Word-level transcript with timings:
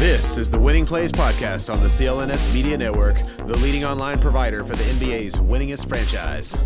This 0.00 0.38
is 0.38 0.48
the 0.48 0.58
Winning 0.58 0.86
Plays 0.86 1.12
Podcast 1.12 1.70
on 1.70 1.80
the 1.80 1.86
CLNS 1.86 2.54
Media 2.54 2.78
Network, 2.78 3.22
the 3.46 3.54
leading 3.58 3.84
online 3.84 4.18
provider 4.18 4.64
for 4.64 4.74
the 4.74 4.82
NBA's 4.82 5.34
winningest 5.34 5.90
franchise. 5.90 6.56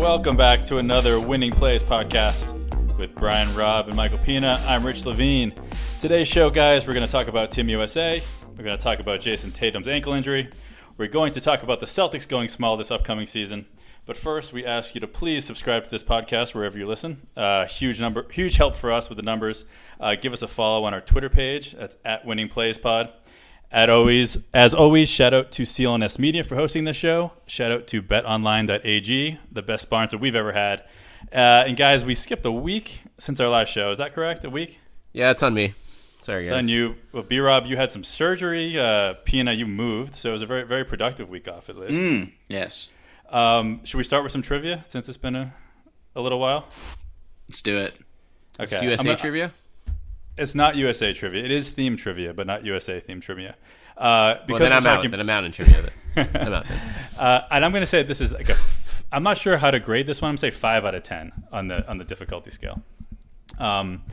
Welcome 0.00 0.36
back 0.36 0.64
to 0.64 0.78
another 0.78 1.20
Winning 1.20 1.52
Plays 1.52 1.84
Podcast 1.84 2.52
with 2.98 3.14
Brian 3.14 3.54
Robb 3.54 3.86
and 3.86 3.94
Michael 3.94 4.18
Pina. 4.18 4.60
I'm 4.66 4.84
Rich 4.84 5.06
Levine. 5.06 5.54
Today's 6.00 6.26
show, 6.26 6.50
guys, 6.50 6.84
we're 6.84 6.94
going 6.94 7.06
to 7.06 7.12
talk 7.12 7.28
about 7.28 7.52
Team 7.52 7.68
USA. 7.68 8.20
We're 8.56 8.64
going 8.64 8.76
to 8.76 8.82
talk 8.82 8.98
about 8.98 9.20
Jayson 9.20 9.52
Tatum's 9.52 9.86
ankle 9.86 10.12
injury. 10.12 10.50
We're 10.96 11.06
going 11.06 11.32
to 11.34 11.40
talk 11.40 11.62
about 11.62 11.78
the 11.78 11.86
Celtics 11.86 12.28
going 12.28 12.48
small 12.48 12.76
this 12.76 12.90
upcoming 12.90 13.28
season. 13.28 13.66
But 14.08 14.16
first, 14.16 14.54
we 14.54 14.64
ask 14.64 14.94
you 14.94 15.02
to 15.02 15.06
please 15.06 15.44
subscribe 15.44 15.84
to 15.84 15.90
this 15.90 16.02
podcast 16.02 16.54
wherever 16.54 16.78
you 16.78 16.86
listen. 16.86 17.26
Uh, 17.36 17.66
huge 17.66 18.00
number, 18.00 18.26
huge 18.32 18.56
help 18.56 18.74
for 18.74 18.90
us 18.90 19.10
with 19.10 19.16
the 19.16 19.22
numbers. 19.22 19.66
Uh, 20.00 20.14
give 20.14 20.32
us 20.32 20.40
a 20.40 20.48
follow 20.48 20.84
on 20.84 20.94
our 20.94 21.02
Twitter 21.02 21.28
page. 21.28 21.72
That's 21.72 21.94
at 22.06 22.24
Winning 22.24 22.48
Plays 22.48 22.78
Pod. 22.78 23.10
At 23.70 23.90
always, 23.90 24.38
as 24.54 24.72
always, 24.72 25.10
shout 25.10 25.34
out 25.34 25.50
to 25.50 25.64
CLNS 25.64 26.18
Media 26.18 26.42
for 26.42 26.54
hosting 26.54 26.84
this 26.84 26.96
show. 26.96 27.32
Shout 27.44 27.70
out 27.70 27.86
to 27.88 28.00
BetOnline.ag, 28.00 29.38
the 29.52 29.60
best 29.60 29.82
sponsor 29.82 30.16
we've 30.16 30.34
ever 30.34 30.52
had. 30.52 30.84
Uh, 31.30 31.64
and 31.66 31.76
guys, 31.76 32.02
we 32.02 32.14
skipped 32.14 32.46
a 32.46 32.50
week 32.50 33.02
since 33.18 33.38
our 33.40 33.48
last 33.50 33.68
show. 33.68 33.90
Is 33.90 33.98
that 33.98 34.14
correct? 34.14 34.42
A 34.42 34.48
week? 34.48 34.78
Yeah, 35.12 35.32
it's 35.32 35.42
on 35.42 35.52
me. 35.52 35.74
Sorry, 36.22 36.44
guys. 36.44 36.52
It's 36.52 36.56
on 36.56 36.68
you. 36.68 36.94
Well, 37.12 37.24
B 37.24 37.40
Rob, 37.40 37.66
you 37.66 37.76
had 37.76 37.92
some 37.92 38.04
surgery. 38.04 38.80
Uh, 38.80 39.16
Pina, 39.26 39.52
you 39.52 39.66
moved, 39.66 40.16
so 40.16 40.30
it 40.30 40.32
was 40.32 40.40
a 40.40 40.46
very, 40.46 40.62
very 40.62 40.86
productive 40.86 41.28
week 41.28 41.46
off 41.46 41.68
at 41.68 41.76
least. 41.76 42.00
Mm, 42.00 42.32
yes. 42.48 42.88
Um, 43.30 43.80
should 43.84 43.98
we 43.98 44.04
start 44.04 44.22
with 44.22 44.32
some 44.32 44.42
trivia 44.42 44.84
since 44.88 45.08
it's 45.08 45.18
been 45.18 45.36
a, 45.36 45.54
a 46.16 46.20
little 46.20 46.38
while? 46.38 46.66
Let's 47.48 47.62
do 47.62 47.78
it. 47.78 47.94
It's 48.58 48.72
Okay. 48.72 48.84
USA 48.86 49.00
I'm 49.00 49.06
gonna- 49.06 49.18
trivia. 49.18 49.52
It's 50.36 50.54
not 50.54 50.76
USA 50.76 51.12
trivia. 51.12 51.44
It 51.44 51.50
is 51.50 51.70
theme 51.72 51.96
trivia, 51.96 52.32
but 52.32 52.46
not 52.46 52.64
USA 52.64 53.00
theme 53.00 53.20
trivia. 53.20 53.56
Uh, 53.96 54.00
Well, 54.00 54.44
because 54.46 54.60
then 54.60 54.72
I'm 54.72 54.86
out. 54.86 54.94
talking, 54.96 55.10
Then 55.10 55.20
I'm 55.20 55.30
out 55.30 55.44
in 55.44 55.50
trivia. 55.52 55.90
then. 56.14 56.28
I'm 56.36 56.52
out. 56.52 56.66
Uh, 57.18 57.40
and 57.50 57.64
I'm 57.64 57.72
going 57.72 57.82
to 57.82 57.86
say 57.86 58.02
this 58.04 58.20
is 58.20 58.32
like 58.32 58.48
a. 58.48 58.56
I'm 59.10 59.22
not 59.24 59.36
sure 59.38 59.56
how 59.56 59.70
to 59.72 59.80
grade 59.80 60.06
this 60.06 60.22
one. 60.22 60.28
I'm 60.28 60.32
going 60.36 60.50
to 60.50 60.56
say 60.56 60.60
five 60.60 60.84
out 60.84 60.94
of 60.94 61.02
ten 61.02 61.32
on 61.50 61.66
the 61.68 61.84
on 61.88 61.98
the 61.98 62.04
difficulty 62.04 62.50
scale. 62.52 62.82
Um, 63.58 64.04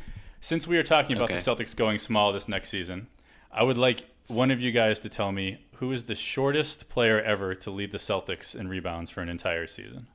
since 0.42 0.66
we 0.66 0.78
are 0.78 0.84
talking 0.84 1.16
about 1.16 1.26
Okay. 1.32 1.36
the 1.38 1.42
Celtics 1.42 1.76
going 1.76 2.00
small 2.00 2.34
this 2.34 2.48
next 2.48 2.70
season, 2.70 3.08
I 3.52 3.62
would 3.64 3.78
like 3.78 4.06
one 4.28 4.52
of 4.52 4.62
you 4.62 4.72
guys 4.72 5.00
to 5.02 5.10
tell 5.10 5.32
me 5.32 5.66
who 5.76 5.92
is 5.92 6.04
the 6.04 6.16
shortest 6.16 6.90
player 6.90 7.22
ever 7.22 7.54
to 7.56 7.70
lead 7.70 7.92
the 7.92 7.98
Celtics 7.98 8.56
in 8.56 8.68
rebounds 8.68 9.12
for 9.12 9.22
an 9.22 9.30
entire 9.30 9.68
season. 9.68 10.08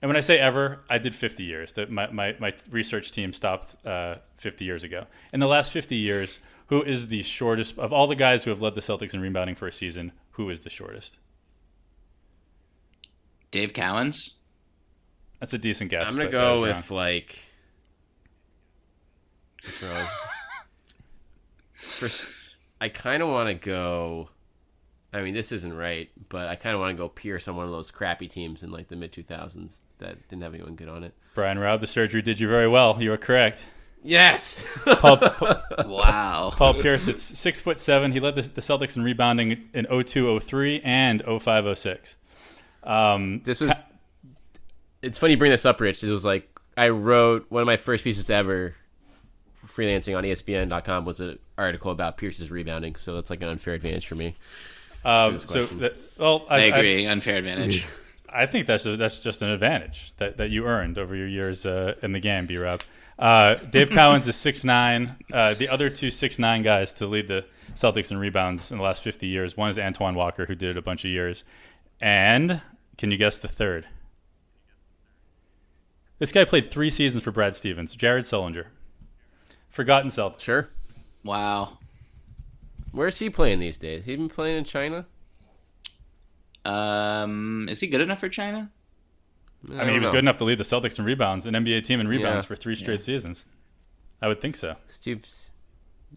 And 0.00 0.08
when 0.08 0.16
I 0.16 0.20
say 0.20 0.38
ever, 0.38 0.80
I 0.88 0.98
did 0.98 1.14
50 1.14 1.42
years. 1.42 1.72
That 1.72 1.90
my, 1.90 2.10
my, 2.10 2.36
my 2.38 2.54
research 2.70 3.10
team 3.10 3.32
stopped 3.32 3.74
uh, 3.86 4.16
50 4.36 4.64
years 4.64 4.84
ago. 4.84 5.06
In 5.32 5.40
the 5.40 5.46
last 5.46 5.72
50 5.72 5.96
years, 5.96 6.38
who 6.66 6.82
is 6.82 7.08
the 7.08 7.22
shortest 7.22 7.78
of 7.78 7.92
all 7.92 8.06
the 8.06 8.14
guys 8.14 8.44
who 8.44 8.50
have 8.50 8.60
led 8.60 8.74
the 8.74 8.80
Celtics 8.80 9.12
in 9.14 9.20
rebounding 9.20 9.56
for 9.56 9.66
a 9.66 9.72
season? 9.72 10.12
Who 10.32 10.50
is 10.50 10.60
the 10.60 10.70
shortest? 10.70 11.16
Dave 13.50 13.72
Cowens. 13.72 14.34
That's 15.40 15.52
a 15.52 15.58
decent 15.58 15.90
guess. 15.90 16.08
I'm 16.08 16.16
gonna 16.16 16.30
go 16.30 16.56
that 16.56 16.60
with 16.60 16.90
wrong. 16.90 16.98
like. 16.98 17.38
What's 19.64 19.82
wrong? 19.82 20.06
First, 21.72 22.30
I 22.80 22.88
kind 22.88 23.22
of 23.22 23.28
want 23.28 23.48
to 23.48 23.54
go. 23.54 24.30
I 25.12 25.22
mean, 25.22 25.32
this 25.34 25.52
isn't 25.52 25.72
right, 25.74 26.10
but 26.28 26.48
I 26.48 26.54
kind 26.56 26.74
of 26.74 26.80
want 26.80 26.96
to 26.96 27.02
go 27.02 27.08
Pierce 27.08 27.48
on 27.48 27.56
one 27.56 27.64
of 27.64 27.72
those 27.72 27.90
crappy 27.90 28.28
teams 28.28 28.62
in 28.62 28.70
like 28.70 28.88
the 28.88 28.96
mid 28.96 29.12
2000s 29.12 29.80
that 29.98 30.28
didn't 30.28 30.42
have 30.42 30.54
anyone 30.54 30.74
good 30.74 30.88
on 30.88 31.02
it. 31.02 31.14
Brian 31.34 31.58
Robb. 31.58 31.80
The 31.80 31.86
surgery 31.86 32.20
did 32.22 32.38
you 32.40 32.48
very 32.48 32.68
well. 32.68 33.00
You 33.00 33.10
were 33.10 33.16
correct. 33.16 33.60
Yes. 34.02 34.64
Paul, 34.84 35.16
Pa- 35.16 35.62
Wow. 35.86 36.52
Paul 36.54 36.74
Pierce. 36.74 37.08
It's 37.08 37.22
six 37.38 37.60
foot 37.60 37.78
seven. 37.78 38.12
He 38.12 38.20
led 38.20 38.34
the, 38.36 38.42
the 38.42 38.60
Celtics 38.60 38.96
in 38.96 39.02
rebounding 39.02 39.68
in 39.74 39.86
02, 39.86 40.38
03, 40.40 40.80
and 40.82 41.22
05, 41.24 41.78
06. 41.78 42.16
Um, 42.84 43.40
this 43.44 43.60
was. 43.60 43.82
It's 45.02 45.16
funny 45.18 45.32
you 45.32 45.36
bring 45.38 45.50
this 45.50 45.64
up, 45.64 45.80
Rich. 45.80 46.02
It 46.04 46.10
was 46.10 46.24
like 46.24 46.48
I 46.76 46.88
wrote 46.90 47.46
one 47.48 47.62
of 47.62 47.66
my 47.66 47.76
first 47.76 48.04
pieces 48.04 48.30
ever, 48.30 48.74
freelancing 49.78 50.16
on 50.16 50.24
ESPN.com, 50.24 51.04
was 51.04 51.20
an 51.20 51.38
article 51.56 51.92
about 51.92 52.16
Pierce's 52.16 52.50
rebounding. 52.50 52.96
So 52.96 53.14
that's 53.14 53.30
like 53.30 53.42
an 53.42 53.48
unfair 53.48 53.74
advantage 53.74 54.06
for 54.06 54.16
me. 54.16 54.34
um, 55.04 55.38
so, 55.38 55.60
question. 55.60 55.78
that, 55.80 55.96
well, 56.18 56.46
I, 56.48 56.56
I 56.56 56.58
agree. 56.60 57.06
Unfair 57.06 57.36
advantage. 57.36 57.84
I 58.28 58.46
think 58.46 58.66
that's 58.66 58.84
a, 58.84 58.96
that's 58.96 59.20
just 59.20 59.40
an 59.40 59.50
advantage 59.50 60.12
that, 60.18 60.36
that 60.36 60.50
you 60.50 60.66
earned 60.66 60.98
over 60.98 61.14
your 61.14 61.26
years 61.28 61.64
uh, 61.64 61.94
in 62.02 62.12
the 62.12 62.20
game, 62.20 62.46
B 62.46 62.56
Rob. 62.56 62.82
Uh, 63.18 63.54
Dave 63.54 63.90
Cowens 63.90 64.28
is 64.28 64.36
six 64.36 64.64
nine. 64.64 65.16
Uh, 65.32 65.54
the 65.54 65.68
other 65.68 65.88
two 65.88 66.10
six 66.10 66.38
nine 66.38 66.62
guys 66.62 66.92
to 66.94 67.06
lead 67.06 67.28
the 67.28 67.44
Celtics 67.74 68.10
in 68.10 68.18
rebounds 68.18 68.70
in 68.70 68.78
the 68.78 68.84
last 68.84 69.02
fifty 69.02 69.26
years. 69.26 69.56
One 69.56 69.70
is 69.70 69.78
Antoine 69.78 70.14
Walker, 70.14 70.46
who 70.46 70.54
did 70.54 70.70
it 70.70 70.76
a 70.76 70.82
bunch 70.82 71.04
of 71.04 71.10
years, 71.10 71.44
and 72.00 72.60
can 72.96 73.10
you 73.10 73.16
guess 73.16 73.38
the 73.38 73.48
third? 73.48 73.86
This 76.18 76.32
guy 76.32 76.44
played 76.44 76.70
three 76.70 76.90
seasons 76.90 77.22
for 77.22 77.30
Brad 77.30 77.54
Stevens. 77.54 77.94
Jared 77.94 78.24
Sullinger, 78.24 78.66
forgotten 79.78 80.10
Celtic. 80.10 80.40
Sure. 80.40 80.68
Wow. 81.24 81.78
Where's 82.90 83.20
he 83.20 83.30
playing 83.30 83.60
these 83.60 83.78
days? 83.78 84.06
He 84.06 84.16
been 84.16 84.28
playing 84.28 84.58
in 84.58 84.64
China? 84.64 85.06
Um, 86.64 87.68
is 87.70 87.78
he 87.78 87.86
good 87.86 88.00
enough 88.00 88.18
for 88.18 88.28
China? 88.28 88.72
I 89.72 89.84
mean, 89.84 89.92
he 89.94 89.98
was 90.00 90.08
good 90.10 90.18
enough 90.18 90.36
to 90.38 90.44
lead 90.44 90.58
the 90.58 90.64
Celtics 90.64 90.98
in 90.98 91.04
rebounds, 91.04 91.46
an 91.46 91.54
NBA 91.54 91.84
team 91.84 92.00
in 92.00 92.08
rebounds 92.08 92.44
Yeah. 92.44 92.48
for 92.48 92.56
three 92.56 92.74
straight 92.74 93.00
seasons. 93.00 93.44
I 94.20 94.26
would 94.26 94.40
think 94.40 94.56
so. 94.56 94.74
Steve, 94.88 95.24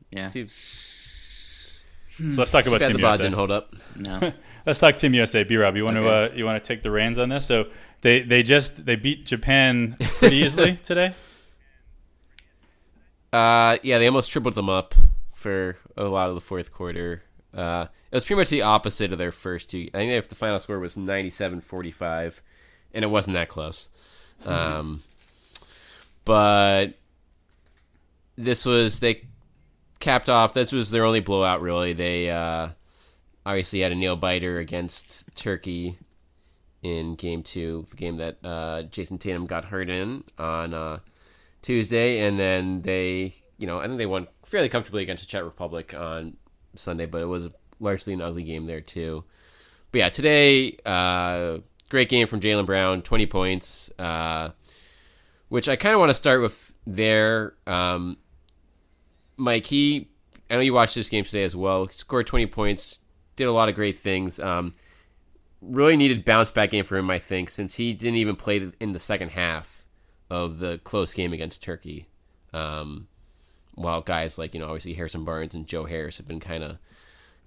Yeah. 0.09 0.29
Steve, 0.29 0.51
So 0.51 2.39
let's 2.39 2.49
talk 2.51 2.65
about 2.65 2.79
bad 2.79 2.87
Team 2.87 2.97
the 2.97 3.01
USA. 3.03 3.23
didn't 3.23 3.35
hold 3.35 3.51
up. 3.51 3.75
No. 3.95 4.33
Let's 4.65 4.79
talk 4.79 4.95
Team 4.97 5.13
USA. 5.15 5.43
B 5.43 5.57
Rob, 5.57 5.75
you 5.75 5.83
want 5.85 5.97
to 5.97 6.07
uh, 6.07 6.29
you 6.35 6.45
want 6.45 6.63
to 6.63 6.67
take 6.67 6.83
the 6.83 6.91
reins 6.91 7.17
on 7.17 7.29
this? 7.29 7.45
So 7.47 7.65
they 8.01 8.21
they 8.21 8.43
just 8.43 8.85
they 8.85 8.95
beat 8.95 9.25
Japan 9.25 9.97
pretty 10.19 10.35
easily 10.45 10.77
today. 10.83 11.13
Uh, 13.31 13.77
yeah, 13.83 13.97
they 13.97 14.07
almost 14.07 14.31
tripled 14.31 14.55
them 14.55 14.69
up 14.69 14.93
for 15.33 15.77
a 15.95 16.03
lot 16.03 16.29
of 16.29 16.35
the 16.35 16.41
fourth 16.41 16.71
quarter. 16.71 17.23
Uh, 17.53 17.87
it 18.11 18.15
was 18.15 18.25
pretty 18.25 18.39
much 18.39 18.49
the 18.49 18.61
opposite 18.61 19.11
of 19.11 19.17
their 19.17 19.31
first 19.31 19.69
two. 19.69 19.89
I 19.93 19.97
think 19.97 20.11
if 20.11 20.29
the 20.29 20.35
final 20.35 20.59
score 20.59 20.79
was 20.79 20.95
97-45, 20.95 22.39
and 22.93 23.03
it 23.03 23.07
wasn't 23.07 23.35
that 23.35 23.49
close. 23.49 23.89
Um, 24.45 25.03
but 26.25 26.93
this 28.35 28.65
was 28.65 28.99
they 28.99 29.23
capped 29.99 30.29
off. 30.29 30.53
This 30.53 30.71
was 30.71 30.91
their 30.91 31.05
only 31.05 31.19
blowout, 31.19 31.61
really. 31.61 31.93
They 31.93 32.29
uh, 32.29 32.69
obviously 33.45 33.79
had 33.79 33.91
a 33.91 33.95
nail 33.95 34.15
biter 34.15 34.57
against 34.57 35.35
Turkey 35.35 35.97
in 36.81 37.15
game 37.15 37.43
two, 37.43 37.85
the 37.89 37.95
game 37.95 38.17
that 38.17 38.37
uh, 38.43 38.83
Jayson 38.83 39.19
Tatum 39.19 39.45
got 39.45 39.65
hurt 39.65 39.89
in 39.89 40.23
on 40.37 40.73
uh, 40.73 40.99
Tuesday, 41.61 42.19
and 42.19 42.39
then 42.39 42.81
they, 42.81 43.35
you 43.57 43.67
know, 43.67 43.79
I 43.79 43.87
think 43.87 43.97
they 43.97 44.05
won 44.05 44.27
fairly 44.45 44.69
comfortably 44.69 45.03
against 45.03 45.23
the 45.23 45.27
Czech 45.27 45.43
Republic 45.43 45.93
on 45.93 46.37
Sunday, 46.75 47.05
but 47.05 47.21
it 47.21 47.25
was 47.25 47.49
largely 47.79 48.13
an 48.13 48.21
ugly 48.21 48.43
game 48.43 48.65
there 48.65 48.81
too. 48.81 49.23
But 49.91 49.99
yeah, 49.99 50.09
today, 50.09 50.77
uh, 50.85 51.59
great 51.89 52.09
game 52.09 52.27
from 52.27 52.39
Jaylen 52.39 52.65
Brown, 52.65 53.01
twenty 53.01 53.25
points, 53.25 53.91
uh, 53.99 54.51
which 55.49 55.67
I 55.67 55.75
kind 55.75 55.93
of 55.93 55.99
want 55.99 56.09
to 56.09 56.15
start 56.15 56.41
with 56.41 56.73
there. 56.85 57.53
Um, 57.67 58.17
Mike, 59.37 59.65
he 59.65 60.11
I 60.51 60.55
know 60.55 60.61
you 60.61 60.73
watched 60.73 60.95
this 60.95 61.09
game 61.09 61.23
today 61.23 61.43
as 61.43 61.55
well. 61.55 61.85
He 61.85 61.93
scored 61.93 62.27
20 62.27 62.45
points, 62.47 62.99
did 63.37 63.45
a 63.45 63.53
lot 63.53 63.69
of 63.69 63.75
great 63.75 63.97
things. 63.97 64.37
Um, 64.37 64.73
really 65.61 65.95
needed 65.95 66.25
bounce 66.25 66.51
back 66.51 66.71
game 66.71 66.83
for 66.83 66.97
him, 66.97 67.09
I 67.09 67.19
think, 67.19 67.49
since 67.49 67.75
he 67.75 67.93
didn't 67.93 68.17
even 68.17 68.35
play 68.35 68.69
in 68.79 68.91
the 68.91 68.99
second 68.99 69.29
half 69.29 69.80
of 70.31 70.59
the 70.59 70.79
close 70.85 71.13
game 71.13 71.33
against 71.33 71.61
Turkey. 71.61 72.07
Um, 72.53 73.07
while 73.75 74.01
guys 74.01 74.37
like 74.37 74.53
you 74.53 74.59
know 74.59 74.67
obviously 74.67 74.93
Harrison 74.93 75.23
Barnes 75.23 75.53
and 75.53 75.67
Joe 75.67 75.85
Harris 75.85 76.17
have 76.17 76.27
been 76.27 76.39
kind 76.39 76.63
of 76.63 76.77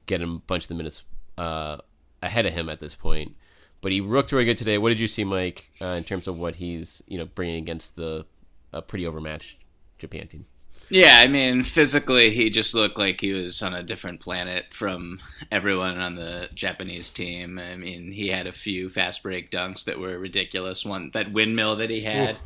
getting 0.06 0.36
a 0.36 0.38
bunch 0.38 0.64
of 0.64 0.68
the 0.68 0.74
minutes 0.74 1.02
uh, 1.38 1.78
ahead 2.22 2.46
of 2.46 2.52
him 2.52 2.68
at 2.68 2.80
this 2.80 2.94
point. 2.94 3.34
But 3.80 3.92
he 3.92 4.00
looked 4.00 4.32
really 4.32 4.44
good 4.44 4.56
today. 4.56 4.78
What 4.78 4.90
did 4.90 5.00
you 5.00 5.06
see, 5.06 5.24
Mike, 5.24 5.70
uh, 5.80 5.86
in 5.98 6.04
terms 6.04 6.28
of 6.28 6.38
what 6.38 6.56
he's 6.56 7.02
you 7.08 7.18
know 7.18 7.24
bringing 7.24 7.56
against 7.56 7.96
the 7.96 8.26
a 8.72 8.82
pretty 8.82 9.06
overmatched 9.06 9.56
Japan 9.98 10.28
team? 10.28 10.46
Yeah, 10.90 11.20
I 11.20 11.28
mean, 11.28 11.62
physically, 11.62 12.30
he 12.30 12.50
just 12.50 12.74
looked 12.74 12.98
like 12.98 13.20
he 13.20 13.32
was 13.32 13.62
on 13.62 13.72
a 13.72 13.82
different 13.82 14.20
planet 14.20 14.66
from 14.70 15.20
everyone 15.50 15.98
on 15.98 16.14
the 16.14 16.50
Japanese 16.52 17.08
team. 17.08 17.58
I 17.58 17.76
mean, 17.76 18.12
he 18.12 18.28
had 18.28 18.46
a 18.46 18.52
few 18.52 18.90
fast 18.90 19.22
break 19.22 19.50
dunks 19.50 19.84
that 19.84 19.98
were 19.98 20.18
ridiculous. 20.18 20.84
One 20.84 21.10
that 21.14 21.32
windmill 21.32 21.76
that 21.76 21.88
he 21.88 22.02
had, 22.02 22.38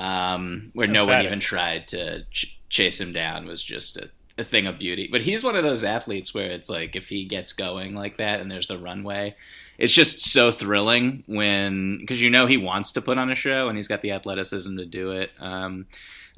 um, 0.00 0.70
where 0.72 0.86
no 0.86 1.04
one 1.04 1.26
even 1.26 1.40
tried 1.40 1.86
to 1.88 2.24
ch- 2.32 2.58
chase 2.70 2.98
him 2.98 3.12
down, 3.12 3.46
was 3.46 3.62
just 3.62 3.98
a, 3.98 4.08
a 4.38 4.44
thing 4.44 4.66
of 4.66 4.78
beauty. 4.78 5.08
But 5.12 5.20
he's 5.20 5.44
one 5.44 5.56
of 5.56 5.62
those 5.62 5.84
athletes 5.84 6.32
where 6.32 6.50
it's 6.50 6.70
like 6.70 6.96
if 6.96 7.10
he 7.10 7.26
gets 7.26 7.52
going 7.52 7.94
like 7.94 8.16
that, 8.16 8.40
and 8.40 8.50
there's 8.50 8.66
the 8.66 8.78
runway. 8.78 9.36
It's 9.76 9.92
just 9.92 10.22
so 10.22 10.50
thrilling 10.50 11.24
when 11.26 11.98
because 12.00 12.22
you 12.22 12.30
know 12.30 12.46
he 12.46 12.56
wants 12.56 12.92
to 12.92 13.02
put 13.02 13.18
on 13.18 13.30
a 13.30 13.34
show 13.34 13.68
and 13.68 13.76
he's 13.76 13.88
got 13.88 14.00
the 14.00 14.12
athleticism 14.12 14.76
to 14.78 14.86
do 14.86 15.12
it. 15.12 15.32
Um, 15.38 15.86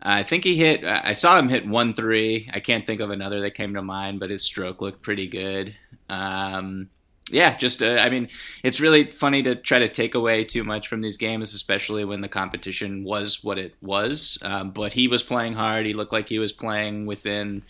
I 0.03 0.25
think 0.25 0.43
he 0.43 0.56
hit. 0.56 0.85
I 0.85 1.12
saw 1.12 1.38
him 1.38 1.49
hit 1.49 1.67
one 1.67 1.94
three. 1.94 2.50
I 2.53 2.58
can't 2.58 2.85
think 2.85 3.00
of 3.00 3.11
another 3.11 3.41
that 3.43 3.53
came 3.53 3.75
to 3.75 3.82
mind, 3.82 4.19
but 4.19 4.31
his 4.31 4.43
stroke 4.43 4.81
looked 4.81 5.03
pretty 5.03 5.29
good. 5.29 5.76
Um, 6.08 6.91
yeah, 7.32 7.56
just 7.56 7.82
uh, 7.82 7.96
I 8.00 8.11
mean, 8.11 8.29
it's 8.62 8.81
really 8.81 9.11
funny 9.11 9.43
to 9.44 9.55
try 9.55 9.79
to 9.79 9.88
take 9.88 10.14
away 10.14 10.44
too 10.44 10.64
much 10.64 10.88
from 10.88 11.00
these 11.00 11.17
games, 11.17 11.55
especially 11.55 12.05
when 12.05 12.20
the 12.20 12.29
competition 12.29 13.05
was 13.05 13.43
what 13.43 13.58
it 13.58 13.75
was. 13.81 14.38
Um, 14.43 14.70
but 14.70 14.93
he 14.93 15.08
was 15.08 15.23
playing 15.23 15.55
hard. 15.55 15.87
He 15.87 15.94
looked 15.94 16.12
like 16.12 16.29
he 16.29 16.38
was 16.38 16.52
playing 16.52 17.06
within 17.06 17.62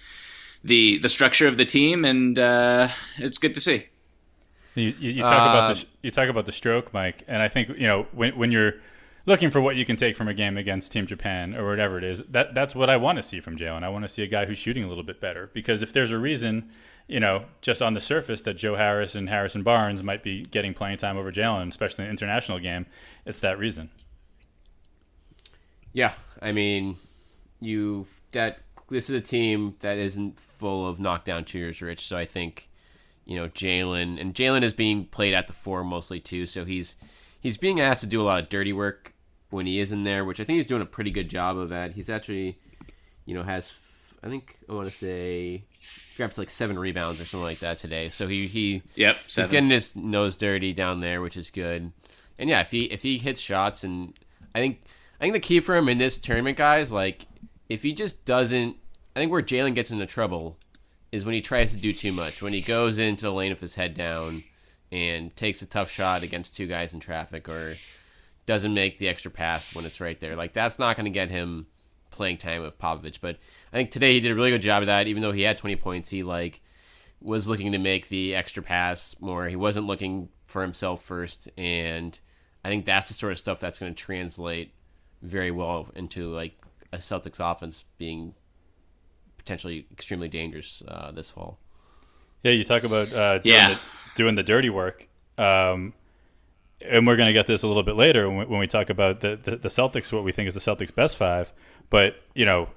the 0.64 0.98
the 0.98 1.08
structure 1.08 1.48
of 1.48 1.56
the 1.58 1.64
team, 1.64 2.04
and 2.04 2.38
uh, 2.38 2.88
it's 3.18 3.38
good 3.38 3.54
to 3.54 3.60
see. 3.60 3.86
You, 4.74 4.94
you, 4.98 5.10
you 5.10 5.24
talk 5.24 5.46
about 5.46 5.70
Uh, 5.70 5.74
the 5.74 5.84
you 6.02 6.10
talk 6.10 6.28
about 6.28 6.46
the 6.46 6.52
stroke, 6.52 6.92
Mike, 6.94 7.24
and 7.28 7.42
I 7.42 7.48
think 7.48 7.68
you 7.70 7.86
know 7.86 8.06
when 8.12 8.36
when 8.38 8.52
you're 8.52 8.74
looking 9.26 9.50
for 9.50 9.60
what 9.60 9.76
you 9.76 9.84
can 9.84 9.96
take 9.96 10.16
from 10.16 10.28
a 10.28 10.34
game 10.34 10.56
against 10.56 10.92
Team 10.92 11.06
Japan 11.06 11.54
or 11.54 11.68
whatever 11.68 11.98
it 11.98 12.04
is, 12.04 12.22
that 12.30 12.54
that's 12.54 12.74
what 12.74 12.88
I 12.88 12.96
want 12.96 13.18
to 13.18 13.22
see 13.22 13.40
from 13.40 13.56
Jaylen. 13.58 13.82
I 13.82 13.88
want 13.90 14.04
to 14.04 14.08
see 14.08 14.22
a 14.22 14.26
guy 14.26 14.46
who's 14.46 14.58
shooting 14.58 14.82
a 14.82 14.88
little 14.88 15.04
bit 15.04 15.20
better 15.20 15.50
because 15.52 15.82
if 15.82 15.92
there's 15.92 16.10
a 16.10 16.18
reason, 16.18 16.70
you 17.12 17.20
know, 17.20 17.44
just 17.60 17.82
on 17.82 17.92
the 17.92 18.00
surface 18.00 18.40
that 18.42 18.54
Joe 18.54 18.76
Harris 18.76 19.14
and 19.14 19.28
Harrison 19.28 19.62
Barnes 19.62 20.02
might 20.02 20.22
be 20.22 20.46
getting 20.46 20.72
playing 20.72 20.96
time 20.96 21.18
over 21.18 21.30
Jaylen, 21.30 21.68
especially 21.68 22.04
in 22.04 22.06
the 22.06 22.10
international 22.10 22.58
game, 22.58 22.86
it's 23.26 23.38
that 23.40 23.58
reason. 23.58 23.90
Yeah, 25.92 26.14
I 26.40 26.52
mean, 26.52 26.96
you 27.60 28.06
that 28.32 28.60
this 28.88 29.10
is 29.10 29.14
a 29.14 29.20
team 29.20 29.76
that 29.80 29.98
isn't 29.98 30.40
full 30.40 30.88
of 30.88 30.98
knockdown 30.98 31.44
shooters, 31.44 31.82
Rich. 31.82 32.06
So 32.06 32.16
I 32.16 32.24
think 32.24 32.70
you 33.26 33.36
know 33.36 33.48
Jaylen 33.48 34.18
and 34.18 34.34
Jaylen 34.34 34.62
is 34.62 34.72
being 34.72 35.04
played 35.04 35.34
at 35.34 35.48
the 35.48 35.52
four 35.52 35.84
mostly 35.84 36.18
too. 36.18 36.46
So 36.46 36.64
he's 36.64 36.96
he's 37.38 37.58
being 37.58 37.78
asked 37.78 38.00
to 38.00 38.06
do 38.06 38.22
a 38.22 38.24
lot 38.24 38.42
of 38.42 38.48
dirty 38.48 38.72
work 38.72 39.12
when 39.50 39.66
he 39.66 39.80
is 39.80 39.92
in 39.92 40.04
there, 40.04 40.24
which 40.24 40.40
I 40.40 40.44
think 40.44 40.56
he's 40.56 40.64
doing 40.64 40.80
a 40.80 40.86
pretty 40.86 41.10
good 41.10 41.28
job 41.28 41.58
of 41.58 41.68
that. 41.68 41.92
He's 41.92 42.08
actually 42.08 42.56
you 43.26 43.34
know 43.34 43.42
has 43.42 43.70
I 44.22 44.28
think 44.28 44.56
I 44.68 44.72
want 44.72 44.88
to 44.88 44.96
say 44.96 45.64
grabbed 46.16 46.38
like 46.38 46.50
seven 46.50 46.78
rebounds 46.78 47.20
or 47.20 47.24
something 47.24 47.44
like 47.44 47.60
that 47.60 47.78
today. 47.78 48.08
So 48.08 48.28
he 48.28 48.46
he 48.46 48.82
Yep, 48.94 49.16
He's 49.24 49.48
getting 49.48 49.70
his 49.70 49.96
nose 49.96 50.36
dirty 50.36 50.72
down 50.72 51.00
there, 51.00 51.20
which 51.20 51.36
is 51.36 51.50
good. 51.50 51.92
And 52.38 52.48
yeah, 52.48 52.60
if 52.60 52.70
he 52.70 52.84
if 52.84 53.02
he 53.02 53.18
hits 53.18 53.40
shots, 53.40 53.84
and 53.84 54.14
I 54.54 54.60
think 54.60 54.82
I 55.20 55.24
think 55.24 55.34
the 55.34 55.40
key 55.40 55.60
for 55.60 55.76
him 55.76 55.88
in 55.88 55.98
this 55.98 56.18
tournament, 56.18 56.56
guys, 56.56 56.92
like 56.92 57.26
if 57.68 57.82
he 57.82 57.92
just 57.92 58.24
doesn't, 58.24 58.76
I 59.16 59.20
think 59.20 59.32
where 59.32 59.42
Jaylen 59.42 59.74
gets 59.74 59.90
into 59.90 60.06
trouble 60.06 60.58
is 61.10 61.24
when 61.24 61.34
he 61.34 61.40
tries 61.40 61.72
to 61.72 61.76
do 61.76 61.92
too 61.92 62.12
much. 62.12 62.42
When 62.42 62.52
he 62.52 62.60
goes 62.60 62.98
into 62.98 63.24
the 63.24 63.32
lane 63.32 63.50
with 63.50 63.60
his 63.60 63.74
head 63.74 63.94
down 63.94 64.44
and 64.90 65.34
takes 65.36 65.62
a 65.62 65.66
tough 65.66 65.90
shot 65.90 66.22
against 66.22 66.56
two 66.56 66.66
guys 66.66 66.92
in 66.92 67.00
traffic, 67.00 67.48
or 67.48 67.76
doesn't 68.46 68.74
make 68.74 68.98
the 68.98 69.08
extra 69.08 69.30
pass 69.30 69.74
when 69.74 69.84
it's 69.84 70.00
right 70.00 70.20
there. 70.20 70.36
Like 70.36 70.52
that's 70.52 70.78
not 70.78 70.96
going 70.96 71.04
to 71.04 71.10
get 71.10 71.30
him 71.30 71.66
playing 72.12 72.38
time 72.38 72.62
with 72.62 72.78
Popovich. 72.78 73.18
But 73.20 73.38
I 73.72 73.76
think 73.76 73.90
today 73.90 74.12
he 74.14 74.20
did 74.20 74.30
a 74.32 74.34
really 74.34 74.50
good 74.50 74.62
job 74.62 74.82
of 74.82 74.86
that. 74.86 75.06
Even 75.08 75.22
though 75.22 75.32
he 75.32 75.42
had 75.42 75.58
20 75.58 75.76
points, 75.76 76.10
he 76.10 76.22
like 76.22 76.60
was 77.20 77.48
looking 77.48 77.72
to 77.72 77.78
make 77.78 78.08
the 78.08 78.34
extra 78.34 78.62
pass 78.62 79.16
more. 79.20 79.46
He 79.48 79.56
wasn't 79.56 79.86
looking 79.86 80.28
for 80.46 80.62
himself 80.62 81.02
first, 81.02 81.48
and 81.56 82.18
I 82.64 82.68
think 82.68 82.84
that's 82.84 83.08
the 83.08 83.14
sort 83.14 83.32
of 83.32 83.38
stuff 83.38 83.58
that's 83.60 83.78
going 83.78 83.94
to 83.94 84.00
translate 84.02 84.74
very 85.22 85.50
well 85.50 85.88
into 85.94 86.32
like 86.32 86.56
a 86.92 86.98
Celtics 86.98 87.38
offense 87.40 87.84
being 87.98 88.34
potentially 89.38 89.86
extremely 89.92 90.28
dangerous 90.28 90.82
uh, 90.86 91.10
this 91.12 91.30
fall. 91.30 91.58
Yeah, 92.42 92.52
you 92.52 92.64
talk 92.64 92.84
about 92.84 93.12
uh, 93.12 93.38
doing, 93.38 93.54
Yeah. 93.54 93.74
the, 93.74 93.78
doing 94.16 94.34
the 94.34 94.42
dirty 94.42 94.68
work. 94.70 95.08
Um, 95.38 95.94
and 96.84 97.06
we're 97.06 97.16
going 97.16 97.28
to 97.28 97.32
get 97.32 97.46
this 97.46 97.62
a 97.62 97.68
little 97.68 97.82
bit 97.84 97.94
later 97.96 98.28
when 98.28 98.38
we, 98.38 98.44
when 98.46 98.60
we 98.60 98.66
talk 98.66 98.90
about 98.90 99.20
the, 99.20 99.38
the, 99.42 99.56
the 99.56 99.68
Celtics, 99.68 100.12
what 100.12 100.24
we 100.24 100.32
think 100.32 100.48
is 100.48 100.54
the 100.54 100.60
Celtics' 100.60 100.94
best 100.94 101.16
five. 101.16 101.52
But, 101.92 102.16
you 102.34 102.46
know, 102.46 102.70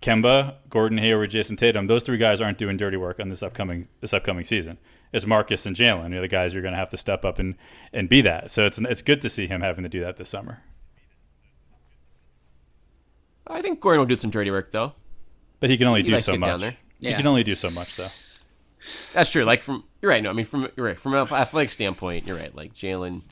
Kemba, 0.00 0.54
Gordon 0.70 0.96
Hayward, 0.96 1.30
Jayson 1.30 1.56
Tatum, 1.58 1.88
those 1.88 2.02
three 2.02 2.16
guys 2.16 2.40
aren't 2.40 2.56
doing 2.56 2.78
dirty 2.78 2.96
work 2.96 3.20
on 3.20 3.28
this 3.28 3.42
upcoming 3.42 3.86
this 4.00 4.14
upcoming 4.14 4.44
season. 4.44 4.78
It's 5.12 5.26
Marcus 5.26 5.66
and 5.66 5.76
Jaylen. 5.76 6.10
You're 6.10 6.22
the 6.22 6.28
guys 6.28 6.54
you're 6.54 6.62
going 6.62 6.72
to 6.72 6.78
have 6.78 6.88
to 6.88 6.96
step 6.98 7.22
up 7.24 7.38
and, 7.38 7.54
and 7.92 8.08
be 8.08 8.22
that. 8.22 8.50
So 8.50 8.64
it's 8.64 8.78
it's 8.78 9.02
good 9.02 9.20
to 9.22 9.30
see 9.30 9.46
him 9.46 9.60
having 9.60 9.82
to 9.84 9.88
do 9.90 10.00
that 10.00 10.16
this 10.16 10.30
summer. 10.30 10.62
I 13.46 13.62
think 13.62 13.80
Gordon 13.80 14.00
will 14.00 14.06
do 14.06 14.16
some 14.16 14.30
dirty 14.30 14.50
work 14.50 14.72
though. 14.72 14.94
But 15.60 15.70
he 15.70 15.76
can 15.76 15.86
only 15.86 16.02
He 16.02 16.08
do 16.10 16.20
so 16.20 16.32
to 16.32 16.38
get 16.38 16.44
down 16.44 16.60
much. 16.60 16.76
there. 17.00 17.10
He 17.10 17.16
can 17.16 17.26
only 17.26 17.44
do 17.44 17.54
so 17.54 17.70
much, 17.70 17.96
though. 17.96 18.08
That's 19.12 19.30
true. 19.30 19.44
Like 19.44 19.62
from 19.62 19.84
you're 20.00 20.10
right. 20.10 20.22
No, 20.22 20.30
I 20.30 20.32
mean 20.32 20.46
from 20.46 20.68
you're 20.76 20.86
right 20.86 20.98
from 20.98 21.14
an 21.14 21.20
athletic 21.30 21.70
standpoint, 21.70 22.26
you're 22.26 22.36
right. 22.36 22.54
Like 22.54 22.74
Jaylen, 22.74 23.22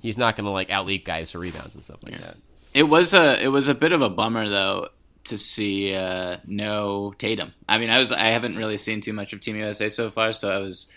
he's 0.00 0.18
not 0.18 0.36
going 0.36 0.44
to 0.44 0.50
like 0.50 0.68
outleap 0.68 1.04
guys 1.04 1.32
for 1.32 1.38
rebounds 1.38 1.74
and 1.74 1.82
stuff 1.82 1.98
like 2.02 2.20
that. 2.20 2.36
It 2.74 2.84
was 2.84 3.12
a 3.14 3.42
it 3.42 3.48
was 3.48 3.68
a 3.68 3.74
bit 3.74 3.92
of 3.92 4.00
a 4.00 4.08
bummer 4.08 4.48
though 4.48 4.88
to 5.24 5.38
see 5.38 5.94
uh, 5.94 6.38
no 6.46 7.12
Tatum. 7.18 7.54
I 7.68 7.78
mean, 7.78 7.90
I 7.90 7.98
was 7.98 8.12
I 8.12 8.24
haven't 8.24 8.56
really 8.56 8.78
seen 8.78 9.00
too 9.00 9.12
much 9.12 9.32
of 9.32 9.40
Team 9.40 9.56
USA 9.56 9.88
so 9.88 10.10
far, 10.10 10.32
so 10.32 10.50
I 10.50 10.58
was 10.58 10.88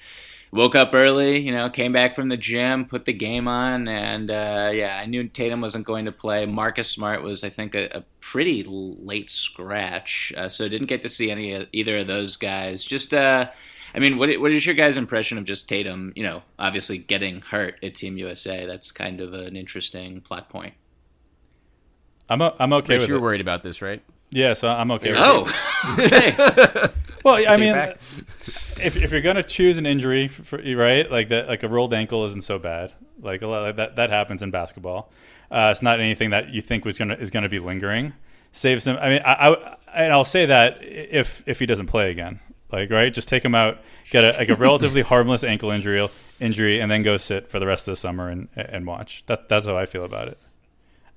woke 0.52 0.76
up 0.76 0.94
early, 0.94 1.38
you 1.38 1.52
know, 1.52 1.70
came 1.70 1.92
back 1.92 2.16
from 2.16 2.30
the 2.30 2.38
gym, 2.38 2.86
put 2.86 3.04
the 3.04 3.14
game 3.14 3.48
on, 3.48 3.88
and 3.90 4.32
uh, 4.32 4.72
yeah, 4.74 4.98
I 4.98 5.06
knew 5.06 5.28
Tatum 5.28 5.62
wasn't 5.62 5.86
going 5.86 6.06
to 6.06 6.12
play. 6.12 6.46
Marcus 6.46 6.90
Smart 6.90 7.22
was, 7.22 7.44
I 7.44 7.50
think, 7.50 7.76
a, 7.76 7.98
a 7.98 8.04
pretty 8.22 8.64
late 8.64 9.30
scratch, 9.30 10.34
uh, 10.38 10.48
so 10.48 10.70
didn't 10.70 10.88
get 10.88 11.02
to 11.02 11.10
see 11.10 11.30
any 11.30 11.68
either 11.74 12.00
of 12.00 12.08
those 12.08 12.38
guys. 12.38 12.84
Just. 12.84 13.14
Uh, 13.14 13.50
I 13.94 14.00
mean, 14.00 14.18
what 14.18 14.30
what 14.42 14.52
is 14.52 14.66
your 14.66 14.76
guys' 14.76 14.98
impression 14.98 15.38
of 15.38 15.46
just 15.46 15.70
Tatum? 15.70 16.12
You 16.18 16.24
know, 16.24 16.44
obviously 16.60 16.98
getting 16.98 17.40
hurt 17.40 17.82
at 17.82 17.96
Team 17.96 18.18
USA. 18.18 18.66
That's 18.66 18.92
kind 18.92 19.22
of 19.22 19.34
an 19.34 19.56
interesting 19.56 20.20
plot 20.20 20.50
point. 20.50 20.74
I'm 22.30 22.42
o- 22.42 22.56
I'm 22.60 22.74
okay 22.74 22.94
Rich, 22.94 23.02
with 23.02 23.10
you 23.10 23.16
were 23.16 23.20
it. 23.20 23.24
worried 23.24 23.42
about 23.42 23.64
this, 23.64 23.82
right? 23.82 24.02
Yeah, 24.32 24.54
so 24.54 24.68
I'm 24.68 24.92
okay 24.92 25.10
with 25.12 25.20
it. 25.20 25.24
Oh, 25.24 25.96
okay. 26.00 26.90
Well, 27.26 27.44
I 27.48 27.58
mean, 27.58 27.76
if, 27.76 28.96
if 28.96 29.12
you're 29.12 29.22
gonna 29.22 29.42
choose 29.42 29.80
an 29.80 29.88
injury, 29.88 30.28
for, 30.28 30.44
for, 30.44 30.76
right, 30.76 31.10
like 31.10 31.30
that, 31.30 31.48
like 31.48 31.64
a 31.64 31.68
rolled 31.68 31.92
ankle 31.92 32.24
isn't 32.28 32.44
so 32.44 32.60
bad. 32.60 32.94
Like 33.20 33.42
a 33.42 33.48
lot 33.48 33.64
like 33.64 33.78
that 33.78 33.96
that 33.96 34.12
happens 34.12 34.44
in 34.44 34.52
basketball. 34.52 35.12
Uh, 35.50 35.70
it's 35.72 35.82
not 35.82 36.00
anything 36.00 36.30
that 36.30 36.50
you 36.50 36.62
think 36.62 36.86
was 36.86 37.00
gonna 37.00 37.16
is 37.16 37.32
gonna 37.32 37.50
be 37.50 37.58
lingering. 37.58 38.14
Save 38.52 38.84
some. 38.84 38.98
I 38.98 39.10
mean, 39.10 39.22
I, 39.26 39.32
I 39.34 39.78
and 39.96 40.14
I'll 40.14 40.24
say 40.24 40.46
that 40.46 40.84
if 40.84 41.42
if 41.48 41.58
he 41.58 41.66
doesn't 41.66 41.88
play 41.88 42.12
again, 42.12 42.42
like 42.72 42.92
right, 42.92 43.12
just 43.12 43.28
take 43.28 43.44
him 43.44 43.56
out, 43.56 43.80
get 44.12 44.24
a 44.24 44.38
like 44.38 44.50
a 44.50 44.56
relatively 44.56 45.02
harmless 45.12 45.44
ankle 45.44 45.72
injury 45.72 46.08
injury, 46.40 46.80
and 46.80 46.92
then 46.92 47.02
go 47.02 47.18
sit 47.18 47.50
for 47.50 47.58
the 47.58 47.66
rest 47.66 47.88
of 47.88 47.94
the 47.94 47.98
summer 47.98 48.30
and 48.30 48.50
and 48.56 48.86
watch. 48.86 49.24
That 49.26 49.50
that's 49.50 49.66
how 49.66 49.76
I 49.78 49.88
feel 49.88 50.06
about 50.06 50.28
it. 50.28 50.38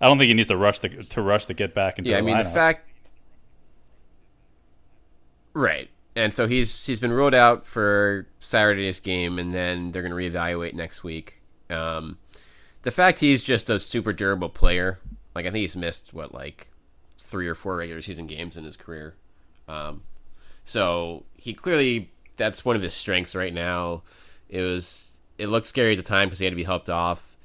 I 0.00 0.06
don't 0.06 0.18
think 0.18 0.28
he 0.28 0.34
needs 0.34 0.48
to 0.48 0.56
rush 0.56 0.78
the, 0.78 0.88
to 0.88 1.22
rush 1.22 1.46
to 1.46 1.54
get 1.54 1.74
back 1.74 1.98
into 1.98 2.10
Yeah, 2.10 2.18
I 2.18 2.20
mean 2.20 2.38
the 2.38 2.44
fact, 2.44 2.88
right? 5.54 5.90
And 6.14 6.32
so 6.32 6.46
he's 6.46 6.84
he's 6.86 7.00
been 7.00 7.12
ruled 7.12 7.34
out 7.34 7.66
for 7.66 8.26
Saturday's 8.40 9.00
game, 9.00 9.38
and 9.38 9.54
then 9.54 9.92
they're 9.92 10.02
going 10.02 10.10
to 10.10 10.38
reevaluate 10.38 10.74
next 10.74 11.04
week. 11.04 11.40
Um, 11.70 12.18
the 12.82 12.90
fact 12.90 13.18
he's 13.18 13.44
just 13.44 13.68
a 13.70 13.78
super 13.78 14.12
durable 14.12 14.48
player, 14.48 14.98
like 15.34 15.46
I 15.46 15.50
think 15.50 15.62
he's 15.62 15.76
missed 15.76 16.14
what 16.14 16.32
like 16.32 16.68
three 17.20 17.46
or 17.46 17.54
four 17.54 17.76
regular 17.76 18.02
season 18.02 18.26
games 18.26 18.56
in 18.56 18.64
his 18.64 18.76
career. 18.76 19.14
Um, 19.68 20.02
so 20.64 21.24
he 21.36 21.54
clearly 21.54 22.10
that's 22.36 22.64
one 22.64 22.76
of 22.76 22.82
his 22.82 22.94
strengths 22.94 23.34
right 23.34 23.52
now. 23.52 24.02
It 24.48 24.62
was 24.62 25.12
it 25.36 25.48
looked 25.48 25.66
scary 25.66 25.92
at 25.92 25.96
the 25.96 26.02
time 26.02 26.28
because 26.28 26.38
he 26.38 26.46
had 26.46 26.52
to 26.52 26.56
be 26.56 26.64
helped 26.64 26.88
off, 26.88 27.36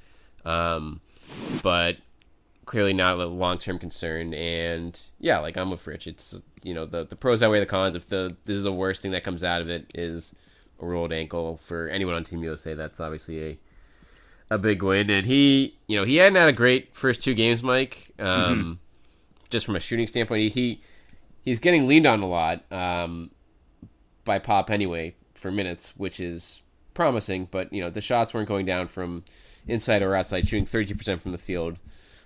um, 0.44 1.00
but 1.62 1.98
clearly 2.64 2.92
not 2.92 3.18
a 3.18 3.26
long 3.26 3.58
term 3.58 3.78
concern. 3.78 4.34
And 4.34 5.00
yeah, 5.18 5.38
like 5.38 5.56
I'm 5.56 5.70
with 5.70 5.86
Rich. 5.86 6.06
It's 6.06 6.34
you 6.62 6.74
know 6.74 6.86
the 6.86 7.04
the 7.04 7.16
pros 7.16 7.42
outweigh 7.42 7.60
the 7.60 7.66
cons. 7.66 7.96
If 7.96 8.08
the 8.08 8.36
this 8.44 8.56
is 8.56 8.62
the 8.62 8.72
worst 8.72 9.02
thing 9.02 9.12
that 9.12 9.24
comes 9.24 9.44
out 9.44 9.60
of 9.60 9.68
it 9.68 9.90
is 9.94 10.32
a 10.80 10.86
rolled 10.86 11.12
ankle 11.12 11.60
for 11.64 11.88
anyone 11.88 12.14
on 12.14 12.24
Team 12.24 12.42
USA, 12.42 12.74
that's 12.74 13.00
obviously 13.00 13.42
a 13.42 13.58
a 14.50 14.58
big 14.58 14.82
win. 14.82 15.10
And 15.10 15.26
he 15.26 15.76
you 15.86 15.98
know 15.98 16.04
he 16.04 16.16
hadn't 16.16 16.36
had 16.36 16.48
a 16.48 16.52
great 16.52 16.94
first 16.94 17.22
two 17.22 17.34
games, 17.34 17.62
Mike. 17.62 18.10
Um, 18.18 18.26
mm-hmm. 18.26 18.72
Just 19.50 19.66
from 19.66 19.76
a 19.76 19.80
shooting 19.80 20.06
standpoint, 20.06 20.42
he, 20.42 20.48
he 20.48 20.82
he's 21.42 21.60
getting 21.60 21.86
leaned 21.86 22.06
on 22.06 22.20
a 22.20 22.26
lot 22.26 22.64
um, 22.72 23.30
by 24.24 24.38
Pop 24.38 24.70
anyway 24.70 25.14
for 25.34 25.52
minutes, 25.52 25.94
which 25.96 26.18
is 26.18 26.62
promising. 26.94 27.48
But 27.50 27.72
you 27.72 27.80
know 27.80 27.90
the 27.90 28.00
shots 28.00 28.34
weren't 28.34 28.48
going 28.48 28.66
down 28.66 28.88
from 28.88 29.24
inside 29.66 30.02
or 30.02 30.14
outside, 30.14 30.46
shooting 30.46 30.66
32% 30.66 31.20
from 31.20 31.32
the 31.32 31.38
field. 31.38 31.78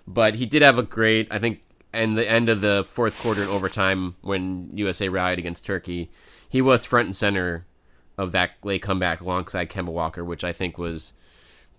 But 0.09 0.35
he 0.35 0.47
did 0.47 0.63
have 0.63 0.79
a 0.79 0.83
great, 0.83 1.27
I 1.29 1.37
think, 1.37 1.61
and 1.93 2.17
the 2.17 2.27
end 2.27 2.49
of 2.49 2.61
the 2.61 2.83
fourth 2.83 3.17
quarter 3.19 3.43
in 3.43 3.47
overtime 3.47 4.15
when 4.21 4.71
USA 4.73 5.07
rallied 5.07 5.37
against 5.37 5.67
Turkey, 5.67 6.09
he 6.49 6.63
was 6.63 6.83
front 6.83 7.05
and 7.05 7.15
center 7.15 7.67
of 8.17 8.31
that 8.31 8.51
late 8.63 8.81
comeback 8.81 9.21
alongside 9.21 9.69
Kemba 9.69 9.91
Walker, 9.91 10.25
which 10.25 10.43
I 10.43 10.51
think 10.51 10.79
was 10.79 11.13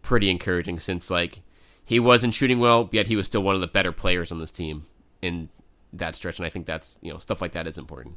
pretty 0.01 0.31
encouraging 0.31 0.79
since 0.79 1.11
like 1.11 1.41
he 1.85 1.99
wasn't 1.99 2.33
shooting 2.33 2.61
well, 2.61 2.89
yet 2.93 3.09
he 3.09 3.17
was 3.17 3.27
still 3.27 3.43
one 3.43 3.57
of 3.57 3.61
the 3.61 3.67
better 3.67 3.91
players 3.91 4.31
on 4.31 4.39
this 4.39 4.53
team 4.53 4.87
in 5.21 5.49
that 5.93 6.15
stretch, 6.15 6.39
and 6.39 6.47
I 6.47 6.51
think 6.51 6.67
that's 6.67 7.01
you 7.03 7.13
know 7.13 7.19
stuff 7.19 7.43
like 7.43 7.53
that 7.53 7.67
is 7.67 7.77
important. 7.77 8.17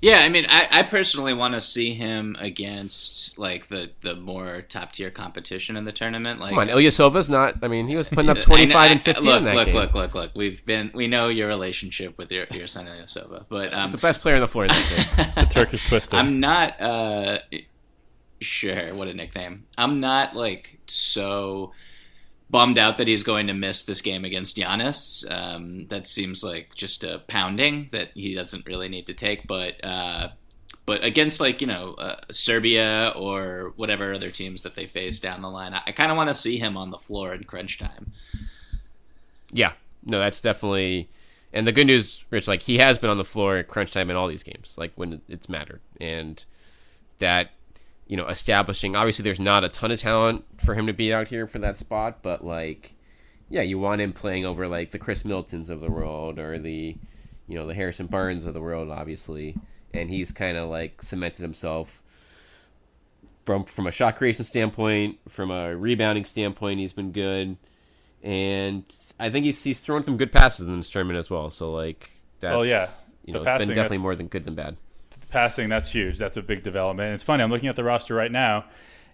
Yeah, 0.00 0.18
I 0.20 0.28
mean, 0.28 0.46
I, 0.48 0.68
I 0.70 0.82
personally 0.84 1.34
want 1.34 1.54
to 1.54 1.60
see 1.60 1.94
him 1.94 2.36
against 2.38 3.36
like 3.36 3.66
the, 3.66 3.90
the 4.00 4.14
more 4.14 4.62
top 4.62 4.92
tier 4.92 5.10
competition 5.10 5.76
in 5.76 5.84
the 5.84 5.92
tournament. 5.92 6.38
Like, 6.38 6.50
come 6.50 6.68
on, 6.70 6.90
Silva's 6.90 7.28
not. 7.28 7.56
I 7.62 7.68
mean, 7.68 7.88
he 7.88 7.96
was 7.96 8.08
putting 8.08 8.30
up 8.30 8.40
twenty 8.40 8.70
five 8.70 8.92
and 8.92 9.00
fifteen. 9.00 9.26
Look, 9.26 9.38
in 9.38 9.44
that 9.46 9.56
look, 9.56 9.66
game. 9.66 9.74
look, 9.74 9.94
look, 9.94 10.14
look. 10.14 10.30
We've 10.36 10.64
been 10.64 10.92
we 10.94 11.08
know 11.08 11.28
your 11.28 11.48
relationship 11.48 12.16
with 12.16 12.30
your, 12.30 12.46
your 12.52 12.68
son 12.68 12.88
Silva, 13.06 13.46
but 13.48 13.74
um, 13.74 13.82
he's 13.82 13.92
the 13.92 13.98
best 13.98 14.20
player 14.20 14.36
on 14.36 14.40
the 14.40 14.48
floor 14.48 14.64
in 14.64 14.68
that 14.68 15.32
the 15.36 15.44
Turkish 15.46 15.86
Twister. 15.88 16.16
I'm 16.16 16.38
not 16.38 16.80
uh, 16.80 17.38
sure 18.40 18.94
what 18.94 19.08
a 19.08 19.14
nickname. 19.14 19.66
I'm 19.76 19.98
not 19.98 20.36
like 20.36 20.78
so 20.86 21.72
bummed 22.50 22.78
out 22.78 22.98
that 22.98 23.08
he's 23.08 23.22
going 23.22 23.46
to 23.46 23.54
miss 23.54 23.82
this 23.82 24.00
game 24.00 24.24
against 24.24 24.56
Giannis. 24.56 25.30
Um, 25.30 25.86
that 25.88 26.06
seems 26.06 26.42
like 26.42 26.74
just 26.74 27.04
a 27.04 27.22
pounding 27.26 27.88
that 27.92 28.10
he 28.14 28.34
doesn't 28.34 28.66
really 28.66 28.88
need 28.88 29.06
to 29.06 29.14
take. 29.14 29.46
But 29.46 29.84
uh, 29.84 30.28
but 30.86 31.04
against 31.04 31.40
like 31.40 31.60
you 31.60 31.66
know 31.66 31.94
uh, 31.94 32.16
Serbia 32.30 33.12
or 33.14 33.72
whatever 33.76 34.14
other 34.14 34.30
teams 34.30 34.62
that 34.62 34.74
they 34.74 34.86
face 34.86 35.20
down 35.20 35.42
the 35.42 35.50
line, 35.50 35.74
I, 35.74 35.82
I 35.88 35.92
kind 35.92 36.10
of 36.10 36.16
want 36.16 36.28
to 36.28 36.34
see 36.34 36.58
him 36.58 36.76
on 36.76 36.90
the 36.90 36.98
floor 36.98 37.34
in 37.34 37.44
crunch 37.44 37.78
time. 37.78 38.12
Yeah, 39.50 39.72
no, 40.04 40.18
that's 40.18 40.40
definitely. 40.40 41.08
And 41.50 41.66
the 41.66 41.72
good 41.72 41.86
news, 41.86 42.24
Rich, 42.30 42.46
like 42.46 42.62
he 42.62 42.78
has 42.78 42.98
been 42.98 43.08
on 43.08 43.16
the 43.16 43.24
floor 43.24 43.56
at 43.56 43.68
crunch 43.68 43.92
time 43.92 44.10
in 44.10 44.16
all 44.16 44.28
these 44.28 44.42
games, 44.42 44.74
like 44.76 44.92
when 44.96 45.22
it's 45.28 45.48
mattered, 45.48 45.80
and 46.00 46.44
that 47.18 47.50
you 48.08 48.16
know, 48.16 48.26
establishing. 48.26 48.96
Obviously, 48.96 49.22
there's 49.22 49.38
not 49.38 49.62
a 49.62 49.68
ton 49.68 49.92
of 49.92 50.00
talent 50.00 50.44
for 50.58 50.74
him 50.74 50.86
to 50.86 50.92
be 50.92 51.12
out 51.12 51.28
here 51.28 51.46
for 51.46 51.58
that 51.60 51.76
spot, 51.76 52.22
but 52.22 52.44
like, 52.44 52.94
yeah, 53.50 53.62
you 53.62 53.78
want 53.78 54.00
him 54.00 54.12
playing 54.12 54.46
over 54.46 54.66
like 54.66 54.90
the 54.90 54.98
Khris 54.98 55.24
Middletons 55.24 55.70
of 55.70 55.80
the 55.80 55.90
world 55.90 56.38
or 56.38 56.58
the, 56.58 56.96
you 57.46 57.54
know, 57.54 57.66
the 57.66 57.74
Harrison 57.74 58.06
Barnes 58.06 58.46
of 58.46 58.54
the 58.54 58.60
world, 58.60 58.90
obviously, 58.90 59.54
and 59.92 60.08
he's 60.08 60.32
kind 60.32 60.56
of 60.56 60.70
like 60.70 61.02
cemented 61.02 61.42
himself 61.42 62.02
from 63.44 63.64
from 63.64 63.86
a 63.86 63.92
shot 63.92 64.16
creation 64.16 64.44
standpoint, 64.44 65.18
from 65.28 65.50
a 65.50 65.76
rebounding 65.76 66.24
standpoint, 66.24 66.80
he's 66.80 66.94
been 66.94 67.12
good, 67.12 67.58
and 68.22 68.84
I 69.20 69.28
think 69.30 69.44
he's 69.44 69.62
he's 69.62 69.80
thrown 69.80 70.02
some 70.02 70.16
good 70.16 70.32
passes 70.32 70.66
in 70.66 70.78
this 70.78 70.88
tournament 70.88 71.18
as 71.18 71.30
well. 71.30 71.50
So 71.50 71.72
like, 71.72 72.10
that's, 72.40 72.52
well, 72.52 72.66
yeah, 72.66 72.88
you 73.24 73.34
know, 73.34 73.42
it's 73.42 73.64
been 73.64 73.70
uh, 73.70 73.74
definitely 73.74 73.98
more 73.98 74.14
than 74.14 74.28
good 74.28 74.44
than 74.44 74.54
bad 74.54 74.76
passing, 75.28 75.68
that's 75.68 75.90
huge. 75.90 76.18
That's 76.18 76.36
a 76.36 76.42
big 76.42 76.62
development. 76.62 77.06
And 77.08 77.14
it's 77.14 77.24
funny. 77.24 77.42
I'm 77.42 77.50
looking 77.50 77.68
at 77.68 77.76
the 77.76 77.84
roster 77.84 78.14
right 78.14 78.32
now, 78.32 78.64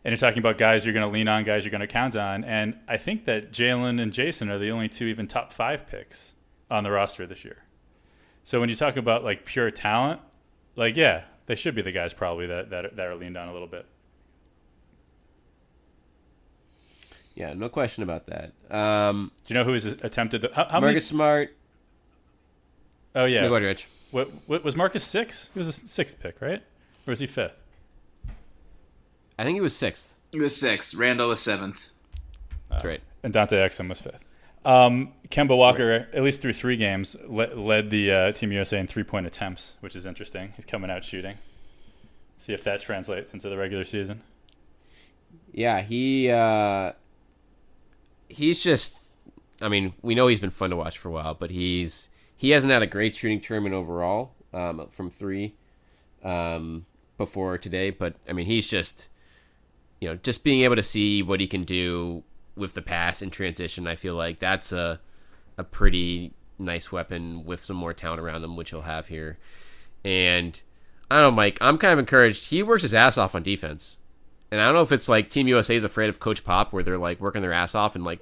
and 0.05 0.13
you're 0.13 0.19
talking 0.19 0.39
about 0.39 0.59
guys 0.59 0.85
you're 0.85 0.95
going 0.95 1.07
to 1.07 1.13
lean 1.13 1.29
on, 1.29 1.45
guys 1.45 1.65
you're 1.65 1.71
going 1.71 1.81
to 1.81 1.87
count 1.87 2.17
on, 2.17 2.45
and 2.45 2.79
I 2.87 2.97
think 2.97 3.25
that 3.25 3.53
Jaylen 3.53 4.01
and 4.01 4.13
Jayson 4.13 4.51
are 4.51 4.59
the 4.59 4.71
only 4.71 4.89
two 4.89 5.07
even 5.07 5.27
top 5.27 5.53
five 5.53 5.87
picks 5.87 6.35
on 6.71 6.85
the 6.85 6.91
roster 6.91 7.27
this 7.27 7.45
year. 7.45 7.65
So 8.43 8.61
when 8.61 8.69
you 8.69 8.77
talk 8.77 8.97
about 8.97 9.25
like 9.25 9.45
pure 9.45 9.71
talent, 9.71 10.21
like 10.77 10.97
yeah, 10.97 11.25
they 11.47 11.55
should 11.55 11.75
be 11.75 11.83
the 11.83 11.93
guys 11.93 12.13
probably 12.13 12.47
that 12.47 12.71
that, 12.71 12.97
that 12.97 13.07
are 13.07 13.15
leaned 13.15 13.37
on 13.37 13.49
a 13.49 13.53
little 13.53 13.69
bit. 13.69 13.87
Yeah, 17.35 17.53
no 17.55 17.69
question 17.69 18.03
about 18.03 18.27
that. 18.27 18.53
Um, 18.71 19.33
Do 19.45 19.53
you 19.53 19.59
know 19.59 19.65
who 19.65 19.73
has 19.73 19.87
attempted? 19.87 20.43
The, 20.43 20.51
how, 20.55 20.67
how 20.67 20.81
Marcus 20.81 21.11
many... 21.11 21.19
Smart. 21.19 21.57
Oh 23.17 23.25
yeah, 23.25 23.43
no, 23.43 23.49
go 23.49 23.57
ahead, 23.57 23.67
Rich. 23.67 23.89
What, 24.15 24.31
what 24.47 24.63
was 24.63 24.77
Marcus 24.77 25.03
six? 25.03 25.51
He 25.53 25.59
was 25.59 25.67
a 25.67 25.73
sixth 25.73 26.21
pick, 26.21 26.41
right? 26.41 26.63
Or 27.05 27.11
was 27.11 27.19
he 27.19 27.27
fifth? 27.27 27.57
I 29.37 29.43
think 29.43 29.57
he 29.57 29.61
was 29.61 29.75
sixth. 29.75 30.15
He 30.31 30.39
was 30.39 30.55
sixth. 30.55 30.95
Randle 30.95 31.31
was 31.31 31.41
seventh. 31.41 31.87
Uh, 32.71 32.81
right. 32.85 33.01
And 33.25 33.33
Dante 33.33 33.57
Exum 33.57 33.89
was 33.89 34.01
fifth. 34.01 34.25
Um, 34.65 35.15
Kemba 35.31 35.57
Walker, 35.57 35.89
right. 35.89 36.07
at 36.15 36.23
least 36.23 36.41
through 36.41 36.53
three 36.53 36.77
games, 36.77 37.17
le- 37.27 37.57
led 37.57 37.91
the 37.91 38.13
uh, 38.13 38.31
Team 38.31 38.53
USA 38.53 38.79
in 38.79 38.87
three 38.87 39.03
point 39.03 39.27
attempts, 39.27 39.73
which 39.81 39.97
is 39.97 40.07
interesting. 40.07 40.53
He's 40.55 40.65
coming 40.65 40.93
out 40.93 41.05
shooting. 41.05 41.39
See 42.39 42.53
if 42.53 42.63
that 42.63 42.83
translates 42.83 43.35
into 43.35 43.49
the 43.49 43.57
regular 43.57 43.85
season. 43.85 44.23
Yeah, 45.51 45.81
he 45.81 46.31
uh, 46.31 46.93
he's 48.29 48.63
just. 48.63 49.11
I 49.61 49.67
mean, 49.67 49.95
we 50.03 50.15
know 50.15 50.29
he's 50.29 50.39
been 50.39 50.51
fun 50.51 50.71
to 50.71 50.77
watch 50.77 50.99
for 50.99 51.09
a 51.09 51.13
while, 51.13 51.35
but 51.35 51.51
he's 51.51 52.11
he 52.37 52.51
hasn't 52.51 52.73
had 52.73 52.83
a 52.83 52.87
great 52.87 53.15
shooting 53.15 53.41
tournament 53.41 53.75
overall 53.75 54.35
um, 54.53 54.89
from 54.91 55.11
three 55.11 55.55
um, 56.23 56.87
before 57.17 57.59
today, 57.59 57.91
but 57.91 58.17
I 58.29 58.33
mean 58.33 58.47
he's 58.47 58.69
just 58.69 59.09
you 60.01 60.09
know 60.09 60.17
just 60.17 60.45
being 60.45 60.63
able 60.63 60.77
to 60.77 60.83
see 60.83 61.23
what 61.23 61.41
he 61.41 61.47
can 61.47 61.65
do 61.65 62.25
with 62.57 62.75
the 62.75 62.83
pass 62.83 63.23
and 63.23 63.33
transition. 63.33 63.87
I 63.87 63.95
feel 63.95 64.15
like 64.15 64.39
that's 64.39 64.73
a 64.73 65.01
a 65.57 65.65
pretty 65.65 66.33
nice 66.59 66.91
weapon 66.91 67.45
with 67.45 67.65
some 67.65 67.77
more 67.77 67.93
talent 67.93 68.21
around 68.21 68.43
him, 68.43 68.57
which 68.57 68.71
he'll 68.71 68.83
have 68.83 69.09
here. 69.09 69.39
And 70.05 70.61
I 71.11 71.21
don't 71.21 71.33
know, 71.33 71.37
Mike. 71.37 71.59
I'm 71.61 71.79
kind 71.79 71.93
of 71.93 71.99
encouraged. 71.99 72.49
He 72.49 72.63
works 72.63 72.83
his 72.83 72.95
ass 72.95 73.17
off 73.19 73.35
on 73.35 73.43
defense, 73.43 73.99
and 74.51 74.61
I 74.61 74.67
don't 74.67 74.75
know 74.75 74.83
if 74.83 74.93
it's 74.93 75.09
like 75.09 75.31
Team 75.31 75.49
USA 75.49 75.77
is 75.77 75.85
afraid 75.85 76.09
of 76.09 76.21
Coach 76.21 76.45
Pop, 76.45 76.73
where 76.73 76.83
they're 76.83 76.99
like 76.99 77.21
working 77.21 77.43
their 77.43 77.53
ass 77.53 77.75
off 77.75 77.95
and 77.95 78.05
like 78.05 78.21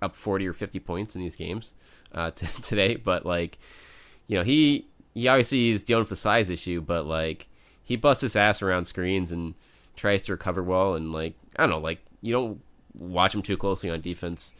up 0.00 0.16
40 0.16 0.48
or 0.48 0.52
50 0.52 0.80
points 0.80 1.14
in 1.14 1.20
these 1.20 1.36
games 1.36 1.74
uh, 2.14 2.30
t- 2.34 2.46
today, 2.62 2.96
but 2.96 3.26
like, 3.26 3.58
you 4.26 4.36
know, 4.36 4.44
he 4.44 4.86
he 5.14 5.28
obviously 5.28 5.70
is 5.70 5.82
dealing 5.82 6.02
with 6.02 6.10
the 6.10 6.16
size 6.16 6.50
issue, 6.50 6.80
but 6.80 7.06
like 7.06 7.48
he 7.82 7.96
busts 7.96 8.22
his 8.22 8.36
ass 8.36 8.62
around 8.62 8.86
screens 8.86 9.32
and 9.32 9.54
tries 9.96 10.22
to 10.22 10.32
recover 10.32 10.62
well, 10.62 10.94
and 10.94 11.12
like 11.12 11.34
I 11.56 11.62
don't 11.62 11.70
know, 11.70 11.78
like 11.78 12.00
you 12.20 12.32
don't 12.32 12.60
watch 12.94 13.34
him 13.34 13.42
too 13.42 13.56
closely 13.56 13.90
on 13.90 14.00
defense 14.00 14.54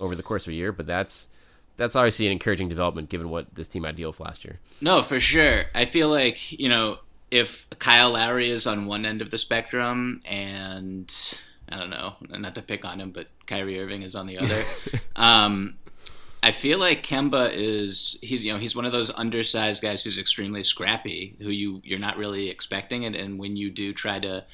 over 0.00 0.14
the 0.14 0.22
course 0.22 0.46
of 0.46 0.50
a 0.50 0.54
year, 0.54 0.72
but 0.72 0.86
that's 0.86 1.28
that's 1.76 1.94
obviously 1.94 2.26
an 2.26 2.32
encouraging 2.32 2.68
development 2.68 3.08
given 3.08 3.30
what 3.30 3.54
this 3.54 3.68
team 3.68 3.84
had 3.84 3.96
to 3.96 4.02
deal 4.02 4.10
with 4.10 4.20
last 4.20 4.44
year. 4.44 4.58
No, 4.80 5.02
for 5.02 5.20
sure. 5.20 5.66
I 5.74 5.84
feel 5.84 6.08
like 6.08 6.52
you 6.52 6.68
know 6.68 6.98
if 7.30 7.68
Kyle 7.78 8.12
Lowry 8.12 8.50
is 8.50 8.66
on 8.66 8.86
one 8.86 9.04
end 9.04 9.20
of 9.20 9.30
the 9.30 9.38
spectrum 9.38 10.20
and 10.24 11.12
I 11.70 11.76
don't 11.76 11.90
know, 11.90 12.14
not 12.30 12.54
to 12.54 12.62
pick 12.62 12.84
on 12.84 13.00
him, 13.00 13.10
but 13.10 13.28
Kyrie 13.46 13.78
Irving 13.78 14.02
is 14.02 14.16
on 14.16 14.26
the 14.26 14.38
other. 14.38 14.64
um, 15.16 15.76
I 16.42 16.52
feel 16.52 16.78
like 16.78 17.02
Kemba 17.02 17.50
is 17.52 18.18
he's 18.22 18.44
you 18.44 18.52
know 18.52 18.58
he's 18.58 18.76
one 18.76 18.84
of 18.84 18.92
those 18.92 19.10
undersized 19.10 19.82
guys 19.82 20.04
who's 20.04 20.18
extremely 20.18 20.62
scrappy, 20.62 21.36
who 21.40 21.50
you 21.50 21.80
you're 21.84 21.98
not 21.98 22.16
really 22.16 22.48
expecting. 22.48 23.02
It, 23.02 23.16
and 23.16 23.38
when 23.38 23.56
you 23.56 23.70
do 23.70 23.92
try 23.92 24.18
to 24.20 24.44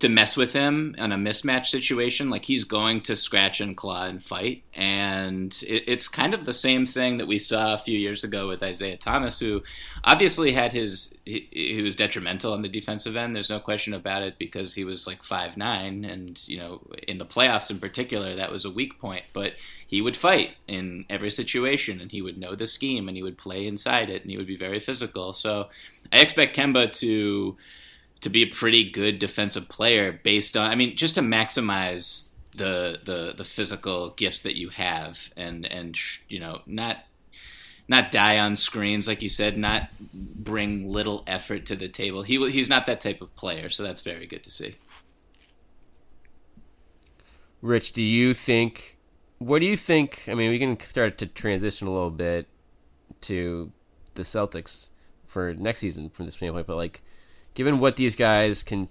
to 0.00 0.08
mess 0.08 0.36
with 0.36 0.52
him 0.52 0.94
in 0.96 1.10
a 1.10 1.16
mismatch 1.16 1.66
situation. 1.66 2.30
Like 2.30 2.44
he's 2.44 2.62
going 2.62 3.00
to 3.02 3.16
scratch 3.16 3.60
and 3.60 3.76
claw 3.76 4.04
and 4.04 4.22
fight. 4.22 4.62
And 4.72 5.52
it, 5.66 5.84
it's 5.88 6.06
kind 6.06 6.34
of 6.34 6.44
the 6.44 6.52
same 6.52 6.86
thing 6.86 7.18
that 7.18 7.26
we 7.26 7.38
saw 7.38 7.74
a 7.74 7.78
few 7.78 7.98
years 7.98 8.22
ago 8.22 8.46
with 8.46 8.62
Isaiah 8.62 8.96
Thomas, 8.96 9.40
who 9.40 9.62
obviously 10.04 10.52
had 10.52 10.72
his, 10.72 11.14
he, 11.26 11.48
he 11.50 11.82
was 11.82 11.96
detrimental 11.96 12.52
on 12.52 12.62
the 12.62 12.68
defensive 12.68 13.16
end. 13.16 13.34
There's 13.34 13.50
no 13.50 13.58
question 13.58 13.92
about 13.92 14.22
it 14.22 14.38
because 14.38 14.72
he 14.72 14.84
was 14.84 15.08
like 15.08 15.24
five 15.24 15.56
nine, 15.56 16.04
And, 16.04 16.46
you 16.46 16.58
know, 16.58 16.80
in 17.08 17.18
the 17.18 17.26
playoffs 17.26 17.70
in 17.70 17.80
particular, 17.80 18.36
that 18.36 18.52
was 18.52 18.64
a 18.64 18.70
weak 18.70 19.00
point. 19.00 19.24
But 19.32 19.54
he 19.84 20.00
would 20.00 20.16
fight 20.16 20.50
in 20.68 21.06
every 21.10 21.30
situation 21.30 22.00
and 22.00 22.12
he 22.12 22.22
would 22.22 22.38
know 22.38 22.54
the 22.54 22.68
scheme 22.68 23.08
and 23.08 23.16
he 23.16 23.22
would 23.24 23.38
play 23.38 23.66
inside 23.66 24.10
it 24.10 24.22
and 24.22 24.30
he 24.30 24.36
would 24.36 24.46
be 24.46 24.56
very 24.56 24.78
physical. 24.78 25.32
So 25.32 25.70
I 26.12 26.20
expect 26.20 26.54
Kemba 26.54 26.92
to 26.98 27.56
to 28.20 28.28
be 28.28 28.42
a 28.42 28.46
pretty 28.46 28.88
good 28.90 29.18
defensive 29.18 29.68
player 29.68 30.12
based 30.12 30.56
on 30.56 30.70
I 30.70 30.74
mean 30.74 30.96
just 30.96 31.14
to 31.16 31.20
maximize 31.20 32.30
the 32.52 33.00
the 33.04 33.34
the 33.36 33.44
physical 33.44 34.10
gifts 34.10 34.40
that 34.42 34.56
you 34.56 34.70
have 34.70 35.30
and 35.36 35.70
and 35.70 35.96
you 36.28 36.40
know 36.40 36.60
not 36.66 37.04
not 37.86 38.10
die 38.10 38.38
on 38.38 38.56
screens 38.56 39.06
like 39.06 39.22
you 39.22 39.28
said 39.28 39.56
not 39.56 39.88
bring 40.12 40.90
little 40.90 41.22
effort 41.26 41.66
to 41.66 41.76
the 41.76 41.88
table 41.88 42.22
he 42.22 42.50
he's 42.50 42.68
not 42.68 42.86
that 42.86 43.00
type 43.00 43.20
of 43.20 43.34
player 43.36 43.70
so 43.70 43.82
that's 43.82 44.00
very 44.00 44.26
good 44.26 44.42
to 44.42 44.50
see 44.50 44.74
Rich 47.60 47.92
do 47.92 48.02
you 48.02 48.34
think 48.34 48.98
what 49.38 49.60
do 49.60 49.66
you 49.66 49.76
think? 49.76 50.24
I 50.28 50.34
mean, 50.34 50.50
we 50.50 50.58
can 50.58 50.78
start 50.80 51.16
to 51.18 51.26
transition 51.26 51.86
a 51.86 51.92
little 51.92 52.10
bit 52.10 52.48
to 53.22 53.72
the 54.14 54.22
Celtics 54.22 54.90
for 55.26 55.54
next 55.54 55.80
season 55.80 56.10
from 56.10 56.24
this 56.24 56.34
standpoint, 56.34 56.66
but 56.66 56.76
like, 56.76 57.02
given 57.58 57.80
what 57.80 57.96
these 57.96 58.14
guys 58.14 58.62
can 58.62 58.88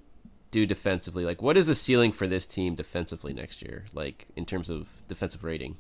do 0.52 0.66
defensively, 0.66 1.24
like, 1.24 1.42
what 1.42 1.56
is 1.56 1.68
the 1.68 1.74
ceiling 1.76 2.12
for 2.12 2.28
this 2.28 2.46
team 2.46 2.76
defensively 2.76 3.34
next 3.34 3.62
year? 3.62 3.86
Like, 3.94 4.28
in 4.36 4.46
terms 4.46 4.70
of 4.70 4.90
defensive 5.08 5.46
rating, 5.46 5.78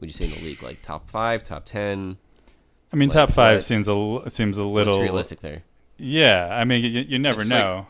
would 0.00 0.08
you 0.10 0.12
say 0.14 0.24
in 0.24 0.32
the 0.32 0.40
league, 0.40 0.60
like 0.60 0.82
top 0.82 1.08
five, 1.08 1.44
top 1.44 1.64
ten? 1.64 2.16
I 2.92 2.96
mean, 2.96 3.08
Like, 3.10 3.14
top 3.14 3.32
five 3.32 3.56
what- 3.58 3.62
seems 3.62 3.86
a 3.86 3.92
l- 3.92 4.28
seems 4.30 4.58
a 4.58 4.66
What's 4.66 4.86
little 4.86 5.00
realistic 5.00 5.40
there? 5.42 5.62
Yeah, 5.96 6.48
I 6.50 6.64
mean, 6.64 6.84
you, 6.84 7.00
you 7.02 7.18
never 7.20 7.40
It's 7.42 7.50
like- 7.52 7.60
know. 7.60 7.86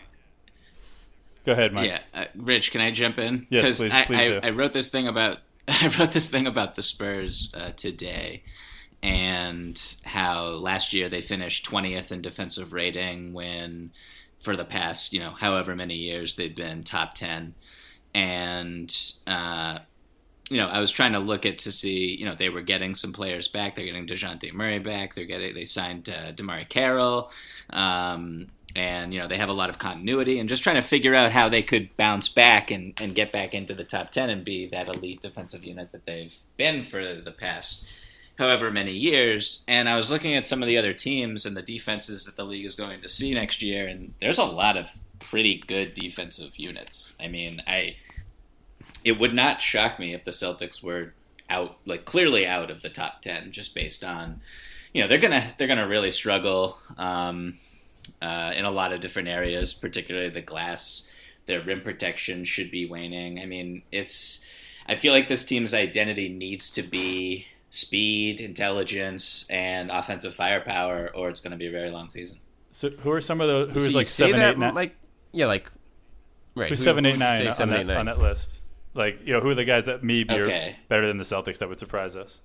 Go 1.47 1.53
ahead, 1.53 1.73
Mike. 1.73 1.89
Yeah, 1.91 2.01
uh, 2.15 2.25
Rich, 2.37 2.71
can 2.73 2.81
I 2.83 2.91
jump 2.91 3.19
in? 3.19 3.47
Yes, 3.51 3.79
please- 3.79 3.93
I, 3.93 4.05
please 4.05 4.19
I, 4.19 4.25
do. 4.29 4.41
I 4.43 4.51
wrote 4.51 4.73
this 4.75 4.91
thing 4.91 5.09
about 5.09 5.39
I 5.69 5.89
wrote 5.99 6.13
this 6.13 6.29
thing 6.29 6.47
about 6.47 6.75
the 6.75 6.83
Spurs 6.83 7.51
uh, 7.55 7.71
today, 7.77 8.43
and 9.03 9.81
how 10.05 10.49
last 10.51 10.93
year 10.93 11.09
they 11.09 11.21
finished 11.21 11.65
twentieth 11.65 12.13
in 12.13 12.21
defensive 12.23 12.73
rating 12.73 13.33
when, 13.35 13.93
for 14.45 14.57
the 14.57 14.65
past 14.65 15.13
you 15.13 15.21
know 15.21 15.31
however 15.31 15.75
many 15.75 15.95
years 15.95 16.37
they've 16.37 16.55
been 16.55 16.85
top 16.85 17.15
ten, 17.15 17.55
and 18.15 18.95
uh, 19.27 19.79
you 20.51 20.59
know 20.59 20.69
I 20.69 20.81
was 20.81 20.91
trying 20.91 21.13
to 21.13 21.19
look 21.19 21.47
at 21.47 21.59
to 21.59 21.73
see 21.73 22.17
you 22.17 22.27
know 22.27 22.35
they 22.35 22.51
were 22.51 22.63
getting 22.63 22.95
some 22.95 23.13
players 23.13 23.49
back. 23.49 23.75
They're 23.75 23.87
getting 23.87 24.07
Dejounte 24.07 24.53
Murray 24.53 24.79
back. 24.79 25.15
They're 25.15 25.25
getting 25.25 25.55
they 25.55 25.65
signed 25.65 26.09
uh, 26.09 26.33
DeMarre 26.33 26.69
Carroll. 26.69 27.31
Um, 27.71 28.49
and 28.77 29.15
you 29.15 29.21
know 29.21 29.29
they 29.29 29.37
have 29.37 29.49
a 29.49 29.55
lot 29.55 29.71
of 29.71 29.79
continuity 29.79 30.39
and 30.39 30.49
just 30.49 30.63
trying 30.63 30.77
to 30.77 30.83
figure 30.83 31.15
out 31.15 31.33
how 31.33 31.49
they 31.49 31.63
could 31.63 31.97
bounce 31.97 32.29
back 32.29 32.71
and, 32.71 32.93
and 33.01 33.15
get 33.15 33.31
back 33.31 33.55
into 33.55 33.75
the 33.75 33.85
top 33.85 34.11
10 34.11 34.31
and 34.31 34.45
be 34.45 34.67
that 34.67 34.89
elite 34.89 35.21
defensive 35.21 35.65
unit 35.65 35.93
that 35.93 36.07
they've 36.07 36.37
been 36.57 36.83
for 36.83 37.15
the 37.15 37.31
past 37.31 37.87
however 38.38 38.71
many 38.71 38.93
years 38.93 39.64
and 39.69 39.88
i 39.88 39.97
was 39.97 40.11
looking 40.11 40.35
at 40.35 40.47
some 40.47 40.62
of 40.62 40.67
the 40.67 40.79
other 40.79 40.93
teams 40.93 41.47
and 41.47 41.57
the 41.57 41.62
defenses 41.62 42.25
that 42.25 42.37
the 42.37 42.45
league 42.45 42.64
is 42.64 42.75
going 42.75 43.00
to 43.00 43.09
see 43.09 43.35
next 43.35 43.62
year 43.62 43.87
and 43.87 44.14
there's 44.21 44.38
a 44.38 44.45
lot 44.45 44.76
of 44.76 44.91
pretty 45.19 45.62
good 45.67 45.95
defensive 45.95 46.57
units 46.57 47.17
i 47.21 47.29
mean 47.29 47.62
i 47.67 47.97
it 49.05 49.19
would 49.19 49.35
not 49.35 49.61
shock 49.61 49.99
me 49.99 50.14
if 50.14 50.25
the 50.25 50.31
celtics 50.31 50.83
were 50.83 51.12
out 51.50 51.76
like 51.87 52.05
clearly 52.05 52.47
out 52.47 52.71
of 52.71 52.83
the 52.83 52.88
top 52.88 53.23
10 53.23 53.53
just 53.53 53.75
based 53.75 54.03
on 54.03 54.41
you 54.93 55.03
know 55.03 55.09
they're 55.09 55.19
gonna 55.19 55.47
they're 55.59 55.69
gonna 55.69 55.88
really 55.88 56.11
struggle 56.11 56.79
um, 56.97 57.59
uh, 58.21 58.53
in 58.57 58.64
a 58.64 58.71
lot 58.71 58.93
of 58.93 59.00
different 59.00 59.29
areas, 59.29 59.75
particularly 59.75 60.29
the 60.29 60.41
glass. 60.41 61.11
Their 61.47 61.61
rim 61.61 61.83
protection 61.83 62.45
should 62.45 62.71
be 62.71 62.87
waning. 62.87 63.38
I 63.38 63.47
mean, 63.47 63.83
it's. 63.93 64.45
I 64.87 64.95
feel 64.97 65.12
like 65.12 65.29
this 65.29 65.45
team's 65.45 65.73
identity 65.73 66.29
needs 66.29 66.71
to 66.73 66.83
be 66.83 67.47
speed, 67.75 68.40
intelligence, 68.40 69.45
and 69.50 69.90
offensive 69.90 70.33
firepower, 70.33 71.11
or 71.12 71.28
it's 71.28 71.40
going 71.40 71.50
to 71.50 71.57
be 71.57 71.66
a 71.66 71.71
very 71.73 71.90
long 71.90 72.09
season. 72.09 72.38
So 72.71 72.90
who 72.90 73.11
are 73.11 73.21
some 73.21 73.40
of 73.40 73.49
the 73.69 73.73
Who's 73.75 73.88
you 73.93 73.97
like 73.99 74.07
say 74.07 74.26
seven, 74.26 74.38
that, 74.40 74.50
eight, 74.52 74.59
nine? 74.59 74.75
Like, 74.75 74.97
yeah, 75.33 75.47
like, 75.47 75.71
right. 76.54 76.69
who's 76.69 76.78
who- 76.78 76.85
seven, 76.85 77.04
who 77.04 77.09
eight, 77.11 77.12
would 77.14 77.21
you 77.21 77.26
nine 77.26 77.40
say 77.43 77.49
on 77.49 77.54
seven, 77.54 77.75
that 77.75 77.81
eight, 77.81 77.87
nine? 77.87 77.97
on 77.97 78.07
that 78.07 78.19
list? 78.21 78.59
Like, 78.95 79.21
you 79.26 79.33
know, 79.33 79.40
who 79.40 79.49
are 79.50 79.54
the 79.57 79.64
guys 79.64 79.87
that 79.87 80.04
maybe 80.04 80.33
Okay. 80.35 80.71
are 80.71 80.76
better 80.88 81.09
than 81.09 81.16
the 81.19 81.25
Celtics 81.25 81.59
that 81.59 81.69
would 81.69 81.81
surprise 81.81 82.14
us? 82.14 82.40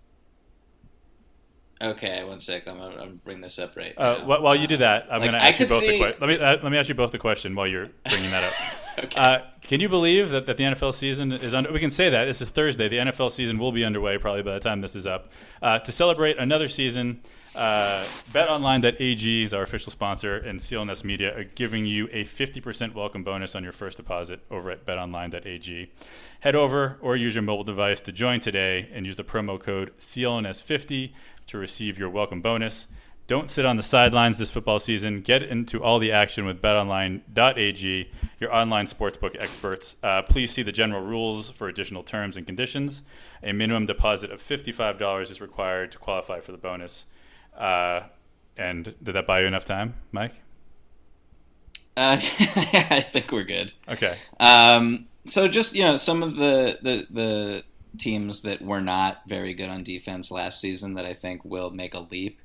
Okay, 1.81 2.24
one 2.25 2.39
sec. 2.39 2.67
I'm 2.67 2.77
going 2.77 2.98
to 2.98 3.05
bring 3.24 3.39
this 3.41 3.57
up 3.59 3.77
right 3.77 3.93
Uh, 3.98 4.17
now. 4.27 4.41
while 4.41 4.55
you 4.55 4.67
do 4.67 4.77
that, 4.77 5.03
I'm 5.12 5.21
Like, 5.21 5.29
going 5.31 5.41
to 5.41 5.48
ask 5.48 5.59
you 5.59 5.67
both 5.67 5.79
see- 5.79 5.88
the 5.91 5.98
question. 6.00 6.17
Let 6.19 6.27
me 6.27 6.36
uh, 6.45 6.57
let 6.63 6.71
me 6.71 6.77
ask 6.77 6.89
you 6.89 6.95
both 6.95 7.12
the 7.12 7.19
question 7.19 7.55
while 7.55 7.67
you're 7.67 7.89
bringing 8.09 8.31
that 8.31 8.43
up. 8.43 8.53
Okay. 9.03 9.19
Uh, 9.19 9.39
can 9.62 9.79
you 9.79 9.88
believe 9.88 10.29
that, 10.31 10.46
that 10.46 10.58
the 10.58 10.63
NFL 10.63 10.93
season 10.93 11.31
is 11.31 11.53
under? 11.53 11.72
We 11.72 11.79
can 11.79 11.89
say 11.89 12.10
that 12.10 12.25
this 12.25 12.41
is 12.41 12.50
Thursday. 12.50 12.89
The 12.89 12.98
NFL 12.98 13.31
season 13.31 13.58
will 13.58 13.72
be 13.72 13.86
underway 13.86 14.17
probably 14.17 14.41
by 14.41 14.55
the 14.55 14.60
time 14.60 14.81
this 14.81 14.96
is 14.96 15.08
up. 15.08 15.31
Uh, 15.62 15.79
to 15.79 15.91
celebrate 15.91 16.38
another 16.38 16.67
season, 16.67 17.22
uh, 17.55 18.03
BetOnline.ag 18.34 19.43
is 19.43 19.53
our 19.53 19.62
official 19.62 19.91
sponsor, 19.91 20.36
and 20.36 20.60
CLNS 20.60 21.03
Media 21.03 21.38
are 21.38 21.43
giving 21.43 21.86
you 21.86 22.08
a 22.12 22.24
50% 22.24 22.93
welcome 22.93 23.24
bonus 23.24 23.55
on 23.55 23.63
your 23.63 23.72
first 23.72 23.98
deposit 23.98 24.41
over 24.51 24.72
at 24.72 24.86
BetOnline.ag. 24.86 25.92
Head 26.42 26.55
over 26.55 26.98
or 27.01 27.16
use 27.16 27.35
your 27.35 27.42
mobile 27.42 27.63
device 27.63 28.01
to 28.01 28.11
join 28.11 28.40
today, 28.40 28.90
and 28.94 29.05
use 29.05 29.16
the 29.16 29.24
promo 29.24 29.59
code 29.59 29.92
CLNS50 30.00 31.13
to 31.48 31.57
receive 31.57 31.98
your 31.98 32.09
welcome 32.09 32.42
bonus. 32.42 32.87
Don't 33.29 33.51
sit 33.51 33.63
on 33.63 33.77
the 33.77 33.83
sidelines 33.83 34.39
this 34.39 34.50
football 34.50 34.79
season. 34.79 35.22
Get 35.22 35.44
into 35.44 35.83
all 35.83 36.00
the 36.00 36.11
action 36.11 36.48
with 36.48 36.63
betonline.ag, 36.63 38.11
your 38.39 38.55
online 38.55 38.87
sportsbook 38.87 39.39
experts. 39.39 39.98
Uh, 40.01 40.24
please 40.24 40.51
see 40.51 40.63
the 40.63 40.72
general 40.72 41.03
rules 41.03 41.51
for 41.51 41.68
additional 41.68 42.01
terms 42.01 42.37
and 42.37 42.48
conditions. 42.48 43.03
A 43.44 43.53
minimum 43.53 43.85
deposit 43.85 44.31
of 44.31 44.42
$55 44.42 45.29
is 45.29 45.39
required 45.39 45.92
to 45.92 46.00
qualify 46.00 46.39
for 46.39 46.51
the 46.51 46.57
bonus. 46.57 47.05
Uh, 47.55 48.01
and 48.57 48.96
did 49.03 49.13
that 49.13 49.27
buy 49.27 49.42
you 49.42 49.46
enough 49.46 49.63
time, 49.63 49.94
Mike? 50.11 50.33
Uh, 51.96 52.18
I 52.20 53.05
think 53.13 53.31
we're 53.31 53.44
good. 53.44 53.74
Okay. 53.87 54.18
Um, 54.39 55.05
so 55.25 55.48
just 55.48 55.75
you 55.75 55.83
know, 55.83 55.98
some 55.98 56.24
of 56.24 56.35
the, 56.35 56.79
the 56.81 57.05
the 57.11 57.63
teams 58.00 58.42
that 58.42 58.63
were 58.63 58.81
not 58.81 59.22
very 59.27 59.53
good 59.53 59.70
on 59.70 59.83
defense 59.83 60.31
last 60.31 60.59
season 60.59 60.96
that 60.96 61.05
I 61.05 61.13
think 61.13 61.46
will 61.46 61.70
make 61.70 61.94
a 61.94 62.00
leap. 62.00 62.42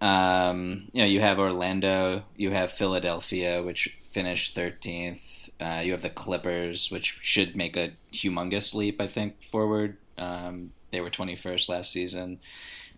Um, 0.00 0.88
you 0.92 1.02
know, 1.02 1.08
you 1.08 1.20
have 1.20 1.38
Orlando, 1.38 2.24
you 2.36 2.50
have 2.50 2.70
Philadelphia, 2.70 3.62
which 3.62 3.98
finished 4.04 4.54
thirteenth. 4.54 5.50
Uh, 5.60 5.82
you 5.84 5.92
have 5.92 6.02
the 6.02 6.10
Clippers, 6.10 6.90
which 6.90 7.18
should 7.20 7.56
make 7.56 7.76
a 7.76 7.92
humongous 8.12 8.74
leap, 8.74 9.00
I 9.00 9.06
think, 9.08 9.42
forward. 9.42 9.96
Um, 10.16 10.72
they 10.90 11.00
were 11.00 11.10
twenty 11.10 11.36
first 11.36 11.68
last 11.68 11.92
season. 11.92 12.38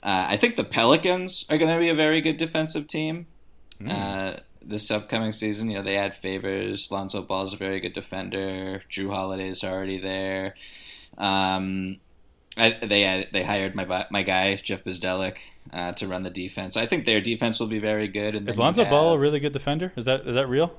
Uh, 0.03 0.27
I 0.29 0.37
think 0.37 0.57
the 0.57 0.65
Pelicans 0.65 1.45
are 1.51 1.59
going 1.59 1.73
to 1.73 1.81
be 1.81 1.89
a 1.89 1.95
very 1.95 2.21
good 2.21 2.37
defensive 2.37 2.87
team. 2.87 3.27
Uh, 3.89 4.37
this 4.63 4.91
upcoming 4.91 5.33
season, 5.33 5.71
you 5.71 5.77
know, 5.77 5.83
they 5.83 5.97
add 5.97 6.15
favors. 6.15 6.91
Lonzo 6.93 7.23
Ball's 7.23 7.55
a 7.55 7.57
very 7.57 7.81
good 7.81 7.95
defender. 7.95 8.83
Jrue 8.91 9.13
Holiday's 9.13 9.65
already 9.65 9.99
there. 9.99 10.55
Um, 11.17 11.99
I, 12.61 12.87
they 12.87 13.01
had, 13.03 13.29
they 13.33 13.43
hired 13.43 13.75
my 13.75 14.07
my 14.11 14.23
guy 14.23 14.55
Jeff 14.57 14.85
Bzdelik 14.85 15.39
uh, 15.73 15.93
to 15.93 16.07
run 16.07 16.23
the 16.23 16.31
defense. 16.31 16.77
I 16.77 16.87
think 16.87 17.05
their 17.05 17.21
defense 17.21 17.59
will 17.59 17.67
be 17.69 17.79
very 17.79 18.09
good. 18.09 18.35
And 18.35 18.49
Is 18.49 18.59
Lonzo 18.59 18.85
Ball 18.85 19.15
a 19.15 19.19
really 19.19 19.41
good 19.41 19.53
defender? 19.53 19.93
Is 19.97 20.05
that 20.05 20.27
is 20.27 20.35
that 20.35 20.49
real? 20.49 20.73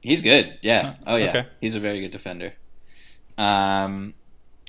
He's 0.00 0.22
good. 0.22 0.58
Yeah. 0.62 0.94
Oh 1.06 1.16
yeah. 1.16 1.28
okay. 1.28 1.46
He's 1.60 1.74
a 1.74 1.80
very 1.80 2.00
good 2.00 2.10
defender. 2.10 2.54
Um, 3.38 4.14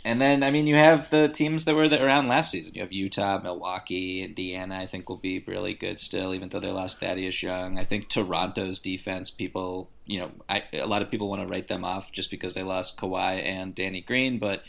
and 0.05 0.21
then 0.21 0.43
I 0.43 0.51
mean 0.51 0.67
you 0.67 0.75
have 0.75 1.09
the 1.09 1.27
teams 1.27 1.65
that 1.65 1.75
were 1.75 1.83
around 1.83 2.27
last 2.27 2.51
season. 2.51 2.75
You 2.75 2.81
have 2.81 2.91
Utah, 2.93 3.39
Milwaukee, 3.41 4.21
Indiana. 4.23 4.77
I 4.77 4.85
think 4.85 5.09
will 5.09 5.17
be 5.17 5.43
really 5.45 5.73
good 5.73 5.99
still, 5.99 6.33
even 6.33 6.49
though 6.49 6.59
they 6.59 6.71
lost 6.71 6.99
Thaddeus 6.99 7.41
Young. 7.41 7.77
I 7.77 7.83
think 7.83 8.09
Toronto's 8.09 8.79
defense, 8.79 9.31
people, 9.31 9.89
you 10.05 10.19
know, 10.19 10.31
I, 10.49 10.63
a 10.73 10.87
lot 10.87 11.01
of 11.01 11.09
people 11.09 11.29
want 11.29 11.41
to 11.41 11.47
write 11.47 11.67
them 11.67 11.83
off 11.83 12.11
just 12.11 12.29
because 12.29 12.53
they 12.53 12.63
lost 12.63 12.97
Kawhi 12.97 13.43
and 13.43 13.75
Danny 13.75 14.01
Green, 14.01 14.39
but. 14.39 14.63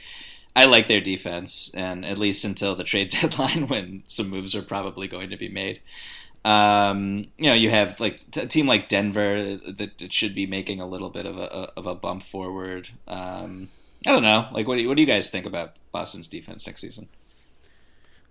I 0.57 0.67
like 0.67 0.89
their 0.89 1.01
defense, 1.01 1.71
and 1.75 2.05
at 2.05 2.19
least 2.19 2.45
until 2.45 2.77
the 2.77 2.85
trade 2.85 3.09
deadline, 3.21 3.67
when 3.67 4.03
some 4.07 4.29
moves 4.29 4.55
are 4.55 4.63
probably 4.63 5.09
going 5.09 5.31
to 5.31 5.37
be 5.37 5.49
made. 5.49 5.81
Um, 6.45 7.27
you 7.39 7.47
know, 7.47 7.55
you 7.55 7.71
have 7.71 7.99
like 8.01 8.31
t- 8.31 8.43
a 8.43 8.47
team 8.47 8.67
like 8.67 8.89
Denver 8.89 9.57
that 9.57 9.93
it 9.99 10.13
should 10.13 10.35
be 10.35 10.47
making 10.47 10.81
a 10.81 10.87
little 10.87 11.09
bit 11.11 11.27
of 11.27 11.39
a 11.39 11.73
of 11.77 11.87
a 11.87 11.95
bump 11.95 12.23
forward. 12.23 12.91
Um, 13.09 13.71
I 14.07 14.13
don't 14.13 14.23
know. 14.23 14.49
Like, 14.53 14.69
what 14.69 14.77
do 14.77 14.83
you, 14.83 14.89
what 14.89 14.97
do 14.97 15.03
you 15.03 15.07
guys 15.07 15.31
think 15.31 15.47
about 15.47 15.77
Boston's 15.91 16.29
defense 16.29 16.67
next 16.67 16.83
season? 16.83 17.09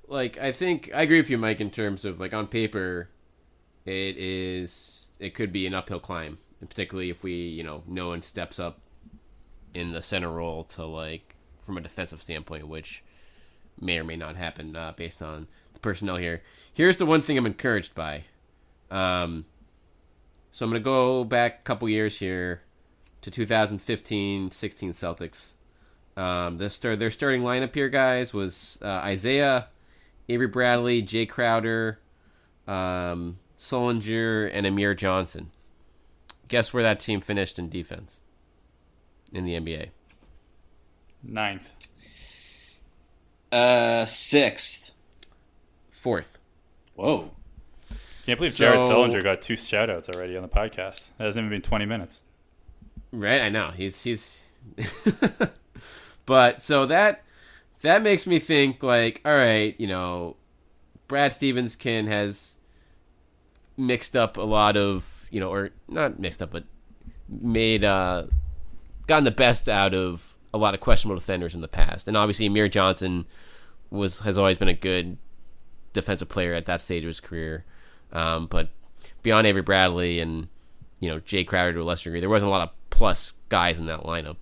like 0.08 0.38
I 0.38 0.52
think 0.52 0.90
I 0.94 1.02
agree 1.02 1.20
with 1.20 1.30
you, 1.30 1.38
Mike, 1.38 1.60
in 1.60 1.72
terms 1.72 2.06
of 2.06 2.20
like 2.20 2.34
on 2.34 2.48
paper, 2.48 3.10
it 3.86 4.18
is 4.18 5.10
it 5.20 5.34
could 5.36 5.52
be 5.52 5.66
an 5.66 5.74
uphill 5.74 6.00
climb, 6.00 6.38
and 6.60 6.70
particularly 6.70 7.10
if 7.10 7.24
we 7.24 7.34
you 7.34 7.64
know 7.64 7.84
no 7.88 8.10
one 8.10 8.22
steps 8.22 8.60
up 8.60 8.80
in 9.74 9.92
the 9.92 10.02
center 10.02 10.30
role 10.30 10.64
to 10.66 10.86
like 10.86 11.33
from 11.63 11.78
a 11.78 11.82
defensive 11.82 12.21
standpoint, 12.21 12.67
which 12.67 13.04
may 13.80 13.97
or 13.97 14.04
may 14.04 14.15
not 14.15 14.36
happen 14.36 14.76
uh, 14.76 14.93
based 14.95 15.21
on 15.21 15.47
the 15.73 15.80
personnel 15.80 16.17
here. 16.17 16.41
Here's 16.71 16.97
the 16.97 17.06
one 17.06 17.21
thing 17.21 17.38
I'm 17.38 17.45
encouraged 17.45 17.95
by. 17.95 18.26
Um, 18.91 19.45
so 20.52 20.65
I'm 20.65 20.71
gonna 20.71 20.84
go 20.84 21.23
back 21.23 21.62
a 21.62 21.63
couple 21.63 21.89
years 21.89 22.19
here 22.19 22.62
to 23.21 23.32
2015-16 23.32 24.49
Celtics. 24.52 25.54
Um, 26.15 26.69
start, 26.69 26.99
their 26.99 27.10
starting 27.10 27.41
lineup 27.41 27.73
here, 27.73 27.89
guys, 27.89 28.34
was 28.34 28.78
uh, 28.82 28.88
Isaiah, 28.88 29.67
Avery 30.30 30.47
Bradley, 30.47 31.02
Jae 31.02 31.28
Crowder, 31.28 31.99
um, 32.67 33.39
Sullinger, 33.58 34.49
and 34.54 34.67
Amir 34.67 34.93
Johnson. 34.93 35.52
Guess 36.47 36.73
where 36.73 36.84
that 36.84 36.99
team 36.99 37.21
finished 37.21 37.58
in 37.58 37.69
defense 37.69 38.19
in 39.32 39.45
the 39.45 39.54
NBA? 39.54 39.89
Ninth. 41.24 41.70
Uh, 43.52 44.06
sixth. 44.06 44.92
Fourth. 45.92 46.38
Whoa. 46.96 47.32
Can't 48.26 48.40
believe 48.40 48.56
Jared 48.56 48.82
So- 48.82 48.90
Sullinger 48.90 49.24
got 49.24 49.42
two 49.42 49.56
shout 49.56 49.90
outs 49.90 50.10
already 50.10 50.36
on 50.36 50.44
the 50.44 50.50
podcast. 50.50 51.10
That 51.18 51.26
hasn't 51.26 51.46
even 51.46 51.50
been 51.58 51.62
20 51.62 51.86
minutes. 51.86 52.22
Right, 53.12 53.42
I 53.42 53.50
know. 53.50 53.72
He's 53.76 54.02
he's 54.04 54.48
but 56.26 56.62
so 56.62 56.86
that 56.88 57.22
that 57.82 58.02
makes 58.02 58.26
me 58.26 58.40
think 58.40 58.82
like, 58.82 59.22
all 59.24 59.36
right, 59.36 59.76
you 59.80 59.86
know, 59.88 60.36
Brad 61.08 61.32
Stevens 61.34 61.76
can 61.76 62.08
has 62.08 62.56
mixed 63.78 64.16
up 64.16 64.38
a 64.38 64.42
lot 64.42 64.76
of 64.78 65.28
you 65.30 65.40
know, 65.40 65.52
or 65.52 65.70
not 65.88 66.18
mixed 66.20 66.42
up, 66.42 66.50
but 66.52 66.64
made 67.30 67.84
uh 67.84 68.24
gotten 69.06 69.26
the 69.26 69.32
best 69.32 69.70
out 69.70 69.94
of 69.94 70.33
a 70.54 70.58
lot 70.58 70.74
of 70.74 70.80
questionable 70.80 71.18
defenders 71.18 71.56
in 71.56 71.62
the 71.62 71.68
past, 71.68 72.08
and 72.08 72.16
obviously 72.16 72.46
Amir 72.46 72.68
Johnson 72.70 73.26
was 73.89 74.20
has 74.22 74.38
always 74.38 74.58
been 74.58 74.68
a 74.68 74.74
good 74.74 75.18
defensive 75.94 76.30
player 76.30 76.54
at 76.54 76.66
that 76.66 76.82
stage 76.82 77.04
of 77.04 77.08
his 77.08 77.20
career, 77.20 77.66
um, 78.12 78.48
but 78.48 78.70
beyond 79.22 79.48
Avery 79.48 79.62
Bradley 79.62 80.20
and 80.20 80.48
you 81.00 81.10
know 81.10 81.20
Jae 81.20 81.46
Crowder 81.46 81.74
to 81.74 81.82
a 81.82 81.84
lesser 81.84 82.06
degree, 82.06 82.20
there 82.20 82.30
wasn't 82.30 82.50
a 82.50 82.52
lot 82.52 82.68
of 82.68 82.70
plus 82.89 83.34
guys 83.50 83.80
in 83.80 83.86
that 83.88 84.02
lineup, 84.02 84.38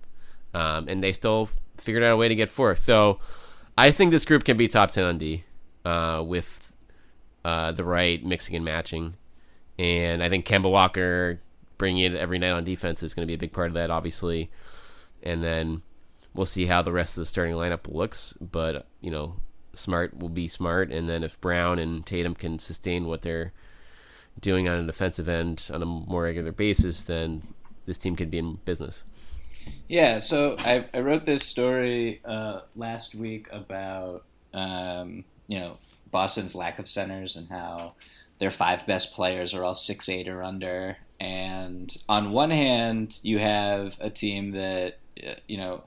um, 0.54 0.88
and 0.88 1.02
they 1.02 1.12
still 1.12 1.48
figured 1.78 2.02
out 2.02 2.12
a 2.12 2.16
way 2.16 2.28
to 2.28 2.34
get 2.34 2.48
fourth. 2.48 2.84
So 2.84 3.18
I 3.76 3.90
think 3.90 4.10
this 4.10 4.24
group 4.24 4.44
can 4.44 4.56
be 4.56 4.68
top 4.68 4.90
ten 4.90 5.04
on 5.04 5.18
D 5.18 5.44
uh, 5.84 6.22
with 6.26 6.74
uh, 7.44 7.72
the 7.72 7.84
right 7.84 8.22
mixing 8.24 8.56
and 8.56 8.64
matching, 8.64 9.14
and 9.78 10.22
I 10.22 10.28
think 10.28 10.46
Kemba 10.46 10.70
Walker 10.70 11.40
bringing 11.78 12.04
it 12.04 12.14
every 12.14 12.38
night 12.38 12.50
on 12.52 12.64
defense 12.64 13.02
is 13.02 13.14
going 13.14 13.26
to 13.26 13.30
be 13.30 13.34
a 13.34 13.38
big 13.38 13.52
part 13.52 13.66
of 13.68 13.74
that, 13.74 13.90
obviously, 13.90 14.50
and 15.22 15.42
then 15.42 15.82
we'll 16.34 16.46
see 16.46 16.66
how 16.66 16.82
the 16.82 16.92
rest 16.92 17.16
of 17.16 17.22
the 17.22 17.26
starting 17.26 17.54
lineup 17.54 17.92
looks. 17.92 18.34
But 18.40 18.86
you 19.00 19.10
know, 19.10 19.36
Smart 19.74 20.18
will 20.18 20.28
be 20.28 20.48
smart, 20.48 20.90
and 20.90 21.08
then 21.08 21.24
if 21.24 21.40
Brown 21.40 21.78
and 21.78 22.04
Tatum 22.04 22.34
can 22.34 22.58
sustain 22.58 23.06
what 23.06 23.22
they're 23.22 23.52
doing 24.40 24.68
on 24.68 24.78
a 24.78 24.86
defensive 24.86 25.28
end 25.28 25.70
on 25.72 25.82
a 25.82 25.86
more 25.86 26.24
regular 26.24 26.52
basis, 26.52 27.02
then 27.02 27.42
this 27.86 27.98
team 27.98 28.16
could 28.16 28.30
be 28.30 28.38
in 28.38 28.54
business. 28.64 29.04
Yeah, 29.88 30.18
so 30.18 30.56
I, 30.58 30.86
I 30.92 31.00
wrote 31.00 31.24
this 31.24 31.44
story 31.44 32.20
uh, 32.24 32.60
last 32.74 33.14
week 33.14 33.48
about 33.50 34.24
um, 34.54 35.24
you 35.46 35.58
know 35.58 35.78
Boston's 36.10 36.54
lack 36.54 36.78
of 36.78 36.88
centers 36.88 37.36
and 37.36 37.48
how 37.48 37.94
their 38.38 38.50
five 38.50 38.86
best 38.86 39.14
players 39.14 39.54
are 39.54 39.64
all 39.64 39.74
six 39.74 40.08
eight 40.08 40.28
or 40.28 40.42
under. 40.42 40.96
And 41.20 41.94
on 42.08 42.32
one 42.32 42.50
hand, 42.50 43.20
you 43.22 43.38
have 43.38 43.96
a 44.00 44.10
team 44.10 44.52
that 44.52 44.98
uh, 45.26 45.34
you 45.46 45.56
know 45.56 45.84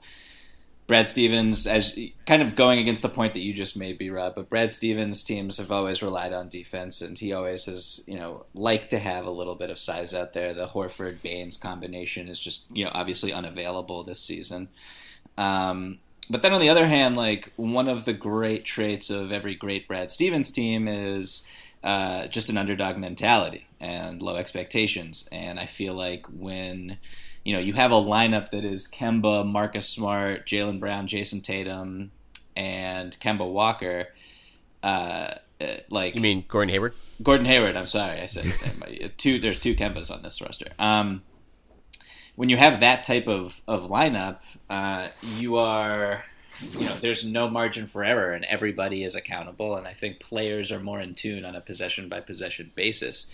Brad 0.86 1.08
Stevens, 1.08 1.66
as 1.66 1.98
kind 2.26 2.42
of 2.42 2.54
going 2.54 2.78
against 2.78 3.02
the 3.02 3.08
point 3.08 3.34
that 3.34 3.40
you 3.40 3.52
just 3.52 3.76
made, 3.76 3.98
B 3.98 4.08
Rob, 4.08 4.36
but 4.36 4.48
Brad 4.48 4.70
Stevens' 4.70 5.24
teams 5.24 5.58
have 5.58 5.72
always 5.72 6.00
relied 6.00 6.32
on 6.32 6.48
defense, 6.48 7.02
and 7.02 7.18
he 7.18 7.32
always 7.32 7.64
has, 7.64 8.04
you 8.06 8.14
know, 8.16 8.46
liked 8.54 8.90
to 8.90 9.00
have 9.00 9.26
a 9.26 9.30
little 9.30 9.56
bit 9.56 9.70
of 9.70 9.80
size 9.80 10.14
out 10.14 10.32
there. 10.32 10.54
The 10.54 10.68
Horford 10.68 11.22
Baynes 11.22 11.56
combination 11.56 12.28
is 12.28 12.40
just, 12.40 12.66
you 12.72 12.84
know, 12.84 12.92
obviously 12.94 13.32
unavailable 13.32 14.04
this 14.04 14.20
season. 14.20 14.68
Um, 15.36 15.98
but 16.30 16.42
then 16.42 16.52
on 16.52 16.60
the 16.60 16.68
other 16.68 16.86
hand, 16.86 17.16
like 17.16 17.52
one 17.56 17.88
of 17.88 18.04
the 18.04 18.12
great 18.12 18.64
traits 18.64 19.10
of 19.10 19.32
every 19.32 19.54
great 19.54 19.88
Brad 19.88 20.10
Stevens 20.10 20.52
team 20.52 20.86
is 20.86 21.42
uh, 21.82 22.26
just 22.28 22.48
an 22.48 22.56
underdog 22.56 22.96
mentality 22.96 23.66
and 23.80 24.22
low 24.22 24.36
expectations. 24.36 25.28
And 25.30 25.58
I 25.58 25.66
feel 25.66 25.94
like 25.94 26.26
when 26.26 26.98
you 27.46 27.52
know, 27.52 27.60
you 27.60 27.74
have 27.74 27.92
a 27.92 27.94
lineup 27.94 28.50
that 28.50 28.64
is 28.64 28.88
Kemba, 28.88 29.46
Marcus 29.46 29.88
Smart, 29.88 30.46
Jaylen 30.46 30.80
Brown, 30.80 31.06
Jayson 31.06 31.40
Tatum, 31.44 32.10
and 32.56 33.16
Kemba 33.20 33.48
Walker. 33.48 34.08
Uh, 34.82 35.30
uh, 35.60 35.66
like 35.88 36.16
you 36.16 36.20
mean 36.20 36.44
Gordon 36.48 36.70
Hayward? 36.70 36.94
Gordon 37.22 37.46
Hayward. 37.46 37.76
I'm 37.76 37.86
sorry, 37.86 38.20
I 38.20 38.26
said 38.26 38.52
two. 39.16 39.38
There's 39.38 39.60
two 39.60 39.76
Kembas 39.76 40.12
on 40.12 40.22
this 40.22 40.40
roster. 40.40 40.66
Um, 40.80 41.22
when 42.34 42.48
you 42.48 42.56
have 42.56 42.80
that 42.80 43.04
type 43.04 43.28
of 43.28 43.62
of 43.68 43.88
lineup, 43.90 44.40
uh, 44.68 45.08
you 45.22 45.54
are 45.54 46.24
you 46.78 46.86
know, 46.86 46.96
there's 47.00 47.24
no 47.24 47.48
margin 47.48 47.86
for 47.86 48.04
error 48.04 48.32
and 48.32 48.44
everybody 48.46 49.02
is 49.04 49.14
accountable. 49.14 49.76
And 49.76 49.86
I 49.86 49.92
think 49.92 50.20
players 50.20 50.72
are 50.72 50.80
more 50.80 51.00
in 51.00 51.14
tune 51.14 51.44
on 51.44 51.54
a 51.54 51.60
possession 51.60 52.08
by 52.08 52.20
possession 52.20 52.72
basis. 52.74 53.26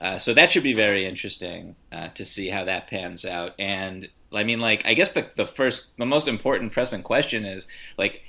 Uh, 0.00 0.18
so 0.18 0.34
that 0.34 0.50
should 0.50 0.62
be 0.62 0.74
very 0.74 1.04
interesting 1.04 1.76
uh, 1.90 2.08
to 2.08 2.24
see 2.24 2.48
how 2.48 2.64
that 2.64 2.86
pans 2.86 3.24
out. 3.24 3.54
And 3.58 4.08
I 4.32 4.44
mean, 4.44 4.60
like, 4.60 4.86
I 4.86 4.94
guess 4.94 5.12
the, 5.12 5.28
the 5.36 5.46
first, 5.46 5.96
the 5.98 6.06
most 6.06 6.28
important 6.28 6.72
present 6.72 7.04
question 7.04 7.44
is, 7.44 7.66
like, 7.96 8.22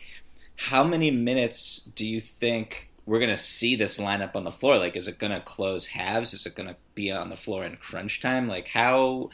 how 0.56 0.84
many 0.84 1.12
minutes 1.12 1.80
do 1.80 2.06
you 2.06 2.20
think 2.20 2.90
we're 3.06 3.20
going 3.20 3.30
to 3.30 3.38
see 3.38 3.76
this 3.76 4.00
lineup 4.00 4.36
on 4.36 4.44
the 4.44 4.52
floor? 4.52 4.78
Like, 4.78 4.96
is 4.96 5.08
it 5.08 5.20
going 5.20 5.34
to 5.34 5.42
close 5.42 5.88
halves? 5.88 6.34
Is 6.34 6.46
it 6.46 6.56
going 6.56 6.70
to 6.70 6.76
be 6.96 7.12
on 7.12 7.30
the 7.30 7.36
floor 7.36 7.64
in 7.64 7.78
crunch 7.78 8.20
time? 8.22 8.48
Like, 8.48 8.70
how. 8.70 9.30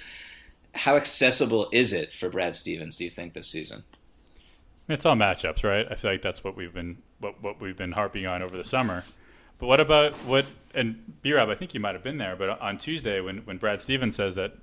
How 0.80 0.97
accessible 0.97 1.69
is 1.71 1.93
it 1.93 2.12
for 2.12 2.28
Brad 2.28 2.54
Stevens? 2.54 2.97
Do 2.97 3.06
you 3.06 3.10
think 3.10 3.34
this 3.34 3.47
season? 3.47 3.86
It's 4.88 5.06
all 5.06 5.15
matchups, 5.15 5.63
right? 5.63 5.88
I 5.89 5.95
feel 5.95 6.12
like 6.12 6.21
that's 6.21 6.43
what 6.43 6.56
we've 6.56 6.74
been 6.74 6.98
what 7.19 7.41
what 7.41 7.60
we've 7.60 7.78
been 7.78 7.93
harping 7.93 8.26
on 8.26 8.41
over 8.41 8.56
the 8.56 8.65
summer. 8.65 9.04
But 9.58 9.67
what 9.67 9.80
about 9.80 10.13
what 10.26 10.45
and 10.74 11.19
B 11.21 11.34
Rob? 11.34 11.50
I 11.50 11.56
think 11.56 11.74
you 11.74 11.80
might 11.80 11.95
have 11.95 12.04
been 12.04 12.17
there, 12.17 12.36
but 12.36 12.62
on 12.62 12.78
Tuesday 12.78 13.19
when 13.21 13.39
when 13.39 13.58
Brad 13.58 13.82
Stevens 13.82 14.15
says 14.15 14.36
that 14.36 14.54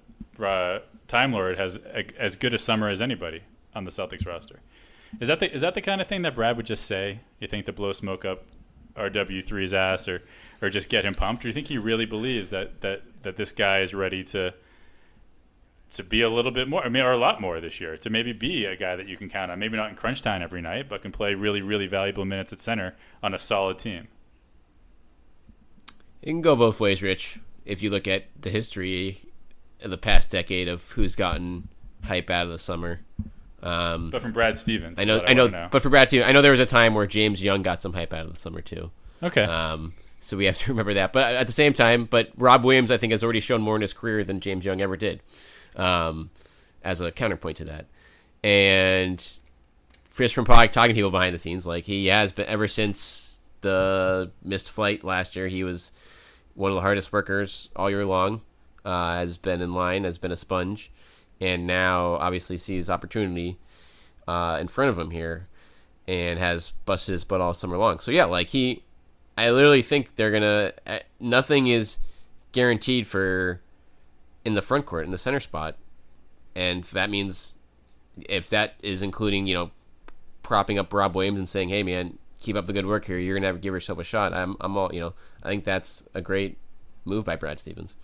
uh, 0.41 0.81
Time 1.09 1.33
Lord 1.33 1.59
has 1.59 1.77
a, 1.77 2.05
as 2.21 2.37
good 2.37 2.55
a 2.55 2.59
summer 2.59 2.89
as 2.89 3.01
anybody 3.01 3.43
on 3.75 3.85
the 3.85 3.91
Celtics 3.91 4.27
roster, 4.27 4.61
is 5.21 5.29
that 5.29 5.41
the 5.41 5.53
is 5.53 5.63
that 5.63 5.75
the 5.75 5.81
kind 5.81 6.01
of 6.01 6.07
thing 6.07 6.23
that 6.23 6.35
Brad 6.35 6.57
would 6.57 6.67
just 6.67 6.87
say? 6.87 7.21
You 7.41 7.49
think 7.49 7.67
to 7.67 7.73
blow 7.73 7.93
smoke 7.93 8.25
up 8.25 8.45
RW 8.97 9.45
3s 9.45 9.73
ass 9.73 10.07
or 10.07 10.23
or 10.61 10.71
just 10.71 10.89
get 10.89 11.05
him 11.05 11.15
pumped? 11.15 11.43
Or 11.43 11.45
do 11.45 11.49
you 11.49 11.55
think 11.55 11.67
he 11.67 11.79
really 11.79 12.07
believes 12.07 12.51
that 12.51 12.81
that 12.83 13.03
that 13.23 13.37
this 13.37 13.51
guy 13.51 13.81
is 13.81 13.93
ready 13.93 14.23
to 14.25 14.55
to 15.95 16.03
be 16.03 16.23
a 16.23 16.31
little 16.31 16.53
bit 16.53 16.69
more, 16.69 16.85
I 16.85 16.89
mean, 16.89 17.03
or 17.03 17.13
a 17.13 17.19
lot 17.19 17.41
more 17.41 17.61
this 17.61 17.81
year, 17.81 17.97
to 17.99 18.11
maybe 18.11 18.33
be 18.33 18.65
a 18.65 18.77
guy 18.77 18.97
that 18.97 19.09
you 19.09 19.17
can 19.17 19.29
count 19.29 19.51
on. 19.51 19.59
Maybe 19.59 19.77
not 19.77 19.91
in 19.91 19.97
crunch 19.97 20.23
time 20.23 20.43
every 20.43 20.63
night, 20.63 20.89
but 20.89 21.03
can 21.03 21.13
play 21.13 21.35
really, 21.35 21.61
really 21.61 21.87
valuable 21.87 22.25
minutes 22.25 22.53
at 22.53 22.61
center 22.61 22.97
on 23.23 23.35
a 23.35 23.39
solid 23.39 23.79
team. 23.79 24.09
It 26.23 26.27
can 26.27 26.41
go 26.41 26.57
both 26.57 26.81
ways, 26.81 27.03
Rich. 27.03 27.39
If 27.65 27.83
you 27.83 27.91
look 27.91 28.09
at 28.09 28.25
the 28.41 28.51
history 28.51 29.23
of 29.83 29.91
the 29.91 29.99
past 29.99 30.31
decade 30.31 30.69
of 30.69 30.91
who's 30.93 31.15
gotten 31.15 31.69
hype 32.05 32.31
out 32.31 32.47
of 32.47 32.53
the 32.53 32.59
summer. 32.59 33.01
Um, 33.63 34.11
but 34.11 34.23
from 34.23 34.33
Brad 34.33 34.59
Stevens, 34.59 34.99
I 34.99 35.05
know, 35.05 35.19
I, 35.19 35.31
I 35.31 35.33
know, 35.35 35.47
know, 35.47 35.69
but 35.71 35.83
for 35.83 35.89
Brad 35.89 36.09
Stevens, 36.09 36.29
I 36.29 36.33
know 36.33 36.43
there 36.43 36.51
was 36.51 36.61
a 36.61 36.67
time 36.67 36.95
where 36.95 37.07
James 37.07 37.43
Young 37.43 37.63
got 37.63 37.81
some 37.81 37.93
hype 37.93 38.13
out 38.13 38.27
of 38.27 38.35
the 38.35 38.41
summer 38.41 38.61
too. 38.61 38.91
Okay. 39.23 39.45
Um, 39.45 39.95
so 40.19 40.37
we 40.37 40.47
have 40.47 40.57
to 40.59 40.69
remember 40.73 40.95
that. 40.95 41.13
But 41.13 41.35
at 41.35 41.47
the 41.47 41.53
same 41.53 41.73
time, 41.73 42.07
but 42.07 42.31
Rob 42.37 42.65
Williams, 42.65 42.91
I 42.91 42.97
think, 42.97 43.13
has 43.13 43.23
already 43.23 43.41
shown 43.41 43.61
more 43.61 43.77
in 43.77 43.83
his 43.83 43.93
career 43.93 44.25
than 44.25 44.41
James 44.41 44.65
Young 44.65 44.81
ever 44.81 44.97
did 44.97 45.21
um, 45.77 46.31
as 46.83 47.01
a 47.01 47.11
counterpoint 47.11 47.57
to 47.59 47.65
that. 47.65 47.87
And 48.45 49.19
just 50.17 50.35
from 50.35 50.45
talking 50.45 50.71
to 50.71 50.95
people 50.95 51.11
behind 51.11 51.35
the 51.35 51.39
scenes, 51.39 51.67
like 51.67 51.85
he 51.85 52.07
has 52.07 52.33
been 52.33 52.47
ever 52.47 52.69
since 52.69 53.41
the 53.61 54.31
missed 54.43 54.71
flight 54.71 55.05
last 55.05 55.37
year, 55.37 55.49
he 55.49 55.65
was 55.65 55.93
one 56.55 56.71
of 56.71 56.75
the 56.75 56.83
hardest 56.83 57.13
workers 57.13 57.69
all 57.77 57.91
year 57.91 58.05
long. 58.05 58.43
Uh, 58.85 59.15
has 59.15 59.37
been 59.37 59.61
in 59.63 59.73
line, 59.75 60.03
has 60.03 60.19
been 60.19 60.33
a 60.33 60.37
sponge, 60.37 60.91
and 61.41 61.69
now 61.69 62.15
obviously 62.15 62.57
sees 62.57 62.91
opportunity 62.91 63.57
uh, 64.27 64.59
in 64.61 64.67
front 64.67 64.91
of 64.91 64.99
him 64.99 65.13
here, 65.13 65.47
and 66.09 66.41
has 66.41 66.73
busted 66.85 67.13
his 67.13 67.23
butt 67.23 67.41
all 67.41 67.55
summer 67.55 67.77
long. 67.77 68.01
So 68.01 68.11
yeah, 68.11 68.25
like 68.25 68.49
he, 68.49 68.83
I 69.39 69.51
literally 69.51 69.83
think 69.83 70.17
they're 70.17 70.33
gonna. 70.33 70.73
Uh, 70.85 70.99
nothing 71.21 71.69
is 71.69 71.99
guaranteed 72.51 73.07
for 73.07 73.61
in 74.45 74.55
the 74.55 74.63
front 74.63 74.87
court 74.87 75.05
in 75.05 75.11
the 75.11 75.19
center 75.19 75.41
spot, 75.41 75.77
and 76.55 76.85
that 76.85 77.11
means 77.11 77.57
if 78.29 78.49
that 78.51 78.75
is 78.83 79.03
including 79.03 79.47
you 79.47 79.55
know 79.55 79.71
propping 80.43 80.79
up 80.79 80.93
Rob 80.93 81.15
Williams 81.15 81.39
and 81.39 81.49
saying, 81.49 81.69
"Hey 81.69 81.83
man, 81.83 82.19
keep 82.41 82.57
up 82.57 82.67
the 82.67 82.73
good 82.73 82.87
work 82.87 83.05
here. 83.05 83.19
You're 83.19 83.37
gonna 83.37 83.47
have 83.47 83.57
to 83.57 83.63
give 83.63 83.75
yourself 83.75 83.99
a 83.99 84.05
shot." 84.05 84.33
I'm 84.33 84.57
I'm 84.61 84.77
all 84.77 84.93
you 84.93 85.01
know. 85.01 85.15
I 85.43 85.49
think 85.49 85.65
that's 85.65 86.05
a 86.15 86.21
great 86.21 86.59
move 87.05 87.25
by 87.25 87.37
Brad 87.37 87.59
Stevens. 87.59 87.97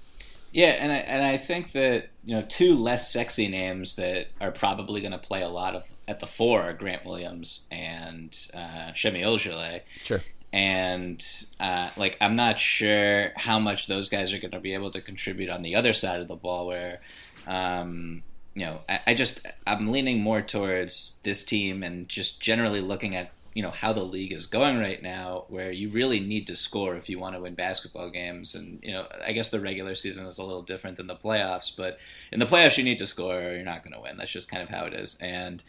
Yeah, 0.50 0.76
and 0.80 0.90
I 0.90 0.96
and 0.96 1.22
I 1.22 1.36
think 1.36 1.72
that 1.72 2.08
you 2.24 2.34
know 2.34 2.42
two 2.48 2.74
less 2.74 3.12
sexy 3.12 3.48
names 3.48 3.96
that 3.96 4.28
are 4.40 4.50
probably 4.50 5.00
going 5.00 5.12
to 5.12 5.18
play 5.18 5.42
a 5.42 5.48
lot 5.48 5.74
of 5.74 5.90
at 6.06 6.20
the 6.20 6.26
four 6.26 6.62
are 6.62 6.72
Grant 6.72 7.04
Williams 7.04 7.66
and 7.70 8.36
uh, 8.54 8.92
Semi 8.94 9.22
Ojeleye. 9.22 9.82
Sure 10.02 10.20
and 10.52 11.24
uh, 11.60 11.90
like 11.96 12.16
I'm 12.20 12.36
not 12.36 12.58
sure 12.58 13.32
how 13.36 13.58
much 13.58 13.86
those 13.86 14.08
guys 14.08 14.32
are 14.32 14.38
going 14.38 14.52
to 14.52 14.60
be 14.60 14.74
able 14.74 14.90
to 14.90 15.00
contribute 15.00 15.50
on 15.50 15.62
the 15.62 15.74
other 15.74 15.92
side 15.92 16.20
of 16.20 16.28
the 16.28 16.36
ball. 16.36 16.66
Where, 16.66 17.00
um, 17.46 18.22
you 18.54 18.64
know, 18.64 18.80
I, 18.88 19.00
I, 19.08 19.14
just 19.14 19.46
I'm 19.66 19.86
leaning 19.86 20.20
more 20.20 20.40
towards 20.40 21.18
this 21.22 21.44
team 21.44 21.82
and 21.82 22.08
just 22.08 22.40
generally 22.40 22.80
looking 22.80 23.14
at 23.14 23.32
you 23.54 23.62
know 23.62 23.70
how 23.70 23.92
the 23.92 24.04
league 24.04 24.32
is 24.32 24.46
going 24.46 24.78
right 24.78 25.02
now, 25.02 25.44
where 25.48 25.70
you 25.70 25.90
really 25.90 26.20
need 26.20 26.46
to 26.46 26.56
score 26.56 26.96
if 26.96 27.08
you 27.08 27.18
want 27.18 27.34
to 27.34 27.40
win 27.40 27.54
basketball 27.54 28.08
games. 28.08 28.54
And 28.54 28.78
you 28.82 28.92
know, 28.92 29.06
I 29.26 29.32
guess 29.32 29.50
the 29.50 29.60
regular 29.60 29.94
season 29.94 30.26
is 30.26 30.38
a 30.38 30.44
little 30.44 30.62
different 30.62 30.96
than 30.96 31.08
the 31.08 31.16
playoffs, 31.16 31.72
but 31.76 31.98
in 32.32 32.38
the 32.38 32.46
playoffs 32.46 32.78
you 32.78 32.84
need 32.84 32.98
to 32.98 33.06
score 33.06 33.36
or 33.36 33.52
you're 33.52 33.64
not 33.64 33.82
going 33.82 33.94
to 33.94 34.00
win. 34.00 34.16
That's 34.16 34.30
just 34.30 34.50
kind 34.50 34.62
of 34.62 34.70
how 34.70 34.86
it 34.86 34.94
is. 34.94 35.18
And 35.20 35.62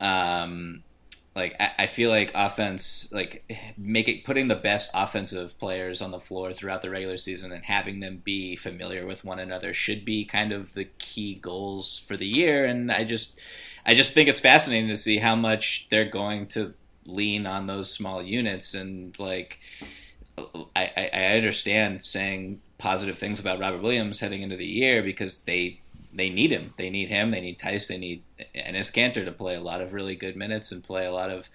um, 0.00 0.84
like 1.36 1.54
I, 1.60 1.86
feel 1.86 2.08
like 2.08 2.32
offense, 2.34 3.12
like 3.12 3.52
making 3.76 4.22
putting 4.22 4.48
the 4.48 4.56
best 4.56 4.90
offensive 4.94 5.58
players 5.58 6.00
on 6.00 6.10
the 6.10 6.18
floor 6.18 6.54
throughout 6.54 6.80
the 6.80 6.88
regular 6.88 7.18
season 7.18 7.52
and 7.52 7.62
having 7.62 8.00
them 8.00 8.22
be 8.24 8.56
familiar 8.56 9.06
with 9.06 9.22
one 9.22 9.38
another 9.38 9.74
should 9.74 10.02
be 10.02 10.24
kind 10.24 10.50
of 10.50 10.72
the 10.72 10.86
key 10.98 11.34
goals 11.34 12.00
for 12.08 12.16
the 12.16 12.26
year. 12.26 12.64
And 12.64 12.90
I 12.90 13.04
just, 13.04 13.38
I 13.84 13.94
just 13.94 14.14
think 14.14 14.30
it's 14.30 14.40
fascinating 14.40 14.88
to 14.88 14.96
see 14.96 15.18
how 15.18 15.36
much 15.36 15.88
they're 15.90 16.08
going 16.08 16.46
to 16.48 16.72
lean 17.04 17.46
on 17.46 17.66
those 17.66 17.92
small 17.92 18.22
units 18.22 18.74
and 18.74 19.16
like 19.20 19.60
I, 20.74 21.10
I 21.12 21.36
understand 21.36 22.04
saying 22.04 22.60
positive 22.78 23.18
things 23.18 23.38
about 23.40 23.60
Robert 23.60 23.82
Williams 23.82 24.20
heading 24.20 24.42
into 24.42 24.56
the 24.56 24.66
year 24.66 25.02
because 25.02 25.40
they 25.40 25.80
they 26.16 26.30
need 26.30 26.50
him. 26.50 26.72
They 26.76 26.90
need 26.90 27.08
him. 27.08 27.30
They 27.30 27.40
need 27.40 27.58
Theis. 27.58 27.88
They 27.88 27.98
need 27.98 28.22
Enes 28.54 28.90
Kanter 28.92 29.24
to 29.24 29.32
play 29.32 29.54
a 29.54 29.60
lot 29.60 29.80
of 29.80 29.92
really 29.92 30.16
good 30.16 30.36
minutes 30.36 30.72
and 30.72 30.82
play 30.82 31.06
a 31.06 31.12
lot 31.12 31.30
of 31.30 31.50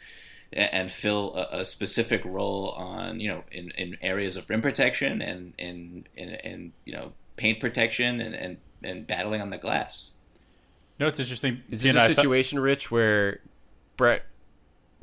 and 0.53 0.91
fill 0.91 1.33
a, 1.35 1.59
a, 1.59 1.65
specific 1.65 2.25
role 2.25 2.71
on 2.71 3.21
you 3.21 3.29
know 3.29 3.43
in, 3.53 3.71
in 3.71 3.97
areas 4.01 4.35
of 4.35 4.49
rim 4.49 4.61
protection 4.61 5.21
and 5.21 5.53
in 5.57 6.05
in, 6.17 6.29
in 6.29 6.73
you 6.83 6.91
know 6.91 7.13
paint 7.37 7.61
protection 7.61 8.19
and, 8.19 8.35
and 8.35 8.57
and 8.83 9.07
battling 9.07 9.41
on 9.41 9.49
the 9.49 9.57
glass. 9.57 10.11
No, 10.99 11.07
it's 11.07 11.19
interesting. 11.19 11.63
Is 11.69 11.81
this 11.81 11.95
a 11.95 12.07
situation, 12.07 12.59
Rich, 12.59 12.91
where 12.91 13.39
Brett, 13.97 14.23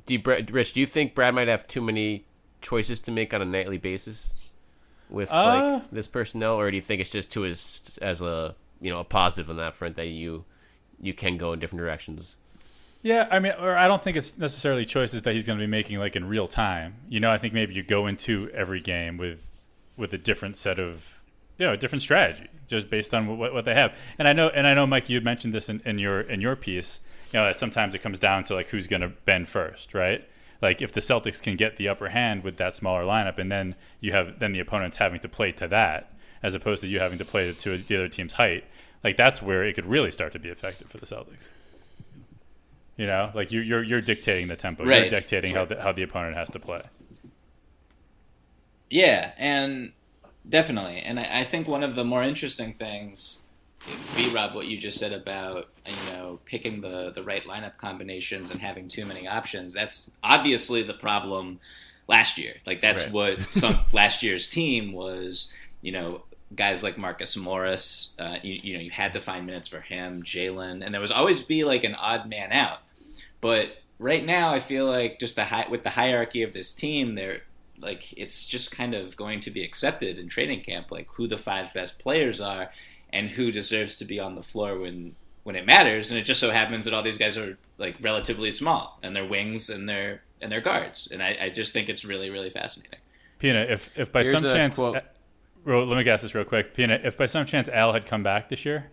do 0.07 0.15
you, 0.15 0.21
Brett, 0.21 0.49
Rich, 0.51 0.75
do 0.75 0.81
you 0.81 0.87
think 0.87 1.15
Brad 1.15 1.35
might 1.35 1.49
have 1.49 1.67
too 1.67 1.83
many 1.83 2.25
choices 2.61 3.01
to 3.01 3.11
make 3.11 3.35
on 3.35 3.43
a 3.43 3.45
nightly 3.45 3.79
basis 3.79 4.33
with 5.09 5.31
uh, 5.33 5.45
like 5.45 5.91
this 5.91 6.07
personnel, 6.07 6.55
or 6.55 6.71
do 6.71 6.77
you 6.77 6.83
think 6.83 7.01
it's 7.01 7.11
just 7.11 7.33
to 7.33 7.45
as 7.47 7.83
as 8.01 8.21
a 8.21 8.55
you 8.81 8.91
know 8.91 9.01
a 9.01 9.05
positive 9.05 9.51
on 9.51 9.57
that 9.57 9.77
front 9.77 9.97
that 9.97 10.09
you 10.09 10.45
you 11.01 11.15
can 11.15 11.37
go 11.37 11.53
in 11.53 11.59
different 11.59 11.81
directions? 11.81 12.37
Yeah, 13.03 13.29
I 13.31 13.39
mean, 13.39 13.53
or 13.61 13.77
I 13.77 13.87
don't 13.87 14.03
think 14.03 14.17
it's 14.17 14.37
necessarily 14.37 14.85
choices 14.85 15.23
that 15.23 15.35
he's 15.35 15.47
going 15.47 15.59
to 15.59 15.63
be 15.63 15.71
making 15.71 15.99
like 15.99 16.17
in 16.17 16.27
real 16.29 16.49
time. 16.49 16.97
You 17.09 17.21
know, 17.21 17.31
I 17.31 17.39
think 17.39 17.55
maybe 17.55 17.75
you 17.75 17.83
go 17.83 18.07
into 18.07 18.51
every 18.53 18.81
game 18.81 19.17
with 19.17 19.47
with 19.97 20.13
a 20.13 20.19
different 20.19 20.57
set 20.57 20.79
of 20.79 21.23
you 21.59 21.67
know 21.67 21.73
a 21.73 21.77
different 21.77 22.03
strategy 22.03 22.49
just 22.67 22.91
based 22.91 23.15
on 23.15 23.39
what, 23.39 23.53
what 23.53 23.65
they 23.65 23.75
have. 23.75 23.97
And 24.19 24.29
I 24.29 24.33
know, 24.33 24.49
and 24.49 24.67
I 24.67 24.75
know, 24.75 24.87
Mike, 24.87 25.09
you 25.09 25.17
had 25.17 25.25
mentioned 25.25 25.55
this 25.55 25.69
in, 25.69 25.81
in 25.85 25.99
your 25.99 26.21
in 26.21 26.41
your 26.41 26.57
piece. 26.57 27.01
You 27.33 27.41
know, 27.41 27.45
that 27.47 27.57
sometimes 27.57 27.95
it 27.95 27.99
comes 27.99 28.19
down 28.19 28.45
to 28.45 28.55
like 28.55 28.69
who's 28.69 28.87
going 28.87 29.03
to 29.03 29.09
bend 29.09 29.49
first, 29.49 29.93
right? 29.95 30.27
Like 30.61 30.83
if 30.83 30.93
the 30.93 31.01
Celtics 31.01 31.41
can 31.41 31.57
get 31.57 31.77
the 31.77 31.89
upper 31.89 32.09
hand 32.09 32.43
with 32.43 32.57
that 32.57 32.75
smaller 32.75 33.03
lineup, 33.03 33.39
and 33.39 33.51
then 33.51 33.75
you 34.01 34.13
have 34.13 34.39
then 34.39 34.53
the 34.53 34.61
opponents 34.61 34.97
having 34.97 35.21
to 35.21 35.29
play 35.29 35.53
to 35.53 35.69
that, 35.69 36.13
as 36.43 36.55
opposed 36.55 36.83
to 36.83 36.89
you 36.89 37.01
having 37.01 37.19
to 37.19 37.25
play 37.25 37.53
to 37.53 37.79
the 37.79 37.97
other 37.97 38.09
team's 38.09 38.35
height. 38.35 38.65
Like 39.05 39.17
that's 39.17 39.41
where 39.41 39.65
it 39.65 39.75
could 39.75 39.87
really 39.87 40.11
start 40.11 40.33
to 40.33 40.39
be 40.39 40.49
effective 40.49 40.89
for 40.89 40.99
the 40.99 41.07
Celtics. 41.07 41.49
You 42.97 43.07
know, 43.07 43.31
like 43.33 43.53
you, 43.53 43.61
you're 43.61 43.83
you're 43.83 44.01
dictating 44.01 44.49
the 44.49 44.57
tempo. 44.57 44.85
Right. 44.85 45.03
You're 45.03 45.21
dictating 45.21 45.55
how 45.55 45.65
the, 45.65 45.81
how 45.81 45.93
the 45.93 46.03
opponent 46.03 46.37
has 46.37 46.51
to 46.51 46.59
play. 46.59 46.83
Yeah, 48.91 49.33
and 49.39 49.93
definitely, 50.49 50.99
and 50.99 51.21
I, 51.21 51.41
I 51.41 51.45
think 51.45 51.69
one 51.69 51.85
of 51.85 51.95
the 51.95 52.05
more 52.05 52.25
interesting 52.25 52.73
things, 52.75 53.43
B 54.17 54.31
Rob, 54.31 54.55
what 54.55 54.67
you 54.67 54.77
just 54.77 54.99
said 54.99 55.13
about 55.13 55.69
you 55.87 56.13
know 56.13 56.41
picking 56.45 56.81
the 56.81 57.13
the 57.13 57.23
right 57.23 57.45
lineup 57.45 57.77
combinations 57.77 58.51
and 58.51 58.61
having 58.61 58.89
too 58.89 59.07
many 59.07 59.29
options. 59.29 59.75
That's 59.75 60.11
obviously 60.25 60.83
the 60.83 60.95
problem 60.95 61.61
last 62.09 62.37
year. 62.37 62.55
Like 62.67 62.81
that's 62.81 63.05
right. 63.05 63.13
what 63.13 63.41
some 63.53 63.79
last 63.93 64.25
year's 64.25 64.49
team 64.49 64.93
was. 64.93 65.53
You 65.81 65.93
know, 65.93 66.23
guys 66.55 66.83
like 66.83 66.99
Marcus 66.99 67.37
Morris. 67.37 68.15
Uh, 68.19 68.39
you, 68.43 68.61
you 68.63 68.75
know, 68.75 68.81
you 68.81 68.91
had 68.91 69.13
to 69.13 69.21
find 69.21 69.47
minutes 69.47 69.69
for 69.69 69.81
him, 69.81 70.23
Jaylen, 70.23 70.85
and 70.85 70.95
there 70.95 71.01
was 71.01 71.13
always 71.13 71.43
be 71.43 71.65
like 71.65 71.85
an 71.85 71.95
odd 71.95 72.29
man 72.29 72.53
out. 72.53 72.79
But 73.41 73.79
right 73.99 74.25
now, 74.25 74.53
I 74.53 74.61
feel 74.61 74.87
like 74.87 75.19
just 75.19 75.37
the 75.37 75.45
high, 75.45 75.67
with 75.69 75.83
the 75.83 75.91
hierarchy 75.91 76.43
of 76.43 76.53
this 76.53 76.73
team, 76.73 77.15
they're 77.15 77.43
like 77.81 78.13
it's 78.19 78.47
just 78.47 78.73
kind 78.73 78.95
of 78.95 79.17
going 79.17 79.41
to 79.41 79.51
be 79.51 79.63
accepted 79.63 80.19
in 80.19 80.29
training 80.29 80.63
camp, 80.63 80.91
like 80.91 81.09
who 81.13 81.27
the 81.27 81.37
five 81.37 81.73
best 81.73 81.99
players 81.99 82.41
are 82.41 82.71
and 83.13 83.31
who 83.31 83.51
deserves 83.51 83.97
to 83.97 84.05
be 84.05 84.19
on 84.21 84.35
the 84.35 84.43
floor 84.43 84.79
when 84.79 85.15
when 85.45 85.57
it 85.57 85.67
matters. 85.67 86.11
And 86.11 86.19
it 86.19 86.25
just 86.25 86.41
so 86.41 86.51
happens 86.51 86.85
that 86.85 86.95
all 86.95 87.03
these 87.03 87.19
guys 87.19 87.37
are 87.37 87.57
like 87.79 87.97
relatively 88.01 88.51
small, 88.51 88.99
and 89.03 89.15
their 89.15 89.27
wings 89.27 89.71
and 89.71 89.89
their 89.89 90.23
and 90.41 90.51
their 90.51 90.61
guards. 90.61 91.09
And 91.11 91.23
I, 91.23 91.37
I 91.41 91.49
just 91.51 91.73
think 91.73 91.89
it's 91.89 92.05
really 92.05 92.31
really 92.31 92.51
fascinating. 92.51 93.01
Pina, 93.39 93.61
if 93.61 93.91
if 93.97 94.11
by 94.11 94.23
Here's 94.25 94.41
some 94.41 94.43
chance, 94.43 94.77
quote. 94.77 95.03
Uh, 95.69 95.85
let 95.85 95.99
me 95.99 96.03
guess 96.05 96.23
this 96.23 96.35
real 96.35 96.45
quick, 96.45 96.75
Pina, 96.75 96.99
if 97.05 97.19
by 97.19 97.27
some 97.27 97.45
chance 97.45 97.69
Al 97.69 97.93
had 97.93 98.07
come 98.07 98.23
back 98.23 98.49
this 98.49 98.65
year, 98.65 98.91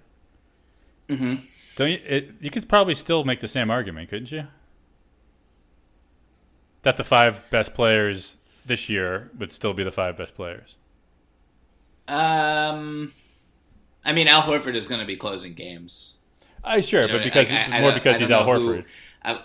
mm-hmm. 1.07 1.35
Don't 1.75 1.91
you? 1.91 1.99
It, 2.05 2.31
you 2.39 2.49
could 2.49 2.69
probably 2.69 2.95
still 2.95 3.23
make 3.23 3.41
the 3.41 3.47
same 3.47 3.69
argument, 3.69 4.09
couldn't 4.09 4.31
you? 4.31 4.47
That 6.83 6.97
the 6.97 7.03
five 7.03 7.49
best 7.49 7.73
players 7.73 8.38
this 8.65 8.89
year 8.89 9.29
would 9.38 9.51
still 9.51 9.73
be 9.73 9.83
the 9.83 9.91
five 9.91 10.17
best 10.17 10.35
players. 10.35 10.75
Um, 12.07 13.13
I 14.05 14.13
mean, 14.13 14.27
Al 14.27 14.43
Horford 14.43 14.75
is 14.75 14.88
going 14.88 15.01
to 15.01 15.07
be 15.07 15.17
closing 15.17 15.53
games. 15.53 16.13
I 16.63 16.81
sure, 16.81 17.01
you 17.01 17.07
know, 17.07 17.17
but 17.17 17.23
because 17.23 17.51
I, 17.51 17.67
I, 17.71 17.81
more 17.81 17.91
because 17.91 18.19
he's 18.19 18.31
Al 18.31 18.45
Horford. 18.45 18.83
Who, 18.83 18.88
I, 19.23 19.41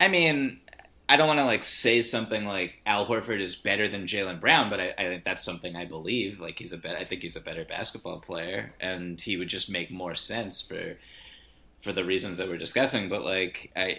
I 0.00 0.08
mean, 0.08 0.59
I 1.10 1.16
don't 1.16 1.26
want 1.26 1.40
to 1.40 1.44
like 1.44 1.64
say 1.64 2.02
something 2.02 2.44
like 2.44 2.80
Al 2.86 3.04
Horford 3.04 3.40
is 3.40 3.56
better 3.56 3.88
than 3.88 4.06
Jaylen 4.06 4.38
Brown, 4.38 4.70
but 4.70 4.78
I, 4.78 4.92
think 4.92 5.24
that's 5.24 5.42
something 5.42 5.74
I 5.74 5.84
believe. 5.84 6.38
Like 6.38 6.60
he's 6.60 6.72
a 6.72 6.96
I 6.96 7.02
think 7.02 7.22
he's 7.22 7.34
a 7.34 7.40
better 7.40 7.64
basketball 7.64 8.20
player, 8.20 8.74
and 8.78 9.20
he 9.20 9.36
would 9.36 9.48
just 9.48 9.68
make 9.68 9.90
more 9.90 10.14
sense 10.14 10.62
for 10.62 10.96
for 11.80 11.92
the 11.92 12.04
reasons 12.04 12.38
that 12.38 12.48
we're 12.48 12.58
discussing. 12.58 13.08
But 13.08 13.24
like 13.24 13.72
I, 13.74 13.98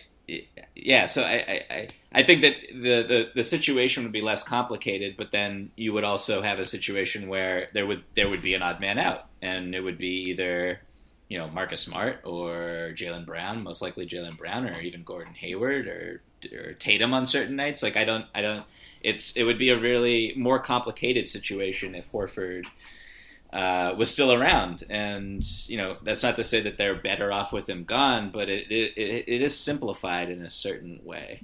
yeah, 0.74 1.06
so 1.06 1.24
I, 1.24 1.65
I, 1.69 1.88
I 2.13 2.24
think 2.24 2.43
that 2.43 2.56
the, 2.69 3.04
the 3.04 3.32
the 3.36 3.43
situation 3.43 4.04
would 4.04 4.13
be 4.13 4.21
less 4.21 4.41
complicated, 4.41 5.17
but 5.17 5.32
then 5.32 5.71
you 5.76 5.91
would 5.91 6.06
also 6.06 6.41
have 6.41 6.60
a 6.60 6.65
situation 6.65 7.28
where 7.28 7.67
there 7.74 7.86
would 7.86 8.06
there 8.15 8.30
would 8.30 8.41
be 8.41 8.54
an 8.54 8.62
odd 8.62 8.80
man 8.80 8.97
out, 8.97 9.28
and 9.41 9.76
it 9.76 9.82
would 9.82 9.97
be 9.97 10.30
either 10.30 10.80
you 11.32 11.38
know 11.38 11.48
Marcus 11.48 11.80
Smart 11.80 12.20
or 12.26 12.91
Jaylen 12.94 13.26
Brown, 13.26 13.63
most 13.63 13.82
likely 13.82 14.06
Jaylen 14.06 14.38
Brown, 14.38 14.67
or 14.67 14.82
even 14.82 15.02
Gordon 15.04 15.34
Hayward 15.36 15.88
or 15.88 16.22
or 16.52 16.74
Tatum 16.74 17.13
on 17.13 17.26
certain 17.26 17.56
nights. 17.56 17.82
Like 17.82 17.96
I 17.96 18.04
don't, 18.04 18.26
I 18.36 18.41
don't. 18.41 18.65
It's 19.02 19.38
it 19.38 19.44
would 19.44 19.58
be 19.58 19.70
a 19.70 19.80
really 19.80 20.34
more 20.36 20.60
complicated 20.60 21.30
situation 21.30 21.96
if 21.96 22.12
Horford 22.12 22.65
uh, 23.54 23.96
was 23.98 24.12
still 24.12 24.34
around. 24.34 24.84
And 24.89 25.41
you 25.70 25.78
know, 25.78 25.96
that's 26.04 26.22
not 26.22 26.36
to 26.36 26.44
say 26.44 26.60
that 26.60 26.78
they're 26.78 26.96
better 26.96 27.32
off 27.32 27.54
with 27.54 27.70
him 27.70 27.86
gone, 27.86 28.30
but 28.30 28.50
it 28.50 28.70
it, 28.70 29.24
it 29.26 29.41
is 29.41 29.58
simplified 29.58 30.30
in 30.30 30.41
a 30.41 30.50
certain 30.50 31.00
way. 31.06 31.44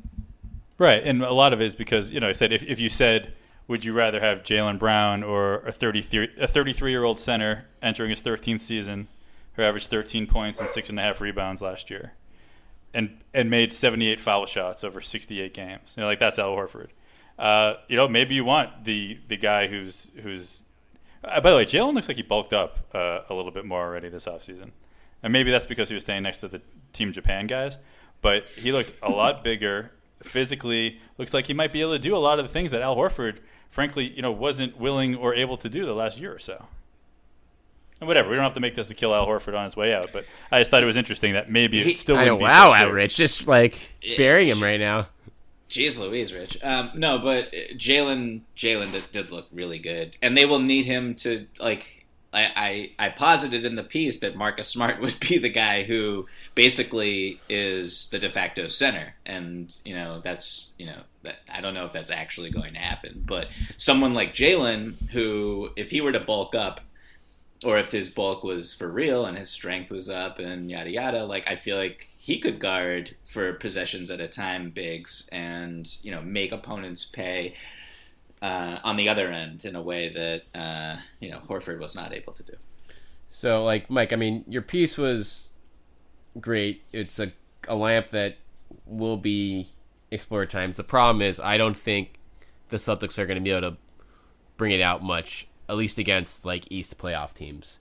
Right, 0.78 1.02
and 1.02 1.24
a 1.24 1.32
lot 1.32 1.54
of 1.54 1.62
it 1.62 1.66
is 1.66 1.76
because 1.76 2.12
you 2.12 2.20
know 2.20 2.28
I 2.28 2.34
said 2.34 2.52
if 2.52 2.62
if 2.64 2.78
you 2.78 2.90
said 2.90 3.32
would 3.70 3.86
you 3.86 3.94
rather 3.94 4.20
have 4.20 4.44
Jaylen 4.44 4.80
Brown 4.80 5.24
or 5.24 5.60
a 5.60 5.72
33 5.72 6.32
a 6.38 6.46
33 6.46 6.92
year 6.92 7.06
old 7.06 7.20
center 7.20 7.68
entering 7.82 8.10
his 8.10 8.22
13th 8.22 8.60
season 8.60 9.08
who 9.58 9.64
averaged 9.64 9.90
13 9.90 10.28
points 10.28 10.60
and 10.60 10.70
six 10.70 10.90
and 10.90 10.98
a 10.98 11.02
half 11.02 11.20
rebounds 11.20 11.62
last 11.62 11.90
year? 11.90 12.14
and 12.94 13.20
and 13.34 13.50
made 13.50 13.74
78 13.74 14.20
foul 14.20 14.46
shots 14.46 14.84
over 14.84 15.02
68 15.02 15.54
games. 15.54 15.94
You 15.96 16.02
know, 16.02 16.08
like 16.08 16.20
that's 16.20 16.40
Al 16.40 16.56
Horford. 16.56 16.88
Uh, 17.38 17.76
you 17.88 17.96
know, 17.96 18.08
maybe 18.08 18.36
you 18.36 18.44
want 18.44 18.86
the 18.86 19.20
the 19.28 19.38
guy 19.38 19.68
who's 19.68 20.12
who's. 20.24 20.64
Uh, 21.24 21.40
by 21.42 21.52
the 21.52 21.56
way, 21.58 21.66
Jaylen 21.66 21.94
looks 21.94 22.08
like 22.08 22.18
he 22.18 22.24
bulked 22.24 22.54
up 22.54 22.80
uh, 22.96 23.22
a 23.30 23.34
little 23.34 23.52
bit 23.52 23.66
more 23.66 23.82
already 23.82 24.10
this 24.10 24.26
offseason. 24.26 24.72
and 25.22 25.34
maybe 25.34 25.52
that's 25.52 25.66
because 25.66 25.90
he 25.90 25.96
was 25.96 26.04
staying 26.04 26.24
next 26.24 26.40
to 26.40 26.48
the 26.48 26.62
Team 26.94 27.12
Japan 27.12 27.48
guys. 27.48 27.78
But 28.22 28.48
he 28.48 28.72
looked 28.72 28.94
a 29.04 29.10
lot 29.10 29.44
bigger 29.44 29.92
physically. 30.24 31.00
Looks 31.18 31.34
like 31.34 31.48
he 31.48 31.54
might 31.54 31.72
be 31.72 31.82
able 31.82 31.94
to 31.94 32.00
do 32.00 32.16
a 32.16 32.18
lot 32.18 32.40
of 32.40 32.48
the 32.48 32.52
things 32.52 32.72
that 32.72 32.82
Al 32.82 32.96
Horford, 32.96 33.38
frankly, 33.70 34.12
you 34.12 34.24
know, 34.24 34.32
wasn't 34.32 34.78
willing 34.80 35.16
or 35.16 35.36
able 35.36 35.58
to 35.58 35.70
do 35.70 35.86
the 35.86 35.94
last 35.94 36.18
year 36.18 36.34
or 36.34 36.40
so 36.40 36.66
whatever. 38.00 38.30
We 38.30 38.36
don't 38.36 38.44
have 38.44 38.54
to 38.54 38.60
make 38.60 38.76
this 38.76 38.88
to 38.88 38.94
kill 38.94 39.14
Al 39.14 39.26
Horford 39.26 39.58
on 39.58 39.66
his 39.66 39.76
way 39.76 39.94
out, 39.94 40.10
but 40.14 40.26
I 40.52 40.60
just 40.60 40.72
thought 40.72 40.84
it 40.84 40.88
was 40.88 40.98
interesting 40.98 41.34
that 41.34 41.52
maybe 41.52 41.80
it 41.80 42.00
still. 42.00 42.18
I 42.18 42.26
know. 42.26 42.36
Wow, 42.36 42.76
so 42.80 42.90
Rich, 42.90 43.16
just 43.16 43.48
like 43.48 43.90
burying 44.18 44.50
him 44.50 44.62
right 44.62 44.80
now. 44.80 45.08
Jeez, 45.70 46.00
Louise, 46.00 46.34
Rich. 46.34 46.64
Um, 46.64 46.92
no, 46.96 47.18
but 47.20 47.52
Jaylen, 47.52 48.42
Jaylen 48.56 48.92
did, 48.92 49.12
did, 49.12 49.32
look 49.32 49.48
really 49.52 49.80
good, 49.80 50.16
and 50.22 50.38
they 50.38 50.46
will 50.46 50.60
need 50.60 50.86
him 50.86 51.16
to 51.16 51.48
like. 51.60 52.06
I, 52.34 52.92
I 53.00 53.06
I 53.06 53.10
posited 53.10 53.64
in 53.64 53.76
the 53.76 53.84
piece 53.84 54.20
that 54.20 54.36
Marcus 54.36 54.68
Smart 54.68 55.00
would 55.02 55.20
be 55.20 55.38
the 55.38 55.50
guy 55.50 55.84
who 55.84 56.26
basically 56.56 57.40
is 57.50 58.10
the 58.10 58.20
de 58.20 58.30
facto 58.30 58.68
center, 58.68 59.16
and 59.26 59.76
you 59.84 59.96
know 59.96 60.20
that's 60.20 60.74
you 60.78 60.86
know 60.86 61.02
that 61.24 61.40
I 61.54 61.62
don't 61.62 61.74
know 61.74 61.86
if 61.86 61.94
that's 61.94 62.12
actually 62.12 62.50
going 62.50 62.74
to 62.74 62.80
happen, 62.80 63.24
but 63.26 63.48
someone 63.76 64.14
like 64.14 64.34
Jaylen, 64.34 65.10
who 65.12 65.72
if 65.76 65.92
he 65.92 66.02
were 66.02 66.12
to 66.12 66.20
bulk 66.20 66.56
up 66.56 66.82
or 67.64 67.78
if 67.78 67.92
his 67.92 68.10
bulk 68.10 68.44
was 68.44 68.74
for 68.74 68.88
real 68.88 69.26
and 69.26 69.38
his 69.38 69.50
strength 69.50 69.90
was 69.90 70.10
up 70.10 70.40
and 70.40 70.70
yada 70.70 70.90
yada, 70.90 71.26
like 71.26 71.50
I 71.50 71.56
feel 71.56 71.78
like 71.78 72.10
he 72.18 72.40
could 72.40 72.60
guard 72.60 73.16
for 73.26 73.54
possessions 73.54 74.10
at 74.10 74.20
a 74.20 74.28
time 74.28 74.70
bigs 74.70 75.28
and 75.32 75.88
you 76.04 76.12
know 76.12 76.22
make 76.22 76.52
opponents 76.52 77.06
pay 77.06 77.56
uh, 78.42 78.80
on 78.84 78.96
the 78.96 79.10
other 79.10 79.30
end 79.30 79.66
in 79.66 79.76
a 79.76 79.82
way 79.82 80.10
that 80.10 80.44
uh, 80.54 80.98
you 81.20 81.30
know 81.30 81.40
Horford 81.50 81.80
was 81.80 81.96
not 81.96 82.14
able 82.14 82.34
to 82.34 82.44
do. 82.44 82.54
So 83.32 83.64
like 83.64 83.90
Mike, 83.90 84.14
I 84.14 84.18
mean 84.18 84.44
your 84.48 84.62
piece 84.62 84.98
was 84.98 85.50
great. 86.40 86.84
It's 86.92 87.20
a 87.20 87.32
a 87.68 87.76
lamp 87.76 88.10
that 88.10 88.38
will 88.86 89.18
be 89.18 89.70
explored 90.12 90.50
times. 90.50 90.78
The 90.78 90.84
problem 90.84 91.22
is 91.22 91.40
I 91.40 91.58
don't 91.58 91.76
think 91.78 92.20
the 92.70 92.78
Celtics 92.78 93.18
are 93.18 93.26
going 93.26 93.38
to 93.38 93.44
be 93.44 93.52
able 93.52 93.72
to 93.72 93.78
bring 94.58 94.72
it 94.72 94.82
out 94.82 95.04
much 95.04 95.48
at 95.70 95.76
least 95.76 95.98
against 95.98 96.46
like 96.46 96.72
East 96.72 96.98
playoff 96.98 97.34
teams, 97.34 97.80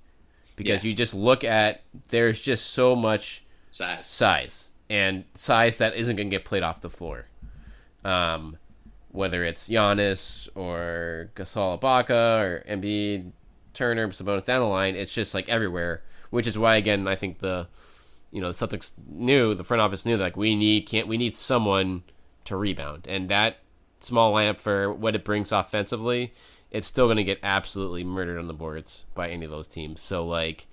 because 0.56 0.84
yeah. 0.84 0.90
you 0.90 0.94
just 0.94 1.14
look 1.14 1.44
at 1.44 1.82
there's 2.08 2.40
just 2.40 2.66
so 2.70 2.96
much 2.96 3.44
size, 3.70 4.06
size, 4.06 4.70
and 4.88 5.24
size 5.34 5.78
that 5.78 5.94
isn't 5.94 6.16
going 6.16 6.30
to 6.30 6.36
get 6.36 6.44
played 6.44 6.62
off 6.62 6.80
the 6.80 6.90
floor. 6.90 7.26
Um, 8.04 8.58
whether 9.10 9.44
it's 9.44 9.68
Giannis 9.68 10.48
or 10.54 11.30
Gasol 11.34 11.80
Ibaka 11.80 12.40
or 12.40 12.64
Embiid, 12.68 13.32
Turner, 13.72 14.08
Sabonis 14.08 14.44
down 14.44 14.60
the 14.60 14.66
line, 14.66 14.94
it's 14.94 15.12
just 15.12 15.34
like 15.34 15.48
everywhere. 15.48 16.02
Which 16.30 16.46
is 16.46 16.58
why, 16.58 16.76
again, 16.76 17.06
I 17.06 17.16
think 17.16 17.38
the 17.38 17.68
you 18.30 18.40
know 18.40 18.52
the 18.52 18.66
Celtics 18.66 18.92
knew 19.08 19.54
the 19.54 19.64
front 19.64 19.80
office 19.80 20.04
knew 20.04 20.16
like 20.16 20.36
we 20.36 20.54
need 20.56 20.88
can't 20.88 21.08
we 21.08 21.16
need 21.16 21.36
someone 21.36 22.02
to 22.44 22.56
rebound, 22.56 23.06
and 23.08 23.28
that 23.28 23.58
small 24.00 24.32
lamp 24.32 24.60
for 24.60 24.92
what 24.92 25.14
it 25.14 25.24
brings 25.24 25.52
offensively, 25.52 26.32
it's 26.70 26.86
still 26.86 27.06
going 27.06 27.16
to 27.16 27.24
get 27.24 27.38
absolutely 27.42 28.04
murdered 28.04 28.38
on 28.38 28.48
the 28.48 28.54
boards 28.54 29.04
by 29.14 29.28
any 29.28 29.44
of 29.44 29.50
those 29.50 29.68
teams. 29.68 30.02
So 30.02 30.26
like, 30.26 30.66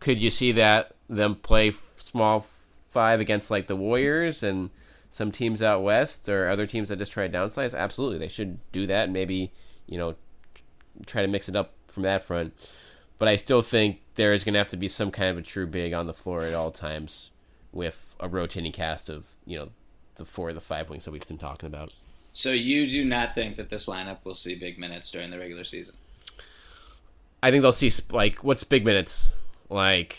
could 0.00 0.20
you 0.20 0.30
see 0.30 0.52
that 0.52 0.94
them 1.08 1.36
play 1.36 1.72
small 2.02 2.46
five 2.88 3.20
against 3.20 3.50
like 3.50 3.66
the 3.66 3.76
Warriors 3.76 4.42
and 4.42 4.70
some 5.10 5.32
teams 5.32 5.62
out 5.62 5.82
west 5.82 6.28
or 6.28 6.48
other 6.48 6.66
teams 6.66 6.88
that 6.88 6.98
just 6.98 7.12
try 7.12 7.26
to 7.26 7.36
downsize? 7.36 7.76
Absolutely, 7.76 8.18
they 8.18 8.28
should 8.28 8.58
do 8.72 8.86
that 8.86 9.04
and 9.04 9.12
maybe 9.12 9.52
you 9.86 9.98
know 9.98 10.14
try 11.06 11.22
to 11.22 11.28
mix 11.28 11.48
it 11.48 11.56
up 11.56 11.74
from 11.88 12.02
that 12.04 12.24
front. 12.24 12.54
But 13.18 13.28
I 13.28 13.36
still 13.36 13.62
think 13.62 14.00
there 14.14 14.32
is 14.32 14.44
going 14.44 14.54
to 14.54 14.58
have 14.58 14.68
to 14.68 14.76
be 14.76 14.88
some 14.88 15.10
kind 15.10 15.30
of 15.30 15.38
a 15.38 15.42
true 15.42 15.66
big 15.66 15.92
on 15.92 16.06
the 16.06 16.14
floor 16.14 16.42
at 16.42 16.54
all 16.54 16.70
times 16.70 17.30
with 17.72 18.14
a 18.20 18.28
rotating 18.28 18.72
cast 18.72 19.08
of 19.08 19.24
you 19.44 19.58
know 19.58 19.68
the 20.16 20.24
four 20.24 20.50
or 20.50 20.52
the 20.52 20.60
five 20.60 20.90
wings 20.90 21.04
that 21.04 21.10
we've 21.10 21.26
been 21.26 21.38
talking 21.38 21.66
about. 21.66 21.94
So 22.32 22.52
you 22.52 22.88
do 22.88 23.04
not 23.04 23.34
think 23.34 23.56
that 23.56 23.68
this 23.68 23.86
lineup 23.86 24.18
will 24.24 24.34
see 24.34 24.54
big 24.54 24.78
minutes 24.78 25.10
during 25.10 25.30
the 25.30 25.38
regular 25.38 25.64
season? 25.64 25.96
I 27.42 27.50
think 27.50 27.62
they'll 27.62 27.72
see 27.72 27.90
like 28.10 28.44
what's 28.44 28.64
big 28.64 28.84
minutes 28.84 29.34
like. 29.68 30.18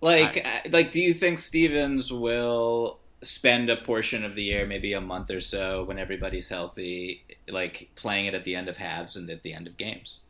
Like, 0.00 0.46
I, 0.46 0.68
like, 0.68 0.90
do 0.90 1.00
you 1.00 1.14
think 1.14 1.38
Stevens 1.38 2.12
will 2.12 2.98
spend 3.22 3.70
a 3.70 3.76
portion 3.76 4.22
of 4.22 4.34
the 4.34 4.42
year, 4.42 4.66
maybe 4.66 4.92
a 4.92 5.00
month 5.00 5.30
or 5.30 5.40
so, 5.40 5.82
when 5.84 5.98
everybody's 5.98 6.50
healthy, 6.50 7.24
like 7.48 7.88
playing 7.94 8.26
it 8.26 8.34
at 8.34 8.44
the 8.44 8.54
end 8.54 8.68
of 8.68 8.76
halves 8.76 9.16
and 9.16 9.30
at 9.30 9.42
the 9.42 9.54
end 9.54 9.66
of 9.66 9.78
games? 9.78 10.20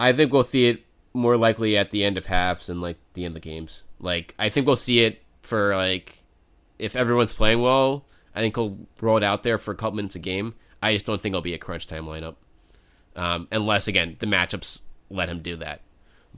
I 0.00 0.12
think 0.12 0.32
we'll 0.32 0.42
see 0.42 0.68
it 0.68 0.84
more 1.12 1.36
likely 1.36 1.76
at 1.76 1.90
the 1.90 2.02
end 2.02 2.16
of 2.16 2.26
halves 2.26 2.68
and 2.68 2.80
like 2.80 2.96
the 3.12 3.24
end 3.24 3.36
of 3.36 3.42
games. 3.42 3.82
Like, 4.00 4.34
I 4.38 4.48
think 4.48 4.66
we'll 4.66 4.76
see 4.76 5.00
it 5.00 5.22
for 5.42 5.76
like 5.76 6.22
if 6.78 6.96
everyone's 6.96 7.32
playing 7.32 7.60
well. 7.60 8.04
I 8.34 8.40
think 8.40 8.56
he'll 8.56 8.78
roll 9.00 9.16
it 9.16 9.22
out 9.22 9.42
there 9.42 9.58
for 9.58 9.72
a 9.72 9.76
couple 9.76 9.96
minutes 9.96 10.16
a 10.16 10.20
game. 10.20 10.54
I 10.82 10.92
just 10.92 11.06
don't 11.06 11.20
think 11.20 11.32
it'll 11.32 11.42
be 11.42 11.54
a 11.54 11.58
crunch 11.58 11.86
time 11.86 12.04
lineup, 12.06 12.36
um, 13.16 13.48
unless 13.50 13.88
again 13.88 14.16
the 14.18 14.26
matchups 14.26 14.80
let 15.10 15.28
him 15.28 15.40
do 15.40 15.56
that. 15.56 15.80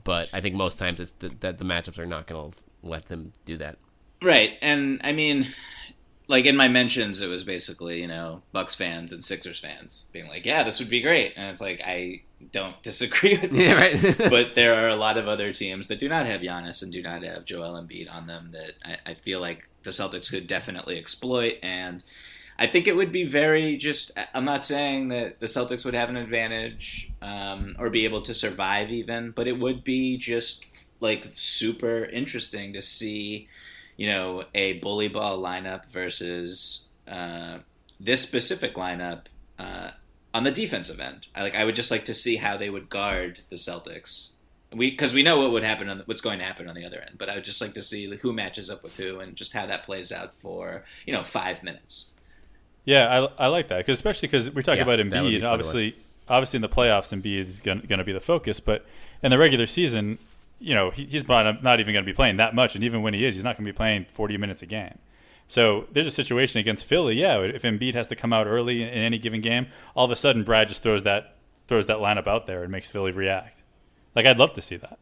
But 0.03 0.29
I 0.31 0.41
think 0.41 0.55
most 0.55 0.79
times 0.79 0.99
it's 0.99 1.11
that 1.19 1.57
the 1.57 1.65
matchups 1.65 1.97
are 1.97 2.05
not 2.05 2.27
going 2.27 2.51
to 2.51 2.57
let 2.83 3.07
them 3.07 3.33
do 3.45 3.57
that. 3.57 3.77
Right, 4.21 4.57
and 4.61 5.01
I 5.03 5.11
mean, 5.11 5.47
like 6.27 6.45
in 6.45 6.55
my 6.55 6.67
mentions, 6.67 7.21
it 7.21 7.27
was 7.27 7.43
basically 7.43 8.01
you 8.01 8.07
know 8.07 8.41
Bucks 8.51 8.75
fans 8.75 9.11
and 9.11 9.23
Sixers 9.23 9.59
fans 9.59 10.05
being 10.11 10.27
like, 10.27 10.45
"Yeah, 10.45 10.63
this 10.63 10.79
would 10.79 10.89
be 10.89 11.01
great," 11.01 11.33
and 11.35 11.49
it's 11.49 11.61
like 11.61 11.81
I 11.85 12.21
don't 12.51 12.81
disagree 12.83 13.37
with 13.37 13.51
me. 13.51 13.65
Yeah, 13.65 13.73
right. 13.73 14.17
but 14.29 14.55
there 14.55 14.73
are 14.73 14.89
a 14.89 14.95
lot 14.95 15.17
of 15.17 15.27
other 15.27 15.53
teams 15.53 15.87
that 15.87 15.99
do 15.99 16.09
not 16.09 16.25
have 16.25 16.41
Giannis 16.41 16.83
and 16.83 16.91
do 16.91 17.01
not 17.01 17.23
have 17.23 17.45
Joel 17.45 17.81
Embiid 17.81 18.11
on 18.11 18.27
them 18.27 18.51
that 18.51 18.73
I, 18.83 19.11
I 19.11 19.13
feel 19.13 19.39
like 19.39 19.69
the 19.83 19.91
Celtics 19.91 20.29
could 20.29 20.47
definitely 20.47 20.97
exploit. 20.97 21.55
And 21.63 22.03
I 22.59 22.67
think 22.67 22.87
it 22.87 22.95
would 22.95 23.11
be 23.11 23.23
very 23.23 23.77
just. 23.77 24.11
I'm 24.33 24.45
not 24.45 24.65
saying 24.65 25.09
that 25.09 25.39
the 25.39 25.45
Celtics 25.45 25.85
would 25.85 25.93
have 25.93 26.09
an 26.09 26.17
advantage 26.17 27.11
um, 27.21 27.75
or 27.77 27.89
be 27.89 28.05
able 28.05 28.21
to 28.21 28.33
survive 28.33 28.89
even, 28.89 29.31
but 29.31 29.47
it 29.47 29.59
would 29.59 29.83
be 29.83 30.17
just 30.17 30.65
like 30.99 31.29
super 31.35 32.05
interesting 32.05 32.73
to 32.73 32.81
see, 32.81 33.47
you 33.95 34.07
know, 34.07 34.45
a 34.55 34.73
bully 34.73 35.07
ball 35.07 35.39
lineup 35.39 35.85
versus 35.85 36.87
uh, 37.07 37.59
this 37.99 38.21
specific 38.21 38.75
lineup. 38.75 39.25
Uh, 39.59 39.91
on 40.37 40.43
the 40.43 40.51
defensive 40.51 40.99
end. 40.99 41.27
I 41.33 41.41
like 41.41 41.55
I 41.55 41.65
would 41.65 41.73
just 41.73 41.89
like 41.89 42.05
to 42.05 42.13
see 42.13 42.35
how 42.35 42.57
they 42.57 42.69
would 42.69 42.89
guard 42.89 43.39
the 43.49 43.55
Celtics. 43.55 44.33
We 44.71 44.91
because 44.91 45.11
we 45.11 45.23
know 45.23 45.39
what 45.39 45.51
would 45.51 45.63
happen 45.63 45.89
on 45.89 45.97
the, 45.97 46.03
what's 46.03 46.21
going 46.21 46.37
to 46.37 46.45
happen 46.45 46.69
on 46.69 46.75
the 46.75 46.85
other 46.85 47.01
end, 47.01 47.15
but 47.17 47.27
I 47.27 47.35
would 47.35 47.43
just 47.43 47.59
like 47.59 47.73
to 47.73 47.81
see 47.81 48.07
who 48.17 48.31
matches 48.31 48.69
up 48.69 48.83
with 48.83 48.97
who 48.97 49.19
and 49.19 49.35
just 49.35 49.53
how 49.53 49.65
that 49.65 49.83
plays 49.83 50.11
out 50.11 50.33
for 50.39 50.85
you 51.07 51.13
know 51.13 51.23
five 51.23 51.63
minutes. 51.63 52.05
Yeah, 52.85 53.27
I, 53.39 53.45
I 53.45 53.47
like 53.47 53.67
that 53.69 53.79
because 53.79 53.95
especially 53.95 54.27
because 54.27 54.51
we're 54.51 54.61
talking 54.61 54.85
yeah, 54.85 54.93
about 54.93 54.99
Embiid. 54.99 55.43
Obviously, 55.43 55.95
obviously 56.29 56.57
in 56.57 56.61
the 56.61 56.69
playoffs, 56.69 57.11
Embiid 57.11 57.47
is 57.47 57.61
going 57.61 57.81
to 57.81 58.03
be 58.03 58.13
the 58.13 58.21
focus, 58.21 58.59
but 58.59 58.85
in 59.23 59.31
the 59.31 59.39
regular 59.39 59.65
season, 59.65 60.19
you 60.59 60.75
know 60.75 60.91
he, 60.91 61.05
he's 61.05 61.27
not, 61.27 61.63
not 61.63 61.79
even 61.79 61.93
going 61.93 62.05
to 62.05 62.11
be 62.11 62.15
playing 62.15 62.37
that 62.37 62.53
much, 62.53 62.75
and 62.75 62.83
even 62.83 63.01
when 63.01 63.15
he 63.15 63.25
is, 63.25 63.33
he's 63.33 63.43
not 63.43 63.57
going 63.57 63.65
to 63.65 63.73
be 63.73 63.75
playing 63.75 64.05
forty 64.13 64.37
minutes 64.37 64.61
a 64.61 64.67
game. 64.67 64.99
So 65.47 65.87
there's 65.91 66.07
a 66.07 66.11
situation 66.11 66.59
against 66.59 66.85
Philly. 66.85 67.19
Yeah, 67.19 67.39
if 67.39 67.61
Embiid 67.61 67.93
has 67.93 68.09
to 68.09 68.15
come 68.15 68.33
out 68.33 68.47
early 68.47 68.83
in 68.83 68.89
any 68.89 69.17
given 69.17 69.41
game, 69.41 69.67
all 69.95 70.05
of 70.05 70.11
a 70.11 70.15
sudden 70.15 70.43
Brad 70.43 70.67
just 70.67 70.83
throws 70.83 71.03
that 71.03 71.35
throws 71.67 71.85
that 71.87 71.97
lineup 71.97 72.27
out 72.27 72.47
there 72.47 72.63
and 72.63 72.71
makes 72.71 72.91
Philly 72.91 73.11
react. 73.11 73.61
Like 74.15 74.25
I'd 74.25 74.39
love 74.39 74.53
to 74.53 74.61
see 74.61 74.77
that. 74.77 74.99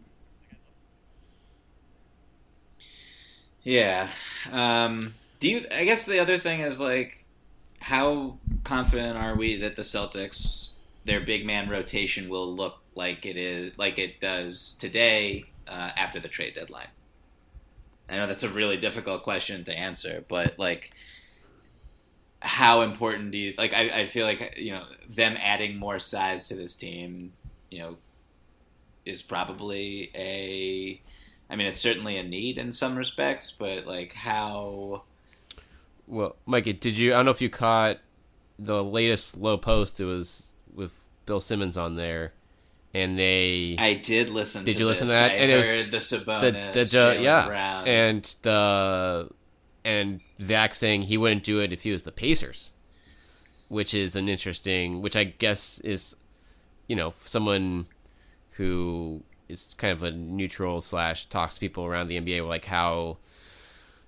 Yeah. 3.64 4.10
Um, 4.52 5.16
do 5.40 5.50
you? 5.50 5.62
I 5.76 5.86
guess 5.86 6.06
the 6.06 6.20
other 6.20 6.38
thing 6.38 6.62
is 6.62 6.80
like, 6.80 7.26
how 7.80 8.38
confident 8.64 9.18
are 9.18 9.36
we 9.36 9.58
that 9.58 9.76
the 9.76 9.82
Celtics, 9.82 10.72
their 11.06 11.22
big 11.22 11.46
man 11.46 11.68
rotation, 11.70 12.30
will 12.30 12.54
look 12.56 12.78
like 12.94 13.26
it 13.26 13.36
is 13.36 13.78
like 13.78 13.98
it 13.98 14.20
does 14.20 14.76
today 14.80 15.46
uh, 15.68 15.92
after 15.98 16.20
the 16.20 16.28
trade 16.28 16.54
deadline? 16.54 16.88
I 18.10 18.18
know 18.18 18.28
that's 18.28 18.44
a 18.44 18.50
really 18.50 18.78
difficult 18.78 19.24
question 19.24 19.64
to 19.64 19.74
answer, 19.74 20.24
but 20.28 20.60
like, 20.60 20.92
how 22.42 22.82
important 22.82 23.32
do 23.32 23.38
you 23.38 23.54
like? 23.58 23.74
I, 23.74 24.02
I 24.02 24.06
feel 24.06 24.26
like 24.26 24.56
you 24.58 24.72
know 24.72 24.84
them 25.10 25.36
adding 25.40 25.78
more 25.78 25.98
size 25.98 26.44
to 26.46 26.56
this 26.56 26.76
team, 26.76 27.34
you 27.72 27.80
know, 27.80 27.98
is 29.06 29.22
probably 29.22 30.12
a. 30.14 31.02
I 31.50 31.56
mean, 31.56 31.68
it's 31.68 31.80
certainly 31.80 32.18
a 32.18 32.24
need 32.24 32.58
in 32.58 32.72
some 32.72 32.96
respects, 32.96 33.52
but 33.52 33.86
like 33.88 34.14
how. 34.14 35.04
Well, 36.08 36.36
Mikey, 36.46 36.74
did 36.74 36.98
you? 36.98 37.14
I 37.14 37.18
don't 37.18 37.26
know 37.26 37.32
if 37.32 37.42
you 37.42 37.50
caught 37.50 38.00
the 38.60 38.84
latest 38.84 39.38
Lowe 39.38 39.58
Post. 39.58 40.00
It 40.00 40.06
was 40.06 40.44
with 40.72 40.92
Bill 41.26 41.40
Simmons 41.40 41.78
on 41.78 41.96
there 41.96 42.34
and 42.96 43.20
they. 43.20 43.76
I 43.78 43.96
did 43.96 44.30
listen. 44.30 44.64
Did 44.64 44.80
you 44.80 44.88
this. 44.88 45.02
listen 45.02 45.08
to 45.08 45.14
that? 45.14 45.32
I 45.32 45.36
and 45.36 45.64
heard 45.64 45.92
the 45.92 45.98
Sabonis, 45.98 46.74
the, 46.74 46.84
the, 46.86 47.22
yeah, 47.22 47.46
Brown. 47.46 47.88
and 47.88 48.36
the 48.42 49.30
and 49.84 50.22
Zach 50.42 50.74
saying 50.74 51.04
he 51.04 51.18
wouldn't 51.18 51.44
do 51.44 51.60
it 51.60 51.74
if 51.74 51.84
he 51.84 51.92
was 51.92 52.04
the 52.04 52.14
Pacers, 52.14 52.72
which 53.68 53.94
is 53.94 54.16
an 54.16 54.30
interesting, 54.30 55.02
which 55.02 55.18
I 55.18 55.26
guess 55.26 55.80
is, 55.80 56.16
you 56.88 56.96
know, 56.96 57.14
someone 57.24 57.88
who 58.52 59.24
is 59.50 59.76
kind 59.78 59.92
of 59.92 60.02
a 60.02 60.12
neutral 60.12 60.80
slash 60.80 61.28
talks 61.28 61.56
to 61.56 61.60
people 61.60 61.84
around 61.86 62.08
the 62.08 62.20
NBA 62.20 62.48
like 62.48 62.66
how. 62.66 63.18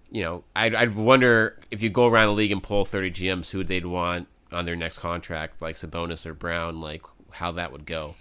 You 0.09 0.23
know, 0.23 0.43
I'd, 0.55 0.73
I'd 0.73 0.95
wonder 0.95 1.59
if 1.69 1.83
you 1.83 1.89
go 1.89 2.07
around 2.07 2.27
the 2.27 2.33
league 2.33 2.53
and 2.53 2.63
pull 2.63 2.85
30 2.85 3.11
GMs 3.11 3.51
who 3.51 3.65
they'd 3.65 3.85
want 3.85 4.29
on 4.53 4.63
their 4.63 4.77
next 4.77 4.99
contract, 4.99 5.61
like 5.61 5.75
Sabonis 5.75 6.25
or 6.25 6.33
Brown, 6.33 6.79
like 6.79 7.01
how 7.31 7.51
that 7.51 7.73
would 7.73 7.85
go. 7.85 8.15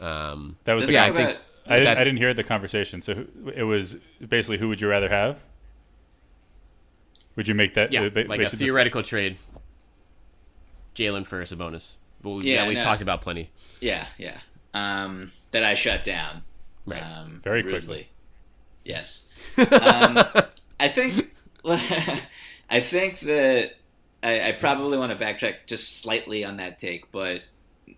Um, 0.00 0.56
that 0.64 0.74
was 0.74 0.86
the 0.86 0.92
yeah. 0.92 1.04
I 1.04 1.10
think 1.10 1.38
I, 1.66 1.78
didn't, 1.78 1.98
I 1.98 2.04
didn't 2.04 2.18
hear 2.18 2.34
the 2.34 2.44
conversation. 2.44 3.02
So 3.02 3.26
it 3.54 3.64
was 3.64 3.96
basically 4.26 4.58
who 4.58 4.68
would 4.68 4.80
you 4.80 4.88
rather 4.88 5.08
have? 5.08 5.38
Would 7.36 7.48
you 7.48 7.54
make 7.54 7.74
that? 7.74 7.92
Yeah, 7.92 8.02
uh, 8.02 8.24
like 8.26 8.40
a 8.40 8.50
theoretical 8.50 9.02
the, 9.02 9.08
trade. 9.08 9.36
Jaylen 10.94 11.26
for 11.26 11.42
Sabonis. 11.44 11.96
But 12.20 12.42
yeah, 12.42 12.62
yeah 12.62 12.68
we've 12.68 12.78
no. 12.78 12.82
talked 12.82 13.02
about 13.02 13.22
plenty. 13.22 13.50
Yeah, 13.80 14.06
yeah. 14.16 14.38
Um, 14.74 15.32
that 15.52 15.62
I 15.62 15.74
shut 15.74 16.02
down. 16.02 16.42
Right. 16.84 17.00
Um, 17.00 17.40
Very 17.44 17.62
rudely. 17.62 17.80
quickly. 17.80 18.08
Yes. 18.84 19.26
um, 19.58 20.24
I 20.80 20.88
think. 20.88 21.32
I 22.70 22.80
think 22.80 23.20
that 23.20 23.72
I, 24.22 24.48
I 24.48 24.52
probably 24.52 24.98
want 24.98 25.16
to 25.16 25.24
backtrack 25.24 25.66
just 25.66 26.00
slightly 26.00 26.44
on 26.44 26.56
that 26.58 26.78
take, 26.78 27.10
but 27.10 27.42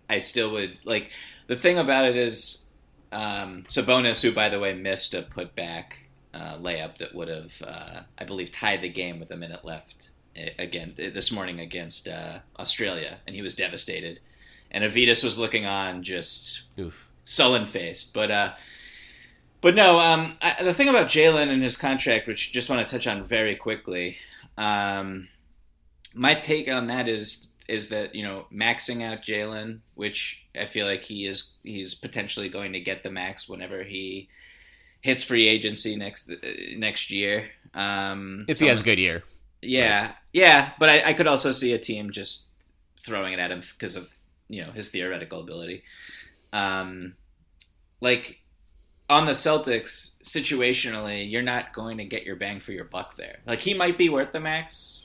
I 0.09 0.19
still 0.19 0.51
would 0.51 0.77
like 0.85 1.11
the 1.47 1.55
thing 1.55 1.77
about 1.77 2.05
it 2.05 2.15
is 2.15 2.65
um, 3.11 3.63
Sabonis, 3.67 4.21
who 4.21 4.31
by 4.31 4.49
the 4.49 4.59
way 4.59 4.73
missed 4.73 5.13
a 5.13 5.21
putback 5.21 5.93
uh, 6.33 6.57
layup 6.57 6.97
that 6.97 7.13
would 7.13 7.27
have, 7.27 7.61
uh, 7.65 8.01
I 8.17 8.23
believe, 8.23 8.51
tied 8.51 8.81
the 8.81 8.89
game 8.89 9.19
with 9.19 9.31
a 9.31 9.37
minute 9.37 9.65
left 9.65 10.11
eh, 10.35 10.51
again 10.57 10.93
this 10.95 11.31
morning 11.31 11.59
against 11.59 12.07
uh, 12.07 12.39
Australia, 12.57 13.17
and 13.27 13.35
he 13.35 13.41
was 13.41 13.53
devastated. 13.53 14.19
And 14.69 14.83
Arvydas 14.83 15.23
was 15.23 15.37
looking 15.37 15.65
on, 15.65 16.01
just 16.03 16.63
sullen 17.25 17.65
faced. 17.65 18.13
But 18.13 18.31
uh, 18.31 18.53
but 19.59 19.75
no, 19.75 19.99
um, 19.99 20.37
I, 20.41 20.63
the 20.63 20.73
thing 20.73 20.87
about 20.87 21.07
Jaylen 21.07 21.49
and 21.49 21.61
his 21.61 21.77
contract, 21.77 22.27
which 22.27 22.49
I 22.49 22.53
just 22.53 22.69
want 22.69 22.85
to 22.85 22.91
touch 22.91 23.07
on 23.07 23.23
very 23.23 23.55
quickly. 23.55 24.17
Um, 24.57 25.27
my 26.13 26.33
take 26.33 26.69
on 26.69 26.87
that 26.87 27.07
is 27.07 27.53
is 27.71 27.87
that 27.87 28.13
you 28.13 28.21
know 28.23 28.45
maxing 28.53 29.01
out 29.01 29.21
Jaylen, 29.23 29.79
which 29.95 30.45
I 30.59 30.65
feel 30.65 30.85
like 30.85 31.03
he 31.03 31.25
is 31.25 31.53
he's 31.63 31.95
potentially 31.95 32.49
going 32.49 32.73
to 32.73 32.79
get 32.81 33.03
the 33.03 33.09
max 33.11 33.47
whenever 33.47 33.83
he 33.83 34.27
hits 34.99 35.23
free 35.23 35.47
agency 35.47 35.95
next 35.95 36.29
uh, 36.29 36.35
next 36.77 37.09
year. 37.09 37.49
Um, 37.73 38.45
If 38.47 38.59
he 38.59 38.67
has 38.67 38.81
a 38.81 38.83
good 38.83 38.99
year. 38.99 39.23
yeah, 39.61 40.13
yeah, 40.33 40.71
but 40.79 40.89
I, 40.89 41.09
I 41.09 41.13
could 41.13 41.27
also 41.27 41.51
see 41.53 41.73
a 41.73 41.79
team 41.79 42.11
just 42.11 42.47
throwing 42.99 43.33
it 43.33 43.39
at 43.39 43.51
him 43.51 43.61
because 43.61 43.95
of 43.95 44.19
you 44.49 44.63
know 44.65 44.71
his 44.71 44.89
theoretical 44.89 45.39
ability. 45.39 45.83
Um, 46.51 47.15
like 48.01 48.39
on 49.09 49.25
the 49.25 49.31
Celtics, 49.33 50.21
situationally, 50.23 51.29
you're 51.29 51.41
not 51.41 51.73
going 51.73 51.97
to 51.99 52.05
get 52.05 52.25
your 52.25 52.35
bang 52.35 52.59
for 52.59 52.73
your 52.73 52.85
buck 52.85 53.15
there. 53.15 53.39
Like 53.47 53.59
he 53.59 53.73
might 53.73 53.97
be 53.97 54.09
worth 54.09 54.31
the 54.33 54.39
max 54.41 54.99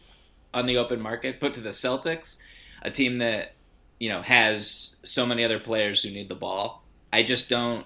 on 0.53 0.67
the 0.67 0.77
open 0.79 1.01
market, 1.01 1.39
but 1.39 1.55
to 1.55 1.61
the 1.61 1.71
Celtics, 1.71 2.39
a 2.87 2.91
team 2.91 3.19
that 3.19 3.53
you 3.99 4.09
know 4.09 4.23
has 4.23 4.97
so 5.03 5.27
many 5.27 5.45
other 5.45 5.59
players 5.59 6.03
who 6.03 6.11
need 6.11 6.29
the 6.29 6.35
ball, 6.35 6.85
I 7.13 7.23
just 7.23 7.51
don't. 7.51 7.85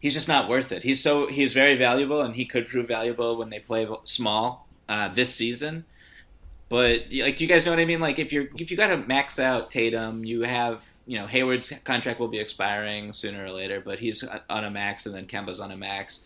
He's 0.00 0.14
just 0.14 0.28
not 0.28 0.48
worth 0.48 0.72
it. 0.72 0.82
He's 0.82 1.02
so 1.02 1.28
he's 1.28 1.52
very 1.52 1.76
valuable, 1.76 2.20
and 2.20 2.34
he 2.34 2.44
could 2.44 2.66
prove 2.66 2.88
valuable 2.88 3.36
when 3.36 3.50
they 3.50 3.60
play 3.60 3.86
small 4.04 4.66
uh, 4.88 5.08
this 5.08 5.34
season. 5.34 5.84
But 6.68 7.02
like, 7.12 7.36
do 7.36 7.44
you 7.44 7.48
guys 7.48 7.64
know 7.64 7.72
what 7.72 7.78
I 7.78 7.84
mean? 7.84 8.00
Like, 8.00 8.18
if 8.18 8.32
you're 8.32 8.48
if 8.56 8.70
you 8.70 8.76
got 8.76 8.88
to 8.88 8.96
max 8.96 9.38
out 9.38 9.70
Tatum, 9.70 10.24
you 10.24 10.42
have 10.42 10.84
you 11.06 11.18
know 11.18 11.26
Hayward's 11.26 11.72
contract 11.84 12.18
will 12.18 12.28
be 12.28 12.40
expiring 12.40 13.12
sooner 13.12 13.44
or 13.44 13.50
later, 13.50 13.80
but 13.80 13.98
he's 13.98 14.24
on 14.50 14.64
a 14.64 14.70
max, 14.70 15.06
and 15.06 15.14
then 15.14 15.26
Kemba's 15.26 15.60
on 15.60 15.70
a 15.70 15.76
max. 15.76 16.24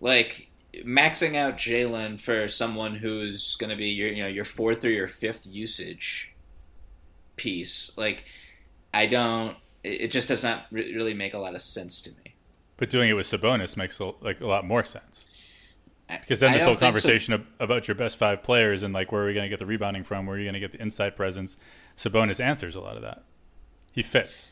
Like 0.00 0.48
maxing 0.74 1.36
out 1.36 1.56
Jaylen 1.56 2.18
for 2.18 2.48
someone 2.48 2.96
who's 2.96 3.56
going 3.56 3.70
to 3.70 3.76
be 3.76 3.88
your 3.88 4.08
you 4.08 4.22
know 4.22 4.28
your 4.28 4.44
fourth 4.44 4.84
or 4.84 4.90
your 4.90 5.06
fifth 5.06 5.46
usage 5.46 6.29
piece, 7.40 7.96
like 7.96 8.24
I 8.92 9.06
don't. 9.06 9.56
It 9.82 10.08
just 10.08 10.28
does 10.28 10.44
not 10.44 10.66
re- 10.70 10.94
really 10.94 11.14
make 11.14 11.32
a 11.32 11.38
lot 11.38 11.54
of 11.54 11.62
sense 11.62 12.02
to 12.02 12.10
me. 12.10 12.34
But 12.76 12.90
doing 12.90 13.08
it 13.08 13.14
with 13.14 13.26
Sabonis 13.26 13.76
makes 13.76 13.98
a, 13.98 14.12
like 14.20 14.40
a 14.40 14.46
lot 14.46 14.66
more 14.66 14.84
sense. 14.84 15.24
Because 16.08 16.40
then 16.40 16.52
this 16.52 16.64
whole 16.64 16.74
think 16.74 16.80
so- 16.80 16.86
conversation 16.86 17.46
about 17.58 17.88
your 17.88 17.94
best 17.94 18.18
five 18.18 18.42
players 18.42 18.82
and 18.82 18.92
like 18.92 19.10
where 19.12 19.22
are 19.22 19.26
we 19.26 19.34
going 19.34 19.44
to 19.44 19.48
get 19.48 19.58
the 19.58 19.66
rebounding 19.66 20.04
from, 20.04 20.26
where 20.26 20.36
are 20.36 20.38
you 20.38 20.44
going 20.44 20.54
to 20.54 20.60
get 20.60 20.72
the 20.72 20.82
inside 20.82 21.16
presence, 21.16 21.56
Sabonis 21.96 22.40
answers 22.40 22.74
a 22.74 22.80
lot 22.80 22.96
of 22.96 23.02
that. 23.02 23.22
He 23.92 24.02
fits. 24.02 24.50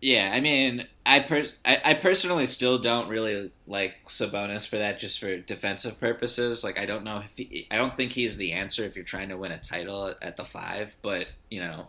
Yeah, 0.00 0.30
I 0.32 0.40
mean, 0.40 0.86
I, 1.04 1.20
per- 1.20 1.48
I 1.62 1.80
I 1.84 1.94
personally 1.94 2.46
still 2.46 2.78
don't 2.78 3.08
really 3.08 3.52
like 3.66 3.96
Sabonis 4.06 4.66
for 4.66 4.78
that, 4.78 4.98
just 4.98 5.18
for 5.18 5.36
defensive 5.36 6.00
purposes. 6.00 6.64
Like, 6.64 6.78
I 6.78 6.86
don't 6.86 7.04
know 7.04 7.18
if 7.18 7.36
he, 7.36 7.66
I 7.70 7.76
don't 7.76 7.92
think 7.92 8.12
he's 8.12 8.38
the 8.38 8.52
answer 8.52 8.84
if 8.84 8.96
you're 8.96 9.04
trying 9.04 9.28
to 9.28 9.36
win 9.36 9.52
a 9.52 9.58
title 9.58 10.14
at, 10.22 10.36
the 10.36 10.44
five. 10.44 10.96
But 11.02 11.28
you 11.50 11.60
know, 11.60 11.88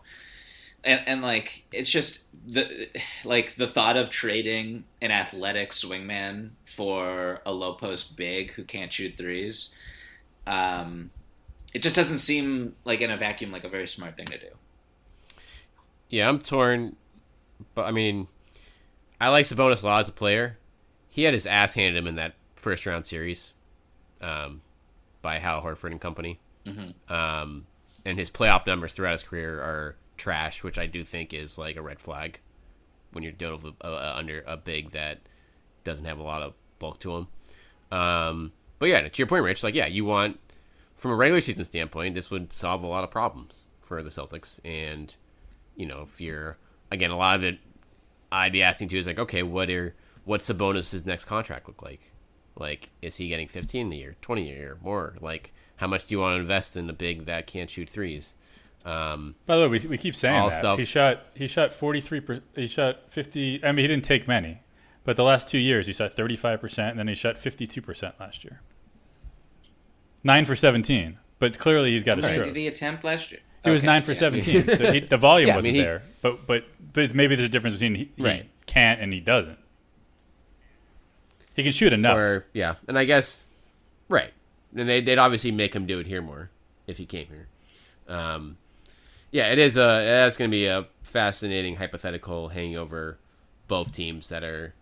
and 0.84 1.00
and 1.06 1.22
like 1.22 1.64
it's 1.72 1.90
just 1.90 2.24
the 2.46 2.90
like 3.24 3.56
the 3.56 3.66
thought 3.66 3.96
of 3.96 4.10
trading 4.10 4.84
an 5.00 5.10
athletic 5.10 5.70
swingman 5.70 6.50
for 6.66 7.40
a 7.46 7.52
low 7.52 7.72
post 7.72 8.14
big 8.14 8.52
who 8.52 8.64
can't 8.64 8.92
shoot 8.92 9.16
threes, 9.16 9.74
um, 10.46 11.10
it 11.72 11.82
just 11.82 11.96
doesn't 11.96 12.18
seem 12.18 12.74
like 12.84 13.00
in 13.00 13.10
a 13.10 13.16
vacuum 13.16 13.52
like 13.52 13.64
a 13.64 13.70
very 13.70 13.86
smart 13.86 14.18
thing 14.18 14.26
to 14.26 14.38
do. 14.38 14.48
Yeah, 16.10 16.28
I'm 16.28 16.40
torn, 16.40 16.96
but 17.74 17.86
I 17.86 17.92
mean, 17.92 18.28
I 19.20 19.28
like 19.28 19.46
Sabonis 19.46 19.82
a 19.82 19.86
lot 19.86 20.00
as 20.00 20.08
a 20.08 20.12
player. 20.12 20.58
He 21.08 21.22
had 21.22 21.34
his 21.34 21.46
ass 21.46 21.74
handed 21.74 21.96
him 21.96 22.06
in 22.06 22.16
that 22.16 22.34
first 22.56 22.86
round 22.86 23.06
series, 23.06 23.52
um, 24.20 24.62
by 25.20 25.38
Al 25.38 25.62
Horford 25.62 25.90
and 25.92 26.00
company. 26.00 26.40
Um, 27.08 27.66
and 28.04 28.18
his 28.18 28.30
playoff 28.30 28.66
numbers 28.66 28.92
throughout 28.92 29.12
his 29.12 29.22
career 29.22 29.60
are 29.60 29.96
trash, 30.16 30.62
which 30.62 30.78
I 30.78 30.86
do 30.86 31.04
think 31.04 31.32
is 31.34 31.58
like 31.58 31.76
a 31.76 31.82
red 31.82 32.00
flag 32.00 32.40
when 33.12 33.22
you're 33.22 33.32
dealing 33.32 33.62
with 33.62 33.74
uh, 33.84 33.88
uh, 33.88 34.14
under 34.16 34.42
a 34.46 34.56
big 34.56 34.92
that 34.92 35.20
doesn't 35.84 36.04
have 36.04 36.18
a 36.18 36.22
lot 36.22 36.42
of 36.42 36.54
bulk 36.78 36.98
to 37.00 37.16
him. 37.16 37.28
Um, 37.90 38.52
but 38.78 38.86
yeah, 38.86 39.06
to 39.06 39.18
your 39.18 39.26
point, 39.26 39.44
Rich, 39.44 39.62
like 39.62 39.74
yeah, 39.74 39.86
you 39.86 40.04
want 40.04 40.40
from 40.96 41.10
a 41.10 41.16
regular 41.16 41.40
season 41.40 41.64
standpoint, 41.64 42.14
this 42.14 42.30
would 42.30 42.52
solve 42.52 42.82
a 42.82 42.86
lot 42.86 43.04
of 43.04 43.10
problems 43.10 43.64
for 43.80 44.02
the 44.02 44.10
Celtics. 44.10 44.60
And 44.64 45.14
you 45.76 45.86
know, 45.86 46.02
if 46.02 46.20
you're 46.20 46.56
again, 46.92 47.10
a 47.10 47.16
lot 47.16 47.36
of 47.36 47.44
it, 47.44 47.58
I'd 48.30 48.52
be 48.52 48.62
asking 48.62 48.88
too 48.88 48.98
is 48.98 49.06
like, 49.06 49.18
okay, 49.18 49.42
what 49.42 49.68
are 49.70 49.94
what's 50.24 50.48
Sabonis' 50.48 51.04
next 51.04 51.24
contract 51.24 51.66
look 51.66 51.82
like? 51.82 52.12
Like, 52.54 52.90
is 53.00 53.16
he 53.16 53.28
getting 53.28 53.48
15 53.48 53.92
a 53.92 53.96
year, 53.96 54.16
20 54.20 54.42
a 54.50 54.54
year, 54.54 54.78
more? 54.82 55.16
Like, 55.20 55.52
how 55.76 55.86
much 55.86 56.06
do 56.06 56.14
you 56.14 56.20
want 56.20 56.36
to 56.36 56.40
invest 56.40 56.76
in 56.76 56.88
a 56.88 56.92
big 56.92 57.24
that 57.26 57.46
can't 57.46 57.68
shoot 57.70 57.88
threes? 57.88 58.34
Um, 58.84 59.36
By 59.46 59.56
the 59.56 59.62
way, 59.62 59.68
we, 59.68 59.86
we 59.88 59.98
keep 59.98 60.14
saying 60.14 60.36
All 60.38 60.50
that 60.50 60.58
stuff. 60.60 60.78
he 60.78 60.84
shot 60.84 61.20
he 61.34 61.46
shot 61.46 61.72
forty 61.72 62.00
three. 62.00 62.20
He 62.54 62.66
shot 62.66 62.98
fifty. 63.10 63.64
I 63.64 63.72
mean, 63.72 63.84
he 63.84 63.88
didn't 63.88 64.04
take 64.04 64.26
many, 64.28 64.60
but 65.04 65.16
the 65.16 65.22
last 65.24 65.48
two 65.48 65.58
years 65.58 65.86
he 65.86 65.92
shot 65.92 66.14
thirty 66.14 66.36
five 66.36 66.60
percent, 66.60 66.90
and 66.90 66.98
then 66.98 67.08
he 67.08 67.14
shot 67.14 67.38
fifty 67.38 67.66
two 67.66 67.80
percent 67.80 68.16
last 68.20 68.44
year. 68.44 68.60
Nine 70.24 70.44
for 70.44 70.56
seventeen, 70.56 71.18
but 71.38 71.58
clearly 71.58 71.92
he's 71.92 72.04
got 72.04 72.18
a 72.18 72.22
How 72.22 72.28
stroke. 72.28 72.44
did 72.46 72.56
he 72.56 72.66
attempt 72.66 73.02
last 73.04 73.30
year? 73.32 73.40
He 73.64 73.70
was 73.70 73.80
Okay, 73.82 73.86
nine 73.86 74.02
for 74.02 74.12
yeah. 74.12 74.18
seventeen, 74.18 74.66
so 74.66 74.92
he, 74.92 75.00
the 75.08 75.16
volume 75.16 75.48
Yeah, 75.48 75.56
wasn't 75.56 75.74
mean, 75.74 75.80
he- 75.82 75.86
there. 75.86 76.02
But 76.20 76.46
but 76.46 76.64
but 76.92 77.14
maybe 77.14 77.36
there's 77.36 77.46
a 77.46 77.50
difference 77.50 77.74
between 77.76 77.94
he, 77.94 78.10
he 78.16 78.22
Right. 78.22 78.48
can't 78.66 79.00
and 79.00 79.12
he 79.12 79.20
doesn't. 79.20 79.58
He 81.54 81.62
can 81.62 81.72
shoot 81.72 81.92
enough. 81.92 82.16
Or 82.16 82.46
yeah, 82.52 82.74
and 82.88 82.98
I 82.98 83.04
guess 83.04 83.44
right, 84.08 84.32
and 84.74 84.88
they, 84.88 85.00
they'd 85.00 85.18
obviously 85.18 85.50
make 85.50 85.74
him 85.74 85.86
do 85.86 85.98
it 85.98 86.06
here 86.06 86.22
more 86.22 86.50
if 86.86 86.98
he 86.98 87.06
came 87.06 87.26
here. 87.28 87.48
Um, 88.14 88.56
yeah, 89.30 89.50
it 89.52 89.58
is 89.58 89.76
a 89.76 89.80
that's 89.80 90.36
going 90.36 90.50
to 90.50 90.54
be 90.54 90.66
a 90.66 90.86
fascinating 91.02 91.76
hypothetical 91.76 92.48
hanging 92.48 92.76
over 92.76 93.18
both 93.68 93.94
teams 93.94 94.28
that 94.30 94.42
are, 94.44 94.74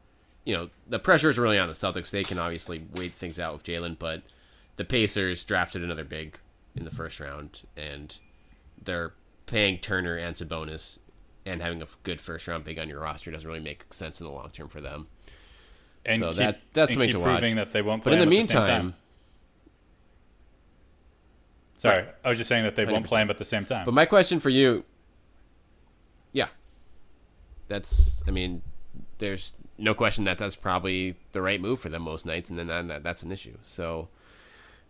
you 0.45 0.55
know, 0.57 0.71
the 0.89 0.99
pressure 0.99 1.31
is 1.31 1.39
really 1.39 1.59
on 1.59 1.69
the 1.69 1.75
Celtics. 1.75 2.11
They 2.11 2.23
can 2.25 2.39
obviously 2.39 2.85
wait 2.97 3.13
things 3.13 3.39
out 3.39 3.53
with 3.55 3.63
Jaylen, 3.65 3.99
but 3.99 4.23
the 4.77 4.85
Pacers 4.85 5.45
drafted 5.45 5.83
another 5.85 6.05
big 6.05 6.39
in 6.75 6.85
the 6.85 6.91
first 6.91 7.21
round, 7.21 7.63
and 7.77 8.17
they're 8.85 9.13
paying 9.47 9.79
Turner 9.79 10.17
and 10.17 10.37
Sabonis, 10.37 10.99
and 11.47 11.61
having 11.63 11.83
a 11.83 11.87
good 12.03 12.21
first 12.21 12.47
round 12.49 12.65
pick 12.65 12.79
on 12.79 12.89
your 12.89 13.01
roster 13.01 13.31
doesn't 13.31 13.49
really 13.49 13.61
make 13.63 13.93
sense 13.93 14.21
in 14.21 14.27
the 14.27 14.33
long 14.33 14.51
term 14.51 14.69
for 14.69 14.81
them. 14.81 15.07
and 16.07 16.21
so 16.23 16.29
keep, 16.31 16.37
that- 16.39 16.61
that's 16.73 16.93
something 16.93 17.11
to 17.11 17.19
watch. 17.19 17.39
proving 17.41 17.57
that 17.57 17.73
they 17.73 17.83
won't 17.83 18.03
But 18.05 18.13
in 18.15 18.19
the 18.21 18.23
him 18.25 18.29
at 18.29 18.33
same 18.33 18.39
meantime, 18.59 18.67
time. 18.67 18.95
sorry, 21.77 22.05
I 22.25 22.29
was 22.29 22.39
just 22.39 22.49
saying 22.49 22.65
that 22.65 22.77
they 22.77 22.85
won't 22.85 23.07
play 23.07 23.23
him 23.23 23.31
at 23.31 23.39
the 23.39 23.45
same 23.45 23.65
time. 23.65 23.85
But 23.85 23.95
my 23.95 24.07
question 24.07 24.41
for 24.41 24.51
you, 24.51 24.85
yeah, 26.33 26.49
that's. 27.69 28.23
I 28.27 28.31
mean, 28.31 28.63
there's 29.19 29.55
no 29.79 29.95
question 29.95 30.25
that 30.25 30.39
that's 30.39 30.57
probably 30.57 31.17
the 31.33 31.43
right 31.43 31.61
move 31.61 31.81
for 31.81 31.89
them 31.89 32.03
most 32.03 32.27
nights, 32.27 32.51
and 32.51 32.59
then 32.59 32.89
that, 32.89 33.03
that's 33.03 33.23
an 33.23 33.33
issue. 33.33 33.57
So, 33.63 34.09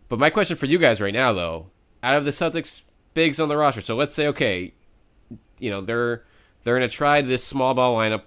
but 0.09 0.19
my 0.19 0.29
question 0.29 0.57
for 0.57 0.65
you 0.65 0.77
guys 0.77 0.99
right 1.01 1.13
now, 1.13 1.31
though, 1.33 1.67
out 2.03 2.17
of 2.17 2.25
the 2.25 2.31
Celtics 2.31 2.81
bigs 3.13 3.39
on 3.39 3.49
the 3.49 3.57
roster, 3.57 3.81
so 3.81 3.95
let's 3.95 4.15
say 4.15 4.27
okay, 4.27 4.73
you 5.59 5.69
know 5.69 5.81
they're 5.81 6.23
they're 6.63 6.75
gonna 6.75 6.89
try 6.89 7.21
this 7.21 7.43
small 7.43 7.73
ball 7.73 7.95
lineup 7.95 8.23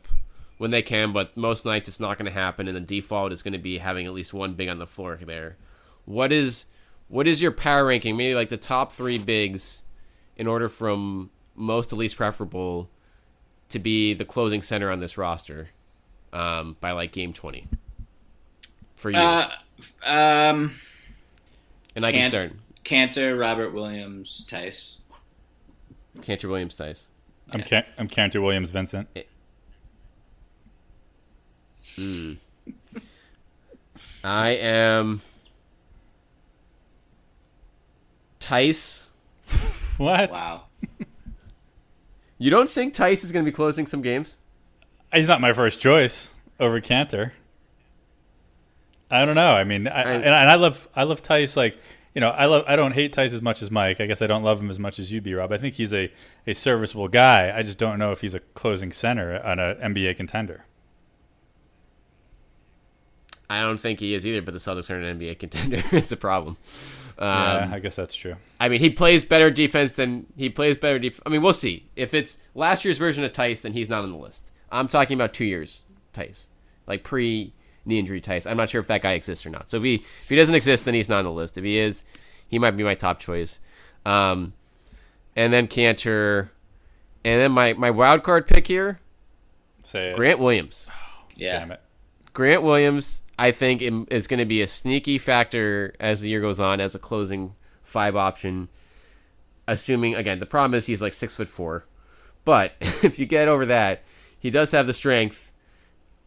when 0.59 0.71
they 0.71 0.83
can, 0.83 1.13
but 1.13 1.37
most 1.37 1.65
nights 1.65 1.89
it's 1.89 2.01
not 2.01 2.17
going 2.17 2.27
to 2.27 2.33
happen, 2.33 2.69
and 2.69 2.77
the 2.77 2.81
default 2.81 3.33
is 3.33 3.43
going 3.43 3.53
to 3.53 3.59
be 3.59 3.79
having 3.79 4.07
at 4.07 4.13
least 4.13 4.33
one 4.33 4.55
big 4.55 4.69
on 4.69 4.79
the 4.79 4.87
floor 4.87 5.19
there. 5.23 5.57
What 6.05 6.33
is 6.33 6.67
what 7.09 7.27
is 7.27 7.43
your 7.43 7.53
power 7.53 7.85
ranking? 7.85 8.17
Maybe 8.17 8.35
like 8.35 8.49
the 8.49 8.57
top 8.57 8.93
three 8.93 9.19
bigs 9.19 9.83
in 10.37 10.47
order 10.47 10.69
from 10.69 11.31
most 11.55 11.91
to 11.91 11.97
least 11.97 12.17
preferable 12.17 12.89
to 13.69 13.79
be 13.79 14.15
the 14.15 14.25
closing 14.25 14.63
center 14.63 14.91
on 14.91 15.01
this 15.01 15.17
roster 15.19 15.69
um, 16.33 16.77
by 16.81 16.93
like 16.93 17.13
game 17.13 17.33
20 17.33 17.67
for 18.97 19.11
you. 19.11 19.17
Uh, 19.17 19.51
um, 20.05 20.75
and 21.95 22.05
I 22.05 22.13
Can- 22.13 22.31
start. 22.31 22.53
Kanter, 22.85 23.39
Robert 23.39 23.73
Williams, 23.73 24.45
Theis. 24.49 24.99
Kanter 26.19 26.49
Williams 26.49 26.75
Theis. 26.77 27.07
I'm 27.51 27.63
Can- 27.63 27.85
I'm 27.99 28.09
Kanter 28.09 28.43
Williams 28.43 28.71
Vincent. 28.71 29.09
Eh. 29.17 29.23
Hmm. 31.97 32.33
I 34.23 34.51
am 34.51 35.21
Theis. 38.41 39.07
What? 39.97 40.29
Wow. 40.33 40.63
You 42.37 42.51
don't 42.51 42.69
think 42.69 42.95
Theis 42.95 43.23
is 43.23 43.31
going 43.31 43.45
to 43.45 43.51
be 43.51 43.55
closing 43.55 43.87
some 43.87 44.03
games? 44.03 44.39
He's 45.13 45.29
not 45.29 45.41
my 45.41 45.53
first 45.53 45.79
choice 45.81 46.33
over 46.59 46.81
Kanter. 46.81 47.31
I 49.09 49.25
don't 49.25 49.37
know. 49.37 49.53
I 49.55 49.63
mean, 49.63 49.87
I, 49.87 49.91
I- 50.03 50.13
and, 50.15 50.25
and 50.25 50.35
I 50.51 50.57
love 50.57 50.89
I 50.97 51.05
love 51.05 51.21
Theis. 51.23 51.57
Like 51.57 51.79
you 52.15 52.21
know, 52.21 52.31
I 52.31 52.47
love 52.47 52.65
I 52.69 52.77
don't 52.77 52.93
hate 52.93 53.15
Theis 53.15 53.33
as 53.33 53.43
much 53.43 53.61
as 53.61 53.71
Mike. 53.71 54.01
I 54.01 54.07
guess 54.07 54.23
I 54.23 54.27
don't 54.27 54.43
love 54.43 54.61
him 54.61 54.71
as 54.71 54.79
much 54.79 54.99
as 54.99 55.11
you, 55.11 55.21
B 55.21 55.35
Rob. 55.35 55.53
I 55.53 55.59
think 55.59 55.75
he's 55.75 55.93
a 55.93 56.13
a 56.47 56.55
serviceable 56.55 57.09
guy. 57.09 57.53
I 57.57 57.63
just 57.63 57.79
don't 57.79 57.99
know 57.99 58.13
if 58.13 58.21
he's 58.21 58.35
a 58.35 58.41
closing 58.41 58.93
center 58.93 59.41
on 59.45 59.59
an 59.59 59.77
NBA 59.95 60.17
contender. 60.17 60.65
I 63.51 63.61
don't 63.61 63.79
think 63.79 64.01
he 64.01 64.15
is 64.15 64.27
either, 64.27 64.43
but 64.43 64.55
the 64.55 64.61
Celtics 64.61 64.91
are 64.91 64.99
an 65.01 65.19
NBA 65.19 65.39
contender. 65.41 65.83
it's 65.93 66.13
a 66.13 66.17
problem. 66.17 66.57
Um, 67.19 67.29
yeah, 67.29 67.71
I 67.73 67.79
guess 67.79 67.95
that's 67.95 68.15
true. 68.15 68.37
I 68.59 68.69
mean, 68.69 68.81
he 68.81 68.91
plays 68.91 69.25
better 69.25 69.51
defense 69.51 69.95
than 69.95 70.27
he 70.37 70.49
plays 70.49 70.79
better. 70.79 70.99
Def- 70.99 71.21
I 71.27 71.29
mean, 71.29 71.43
we'll 71.43 71.53
see. 71.53 71.89
If 71.95 72.15
it's 72.15 72.39
last 72.55 72.85
year's 72.85 72.99
version 72.99 73.23
of 73.23 73.33
Theis, 73.33 73.61
then 73.61 73.73
he's 73.73 73.89
not 73.89 74.03
on 74.03 74.11
the 74.11 74.19
list. 74.19 74.51
I'm 74.73 74.89
talking 74.89 75.15
about 75.15 75.33
two 75.35 75.45
years 75.45 75.83
Theis, 76.13 76.47
like 76.87 77.05
pre 77.05 77.53
knee 77.85 77.99
injury 77.99 78.21
Theis. 78.21 78.47
I'm 78.47 78.57
not 78.57 78.71
sure 78.71 78.81
if 78.81 78.87
that 78.89 79.03
guy 79.03 79.13
exists 79.13 79.45
or 79.45 79.51
not. 79.51 79.69
So 79.71 79.77
if 79.79 79.83
he 79.83 79.95
if 79.97 80.29
he 80.29 80.37
doesn't 80.37 80.55
exist, 80.55 80.85
then 80.85 80.95
he's 80.95 81.09
not 81.09 81.19
on 81.21 81.25
the 81.25 81.33
list. 81.33 81.59
If 81.59 81.65
he 81.65 81.79
is, 81.79 82.05
he 82.49 82.59
might 82.59 82.73
be 82.73 82.85
my 82.85 82.95
top 82.95 83.19
choice. 83.21 83.61
Um, 84.07 84.53
and 85.37 85.53
then 85.53 85.67
Kanter, 85.67 86.51
and 87.25 87.41
then 87.41 87.53
my 87.53 87.73
my 87.75 87.91
wild 87.91 88.23
card 88.23 88.47
pick 88.47 88.67
here, 88.67 89.01
Say 89.83 90.11
it. 90.11 90.17
Grant 90.17 90.39
Williams. 90.39 90.87
Yeah. 91.37 91.59
Damn 91.59 91.73
it. 91.73 91.81
Grant 92.33 92.63
Williams, 92.63 93.25
I 93.37 93.51
think, 93.51 93.83
im- 93.83 94.07
is 94.09 94.29
going 94.29 94.39
to 94.39 94.45
be 94.45 94.63
a 94.63 94.69
sneaky 94.69 95.19
factor 95.19 95.93
as 95.99 96.21
the 96.21 96.29
year 96.29 96.41
goes 96.41 96.61
on 96.61 96.81
as 96.81 96.95
a 96.95 96.99
closing 97.01 97.57
five 97.83 98.15
option. 98.15 98.69
Assuming 99.67 100.15
again, 100.15 100.39
the 100.39 100.47
problem 100.47 100.75
is 100.79 100.87
he's 100.87 101.03
like 101.03 101.13
six 101.13 101.35
foot 101.35 101.49
four, 101.49 101.87
but 102.45 102.75
if 102.81 103.19
you 103.19 103.27
get 103.27 103.49
over 103.49 103.67
that, 103.67 104.05
he 104.39 104.49
does 104.49 104.71
have 104.71 104.87
the 104.87 104.93
strength. 104.93 105.44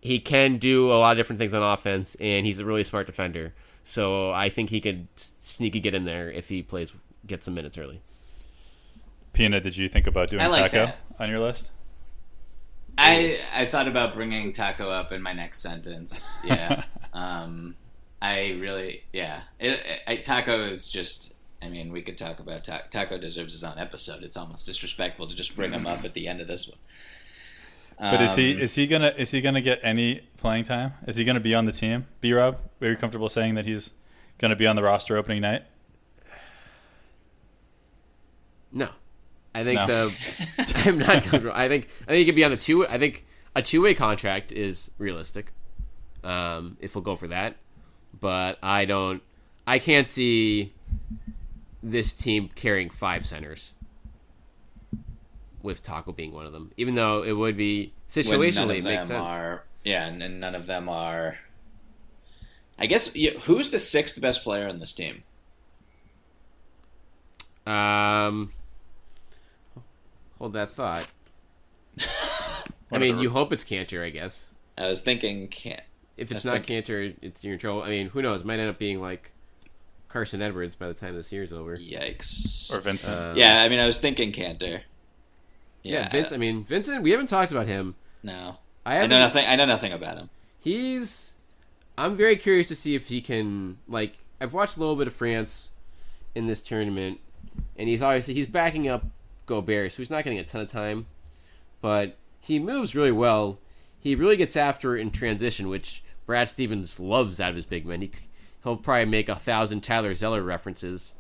He 0.08 0.20
can 0.20 0.58
do 0.58 0.92
a 0.92 0.96
lot 0.96 1.12
of 1.12 1.18
different 1.18 1.40
things 1.40 1.54
on 1.54 1.62
offense, 1.62 2.16
and 2.20 2.46
he's 2.46 2.60
a 2.60 2.66
really 2.66 2.84
smart 2.84 3.06
defender. 3.08 3.54
So 3.84 4.32
I 4.32 4.50
think 4.50 4.70
he 4.70 4.80
could 4.82 5.08
s- 5.18 5.34
sneaky 5.42 5.80
get 5.80 5.94
in 5.94 6.06
there 6.06 6.32
if 6.32 6.50
he 6.50 6.64
plays, 6.64 6.94
get 7.26 7.44
some 7.44 7.54
minutes 7.54 7.78
early. 7.78 8.02
Pina, 9.34 9.60
did 9.60 9.78
you 9.78 9.88
think 9.90 10.08
about 10.08 10.30
doing 10.30 10.50
like 10.50 10.72
Tacko 10.72 10.86
that. 10.88 10.98
on 11.20 11.30
your 11.30 11.40
list? 11.40 11.72
I 12.98 13.40
I 13.54 13.66
thought 13.66 13.88
about 13.88 14.16
bringing 14.16 14.52
Tacko 14.52 14.90
up 14.90 15.12
in 15.12 15.22
my 15.22 15.34
next 15.34 15.62
sentence. 15.62 16.38
Yeah. 16.44 16.84
um, 17.14 17.76
I 18.22 18.58
really 18.60 19.04
yeah. 19.14 19.42
It, 19.60 19.80
I, 20.08 20.18
Tacko 20.18 20.70
is 20.70 20.90
just. 20.90 21.34
I 21.62 21.70
mean, 21.70 21.92
we 21.92 22.04
could 22.04 22.18
talk 22.18 22.40
about 22.40 22.64
Ta- 22.64 22.84
Tacko 22.92 23.20
deserves 23.20 23.52
his 23.52 23.64
own 23.64 23.80
episode. 23.80 24.24
It's 24.24 24.38
almost 24.38 24.66
disrespectful 24.68 25.28
to 25.28 25.36
just 25.36 25.56
bring 25.56 25.72
him 25.72 25.88
up 25.88 26.06
at 26.06 26.14
the 26.14 26.28
end 26.28 26.40
of 26.40 26.48
this 26.48 26.68
one. 26.68 26.78
But 28.00 28.22
is 28.22 28.36
he 28.36 28.54
Um, 28.54 28.60
is 28.60 28.76
he 28.76 28.86
gonna 28.88 29.14
is 29.18 29.32
he 29.32 29.42
gonna 29.42 29.62
get 29.62 29.80
any 29.82 30.22
playing 30.38 30.66
time? 30.66 30.94
Is 31.08 31.16
he 31.16 31.24
gonna 31.24 31.40
be 31.40 31.56
on 31.56 31.66
the 31.66 31.72
team? 31.72 32.06
B 32.22 32.32
Rob, 32.34 32.60
are 32.82 32.90
you 32.90 32.96
comfortable 32.96 33.30
saying 33.30 33.56
that 33.56 33.66
he's 33.66 33.92
gonna 34.38 34.56
be 34.56 34.68
on 34.68 34.76
the 34.76 34.84
roster 34.84 35.18
opening 35.18 35.42
night? 35.42 35.64
No, 38.72 38.90
I 39.56 39.64
think 39.64 39.80
No. 39.82 39.88
the 40.10 40.14
I'm 40.86 41.00
not 41.00 41.24
comfortable. 41.24 41.56
I 41.56 41.68
think 41.68 41.88
I 42.04 42.08
think 42.12 42.18
he 42.20 42.26
could 42.26 42.36
be 42.36 42.44
on 42.44 42.52
the 42.52 42.58
two. 42.58 42.88
I 42.88 42.98
think 43.00 43.26
a 43.56 43.62
two 43.62 43.82
way 43.82 43.94
contract 43.94 44.52
is 44.52 44.92
realistic. 44.98 45.52
Um, 46.24 46.78
if 46.80 46.94
we'll 46.96 47.04
go 47.04 47.16
for 47.16 47.28
that, 47.30 47.56
but 48.20 48.58
I 48.62 48.86
don't. 48.86 49.24
I 49.66 49.80
can't 49.80 50.08
see 50.08 50.74
this 51.82 52.14
team 52.14 52.50
carrying 52.56 52.90
five 52.90 53.26
centers. 53.26 53.74
With 55.68 55.84
Tacko 55.84 56.16
being 56.16 56.32
one 56.32 56.46
of 56.46 56.54
them, 56.54 56.72
even 56.78 56.96
though 56.96 57.24
it 57.24 57.34
would 57.34 57.58
be 57.58 57.94
situationally 58.10 58.64
of 58.64 58.78
it 58.78 58.84
makes 58.86 59.08
sense. 59.08 59.12
are 59.12 59.66
yeah, 59.84 60.08
and, 60.08 60.24
and 60.24 60.40
none 60.40 60.56
of 60.56 60.66
them 60.66 60.90
are. 60.90 61.40
I 62.80 62.86
guess 62.86 63.16
you, 63.16 63.40
who's 63.44 63.70
the 63.70 63.80
sixth 63.80 64.20
best 64.22 64.44
player 64.44 64.68
on 64.68 64.80
this 64.80 64.94
team? 64.94 65.24
Um, 67.66 68.52
hold 70.38 70.54
that 70.54 70.72
thought. 70.72 71.08
I 72.92 72.98
mean, 72.98 73.18
you 73.20 73.30
hope 73.30 73.52
it's 73.52 73.64
Kanter, 73.64 74.06
I 74.06 74.10
guess. 74.10 74.50
I 74.78 74.88
was 74.88 75.02
thinking 75.02 75.48
can't. 75.50 75.82
If 76.16 76.32
it's 76.32 76.46
not 76.46 76.66
think- 76.66 76.86
Kanter, 76.86 77.16
it's 77.22 77.44
you're 77.44 77.58
trouble. 77.58 77.84
I 77.84 77.90
mean, 77.90 78.10
who 78.10 78.22
knows? 78.22 78.44
Might 78.44 78.60
end 78.60 78.70
up 78.70 78.80
being 78.80 79.02
like 79.02 79.32
Carsen 80.08 80.42
Edwards 80.42 80.76
by 80.76 80.88
the 80.88 80.94
time 80.94 81.16
this 81.16 81.32
year's 81.32 81.52
over. 81.52 81.78
Yikes. 81.78 82.74
Or 82.74 82.80
Vincent? 82.80 83.14
Uh, 83.14 83.34
yeah, 83.36 83.62
I 83.62 83.70
mean, 83.70 83.80
I 83.80 83.86
was 83.86 83.98
thinking 83.98 84.32
Kanter. 84.32 84.82
Yeah, 85.84 86.10
Vince. 86.10 86.32
I 86.32 86.38
mean, 86.38 86.64
Vincent. 86.64 87.04
We 87.04 87.12
haven't 87.12 87.28
talked 87.28 87.52
about 87.52 87.68
him. 87.68 87.96
No, 88.24 88.58
I 88.86 89.00
I 89.00 89.08
know 89.08 89.20
nothing. 89.20 89.46
I 89.48 89.56
know 89.56 89.66
nothing 89.66 89.94
about 89.94 90.18
him. 90.18 90.30
He's. 90.60 91.34
I'm 91.98 92.16
very 92.16 92.36
curious 92.36 92.68
to 92.68 92.76
see 92.76 92.96
if 92.96 93.08
he 93.08 93.22
can 93.22 93.78
like. 93.88 94.18
I've 94.40 94.54
watched 94.54 94.78
a 94.78 94.80
little 94.80 94.96
bit 94.96 95.08
of 95.08 95.14
France 95.14 95.72
in 96.36 96.48
this 96.48 96.62
tournament, 96.62 97.20
and 97.76 97.90
he's 97.90 98.04
obviously 98.04 98.34
he's 98.34 98.48
backing 98.48 98.88
up 98.88 99.06
Gobert, 99.46 99.92
so 99.92 99.98
he's 99.98 100.12
not 100.12 100.24
getting 100.24 100.40
a 100.40 100.44
ton 100.44 100.62
of 100.62 100.70
time, 100.70 101.08
but 101.82 102.18
he 102.40 102.60
moves 102.60 102.96
really 102.96 103.12
well. 103.12 103.60
He 104.00 104.16
really 104.16 104.38
gets 104.38 104.56
after 104.56 104.96
it 104.96 105.02
in 105.02 105.12
transition, 105.12 105.70
which 105.70 106.04
Brad 106.26 106.50
Stevens 106.50 107.00
loves 107.00 107.40
out 107.40 107.50
of 107.50 107.56
his 107.56 107.66
big 107.66 107.86
men. 107.86 108.02
He 108.02 108.12
he'll 108.64 108.78
probably 108.78 109.06
make 109.06 109.30
a 109.30 109.36
thousand 109.36 109.82
Tyler 109.82 110.14
Zeller 110.14 110.44
references, 110.44 111.16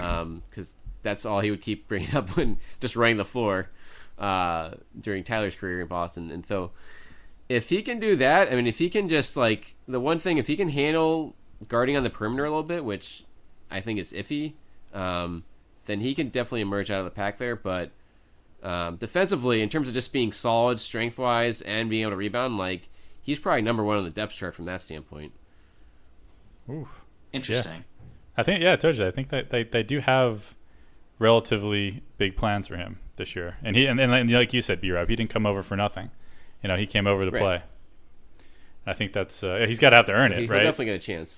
um, 0.00 0.42
because 0.48 0.74
that's 1.02 1.26
all 1.26 1.40
he 1.40 1.50
would 1.50 1.60
keep 1.60 1.88
bringing 1.88 2.14
up 2.14 2.30
when 2.36 2.58
just 2.80 2.96
running 2.96 3.16
the 3.16 3.24
floor 3.24 3.68
uh, 4.22 4.74
during 4.98 5.24
Tyler's 5.24 5.54
career 5.54 5.80
in 5.80 5.88
Boston, 5.88 6.30
and 6.30 6.46
so 6.46 6.70
if 7.48 7.68
he 7.68 7.82
can 7.82 8.00
do 8.00 8.16
that, 8.16 8.50
I 8.50 8.54
mean, 8.54 8.66
if 8.66 8.78
he 8.78 8.88
can 8.88 9.08
just 9.08 9.36
like 9.36 9.74
the 9.86 10.00
one 10.00 10.18
thing, 10.18 10.38
if 10.38 10.46
he 10.46 10.56
can 10.56 10.70
handle 10.70 11.34
guarding 11.68 11.96
on 11.96 12.02
the 12.02 12.10
perimeter 12.10 12.44
a 12.44 12.48
little 12.48 12.62
bit, 12.62 12.84
which 12.84 13.24
I 13.70 13.80
think 13.80 13.98
is 13.98 14.12
iffy, 14.12 14.54
um, 14.94 15.44
then 15.84 16.00
he 16.00 16.14
can 16.14 16.28
definitely 16.28 16.62
emerge 16.62 16.90
out 16.90 17.00
of 17.00 17.04
the 17.04 17.10
pack 17.10 17.38
there. 17.38 17.56
But 17.56 17.90
um, 18.62 18.96
defensively, 18.96 19.60
in 19.60 19.68
terms 19.68 19.88
of 19.88 19.94
just 19.94 20.12
being 20.12 20.32
solid, 20.32 20.80
strength 20.80 21.18
wise, 21.18 21.60
and 21.62 21.90
being 21.90 22.02
able 22.02 22.12
to 22.12 22.16
rebound, 22.16 22.56
like 22.56 22.88
he's 23.20 23.38
probably 23.38 23.62
number 23.62 23.84
one 23.84 23.98
on 23.98 24.04
the 24.04 24.10
depth 24.10 24.34
chart 24.34 24.54
from 24.54 24.64
that 24.66 24.80
standpoint. 24.80 25.32
Ooh. 26.70 26.88
Interesting. 27.32 27.84
I 28.36 28.42
think 28.42 28.62
yeah, 28.62 28.72
I 28.72 28.76
told 28.76 28.96
you. 28.96 29.06
I 29.06 29.10
think 29.10 29.28
that 29.28 29.50
they, 29.50 29.64
they 29.64 29.82
do 29.82 30.00
have 30.00 30.54
relatively 31.18 32.02
big 32.18 32.36
plans 32.36 32.66
for 32.66 32.76
him 32.76 32.98
this 33.16 33.34
year, 33.36 33.56
and 33.62 33.76
he 33.76 33.86
and, 33.86 34.00
and 34.00 34.30
like 34.30 34.52
you 34.52 34.62
said, 34.62 34.80
B 34.80 34.90
Rob, 34.90 35.08
he 35.08 35.16
didn't 35.16 35.30
come 35.30 35.46
over 35.46 35.62
for 35.62 35.76
nothing. 35.76 36.10
You 36.62 36.68
know, 36.68 36.76
he 36.76 36.86
came 36.86 37.06
over 37.06 37.24
to 37.24 37.30
Right. 37.30 37.40
play. 37.40 37.62
I 38.86 38.92
think 38.94 39.12
that's 39.12 39.42
uh, 39.44 39.64
he's 39.68 39.78
got 39.78 39.90
to 39.90 39.96
have 39.96 40.06
to 40.06 40.12
earn 40.12 40.32
He- 40.32 40.38
it, 40.38 40.40
He'll 40.42 40.50
right? 40.50 40.62
definitely 40.62 40.86
get 40.86 40.94
a 40.94 40.98
chance. 40.98 41.36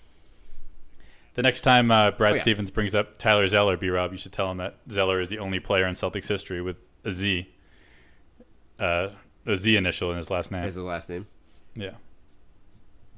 The 1.35 1.43
next 1.43 1.63
time 1.63 1.91
uh, 1.91 2.13
Brad 2.13 2.33
Oh, 2.33 2.37
yeah. 2.37 2.43
Stevens 2.43 2.71
brings 2.71 2.95
up 2.95 3.19
Tyler 3.19 3.47
Zeller, 3.49 3.77
B 3.77 3.89
Rob, 3.91 4.13
you 4.13 4.19
should 4.19 4.33
tell 4.33 4.51
him 4.51 4.59
that 4.59 4.77
Zeller 4.91 5.21
is 5.21 5.29
the 5.31 5.39
only 5.39 5.59
player 5.61 5.85
in 5.87 5.95
Celtics 5.95 6.29
history 6.29 6.63
with 6.63 6.77
a 7.05 7.11
Z, 7.11 7.49
uh, 8.79 9.09
a 9.47 9.57
Z 9.57 9.77
initial 9.77 10.11
in 10.11 10.17
his 10.17 10.31
last 10.31 10.51
name. 10.53 10.63
As 10.65 10.77
his 10.77 10.85
last 10.85 11.09
name. 11.09 11.27
Yeah, 11.75 11.95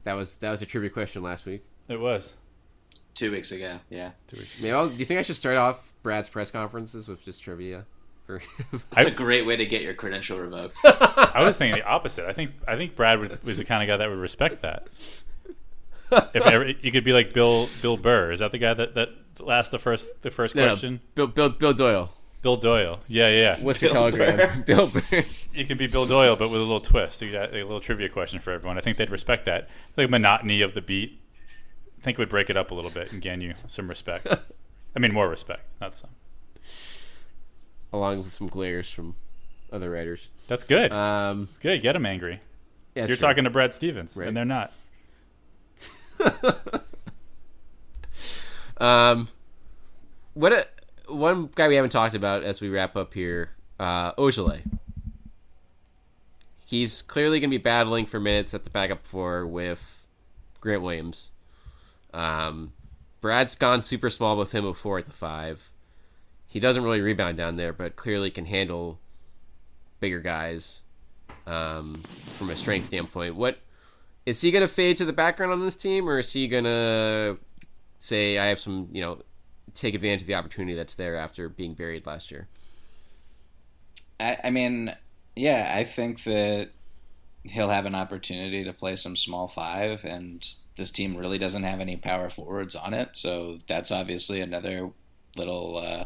That 0.05 0.15
was 0.15 0.37
that 0.37 0.51
was 0.51 0.63
a 0.63 0.67
trivia 0.67 0.89
question 0.91 1.23
last 1.23 1.45
week. 1.45 1.63
it 1.89 2.01
was. 2.01 2.33
Two 3.15 3.31
weeks 3.31 3.51
ago. 3.53 3.81
Yeah. 3.91 4.11
two 4.29 4.37
Maybe 4.63 4.73
I'll, 4.73 4.89
do 4.89 4.97
you 4.97 5.05
think 5.05 5.19
I 5.19 5.23
should 5.23 5.37
start 5.37 5.57
off 5.57 5.93
Brad's 6.03 6.29
press 6.29 6.51
conferences 6.51 7.09
with 7.09 7.23
just 7.25 7.43
trivia? 7.43 7.85
For 8.27 8.41
That's 8.91 9.07
I- 9.07 9.11
a 9.11 9.11
great 9.11 9.47
way 9.47 9.57
to 9.57 9.65
get 9.67 9.83
your 9.83 9.95
credential 9.95 10.39
revoked. 10.39 10.79
I 10.85 11.43
was 11.43 11.57
thinking 11.57 11.81
the 11.81 11.87
opposite. 11.87 12.27
I 12.29 12.33
think 12.33 12.53
I 12.67 12.77
think 12.77 12.97
Brad 12.97 13.21
would, 13.21 13.43
was 13.45 13.59
the 13.59 13.65
kind 13.65 13.83
of 13.83 13.87
guy 13.93 13.97
that 13.97 14.09
would 14.09 14.19
respect 14.19 14.63
that. 14.63 14.89
If 16.13 16.37
ever, 16.47 16.69
you 16.69 16.93
could 16.93 17.05
be 17.05 17.13
like 17.13 17.33
Bill 17.33 17.69
Bill 17.83 17.97
Burr, 17.97 18.33
is 18.33 18.41
that 18.41 18.53
the 18.53 18.59
guy 18.59 18.75
that 18.75 18.95
that 18.95 19.09
asked 19.49 19.71
the 19.71 19.79
first 19.79 20.23
the 20.23 20.31
first 20.31 20.55
No, 20.55 20.65
no, 20.65 20.69
question? 20.73 21.01
Bill, 21.15 21.27
Bill 21.27 21.49
Bill 21.51 21.73
Doyle. 21.73 22.13
Bill 22.43 22.57
Doyle. 22.57 23.01
Yeah, 23.09 23.29
yeah. 23.29 23.57
yeah. 23.59 23.65
What's 23.65 23.83
your 23.83 23.93
Bill 23.93 24.11
telegram? 24.11 24.63
Bill 24.63 24.87
Burr. 24.89 25.25
You 25.53 25.65
can 25.65 25.77
be 25.79 25.87
Bill 25.89 26.07
Doyle, 26.07 26.37
but 26.37 26.49
with 26.49 26.61
a 26.61 26.65
little 26.65 26.81
twist. 26.81 27.19
So 27.19 27.25
you 27.25 27.33
got 27.33 27.51
a 27.51 27.63
little 27.65 27.81
trivia 27.81 28.09
question 28.09 28.39
for 28.41 28.53
everyone. 28.53 28.79
I 28.79 28.83
think 28.83 28.99
they'd 28.99 29.11
respect 29.11 29.47
that. 29.47 29.69
The 29.97 30.07
monotony 30.07 30.61
of 30.63 30.75
the 30.75 30.81
beat. 30.81 31.21
I 32.01 32.05
think 32.05 32.19
it 32.19 32.23
would 32.23 32.29
break 32.29 32.49
it 32.51 32.57
up 32.57 32.71
a 32.71 32.75
little 32.75 32.91
bit 32.93 33.13
and 33.13 33.21
gain 33.21 33.41
you 33.41 33.55
some 33.67 33.89
respect. 33.89 34.27
I 34.97 34.99
mean, 35.01 35.13
more 35.13 35.29
respect, 35.29 35.63
not 35.81 35.97
some. 35.97 36.11
Along 37.93 38.23
with 38.25 38.35
some 38.35 38.47
glares 38.49 38.91
from 38.91 39.15
other 39.73 39.91
writers. 39.91 40.29
That's 40.49 40.65
good. 40.65 40.93
Um, 40.93 41.49
good. 41.61 41.81
Get 41.83 41.93
them 41.95 42.05
angry. 42.07 42.41
yeah, 42.95 43.07
You're 43.07 43.17
sure. 43.17 43.29
talking 43.29 43.45
to 43.45 43.51
Brad 43.51 43.75
Stevens, 43.75 44.17
Right. 44.17 44.29
and 44.29 44.37
they're 44.37 44.45
not. 44.45 44.73
Um, 48.79 49.29
what 50.35 50.53
a, 50.53 50.67
one 51.09 51.49
guy 51.55 51.69
we 51.69 51.77
haven't 51.77 51.91
talked 51.93 52.15
about 52.15 52.43
as 52.43 52.61
we 52.61 52.69
wrap 52.69 52.95
up 52.97 53.15
here, 53.15 53.51
uh, 53.81 54.13
Ojeleye. 54.15 54.63
He's 56.67 57.01
clearly 57.01 57.41
going 57.41 57.51
to 57.51 57.59
be 57.59 57.63
battling 57.63 58.07
for 58.07 58.21
minutes 58.21 58.53
at 58.53 58.65
the 58.65 58.71
backup 58.71 59.07
four 59.07 59.47
with 59.47 60.05
Grant 60.61 60.83
Williams. 60.83 61.31
Um, 62.13 62.73
Brad's 63.23 63.55
gone 63.55 63.81
super 63.83 64.11
small 64.11 64.37
with 64.37 64.53
him 64.53 64.65
before 64.65 64.99
at 64.99 65.07
the 65.07 65.13
five. 65.13 65.71
He 66.57 66.61
doesn't 66.61 66.83
really 66.83 67.03
rebound 67.03 67.37
down 67.37 67.57
there, 67.57 67.75
but 67.75 67.97
clearly 67.97 68.31
can 68.31 68.47
handle 68.47 68.99
bigger 70.01 70.21
guys 70.21 70.81
um, 71.47 72.03
from 72.29 72.49
a 72.49 72.57
strength 72.57 72.87
standpoint. 72.87 73.37
What 73.37 73.59
is 74.25 74.41
he 74.41 74.51
going 74.51 74.63
to 74.63 74.69
fade 74.69 74.97
to 74.97 75.05
the 75.05 75.13
background 75.13 75.53
on 75.53 75.61
this 75.61 75.77
team, 75.77 76.09
or 76.09 76.19
is 76.19 76.33
he 76.33 76.49
going 76.49 76.65
to 76.65 77.37
say 78.01 78.39
I 78.39 78.47
have 78.47 78.59
some, 78.59 78.89
you 78.91 79.03
know, 79.03 79.21
take 79.75 79.95
advantage 79.95 80.23
of 80.23 80.29
the 80.29 80.35
opportunity 80.35 80.75
that's 80.75 80.95
there 80.95 81.17
after 81.17 81.51
being 81.51 81.75
buried 81.75 82.07
last 82.07 82.31
year. 82.31 82.49
I, 84.19 84.39
I 84.45 84.49
mean, 84.51 84.97
yeah, 85.35 85.75
I 85.77 85.85
think 85.85 86.25
that 86.25 86.71
he'll 87.45 87.69
have 87.69 87.85
an 87.85 87.95
opportunity 87.95 88.65
to 88.65 88.73
play 88.73 88.97
some 88.97 89.15
small 89.15 89.47
five, 89.47 90.07
and 90.07 90.43
this 90.77 90.91
team 90.91 91.19
really 91.19 91.37
doesn't 91.37 91.65
have 91.65 91.81
any 91.81 91.99
power 91.99 92.31
forwards 92.31 92.75
on 92.75 92.95
it, 92.95 93.11
so 93.13 93.59
that's 93.69 93.91
obviously 93.91 94.41
another 94.41 94.93
little 95.37 95.79
uh, 95.79 96.05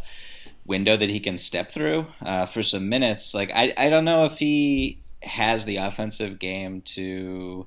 window 0.65 0.97
that 0.97 1.11
he 1.11 1.21
can 1.21 1.39
step 1.39 1.71
through 1.71 2.07
uh, 2.23 2.47
for 2.47 2.63
some 2.63 2.89
minutes. 2.89 3.35
Like, 3.35 3.51
I, 3.55 3.73
I 3.77 3.91
don't 3.91 4.05
know 4.05 4.25
if 4.25 4.39
he 4.39 5.01
has 5.23 5.65
the 5.65 5.77
offensive 5.77 6.39
game 6.39 6.81
to 6.83 7.67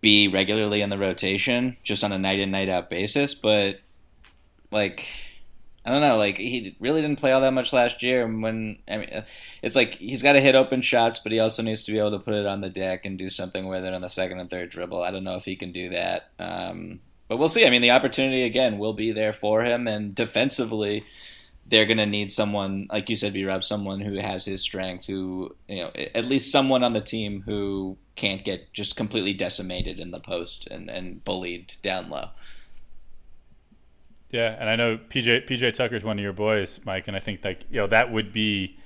be 0.00 0.28
regularly 0.28 0.80
in 0.80 0.90
the 0.90 0.98
rotation 0.98 1.76
just 1.82 2.04
on 2.04 2.12
a 2.12 2.18
night 2.18 2.40
in 2.40 2.50
night 2.50 2.68
out 2.68 2.90
basis, 2.90 3.34
but 3.34 3.80
like 4.70 5.06
I 5.84 5.90
don't 5.90 6.02
know, 6.02 6.18
like 6.18 6.36
he 6.36 6.76
really 6.78 7.00
didn't 7.00 7.18
play 7.18 7.32
all 7.32 7.40
that 7.40 7.54
much 7.54 7.72
last 7.72 8.02
year. 8.02 8.26
When 8.26 8.78
I 8.88 8.96
mean, 8.98 9.24
it's 9.62 9.76
like 9.76 9.94
he's 9.94 10.22
got 10.22 10.34
to 10.34 10.40
hit 10.40 10.54
open 10.54 10.82
shots, 10.82 11.18
but 11.18 11.32
he 11.32 11.40
also 11.40 11.62
needs 11.62 11.84
to 11.84 11.92
be 11.92 11.98
able 11.98 12.12
to 12.12 12.18
put 12.18 12.34
it 12.34 12.46
on 12.46 12.60
the 12.60 12.70
deck 12.70 13.06
and 13.06 13.18
do 13.18 13.28
something 13.28 13.66
with 13.66 13.84
it 13.84 13.94
on 13.94 14.02
the 14.02 14.08
second 14.08 14.40
and 14.40 14.50
third 14.50 14.70
dribble. 14.70 15.02
I 15.02 15.10
don't 15.10 15.24
know 15.24 15.36
if 15.36 15.44
he 15.44 15.56
can 15.56 15.72
do 15.72 15.88
that, 15.90 16.30
um, 16.38 17.00
but 17.30 17.36
we'll 17.36 17.48
see. 17.48 17.64
I 17.64 17.70
mean, 17.70 17.80
the 17.80 17.92
opportunity 17.92 18.42
again 18.42 18.76
will 18.76 18.92
be 18.92 19.12
there 19.12 19.32
for 19.32 19.62
him, 19.62 19.86
and 19.86 20.12
defensively, 20.12 21.06
they're 21.64 21.86
going 21.86 21.98
to 21.98 22.04
need 22.04 22.32
someone 22.32 22.88
like 22.90 23.08
you 23.08 23.14
said, 23.14 23.32
B 23.32 23.44
Rob, 23.44 23.62
someone 23.62 24.00
who 24.00 24.18
has 24.18 24.44
his 24.44 24.60
strength, 24.60 25.06
who 25.06 25.54
you 25.68 25.84
know, 25.84 25.92
at 25.94 26.24
least 26.24 26.50
someone 26.50 26.82
on 26.82 26.92
the 26.92 27.00
team 27.00 27.42
who 27.46 27.96
can't 28.16 28.42
get 28.42 28.72
just 28.72 28.96
completely 28.96 29.32
decimated 29.32 30.00
in 30.00 30.10
the 30.10 30.18
post 30.18 30.66
and, 30.72 30.90
and 30.90 31.24
bullied 31.24 31.76
down 31.82 32.10
low. 32.10 32.30
Yeah, 34.30 34.56
and 34.58 34.68
I 34.68 34.74
know 34.74 34.98
PJ 34.98 35.48
PJ 35.48 35.74
Tucker's 35.74 36.02
one 36.02 36.18
of 36.18 36.22
your 36.24 36.32
boys, 36.32 36.80
Mike, 36.84 37.06
and 37.06 37.16
I 37.16 37.20
think 37.20 37.44
like 37.44 37.60
you 37.70 37.76
know 37.76 37.86
that 37.86 38.10
would 38.10 38.32
be 38.32 38.76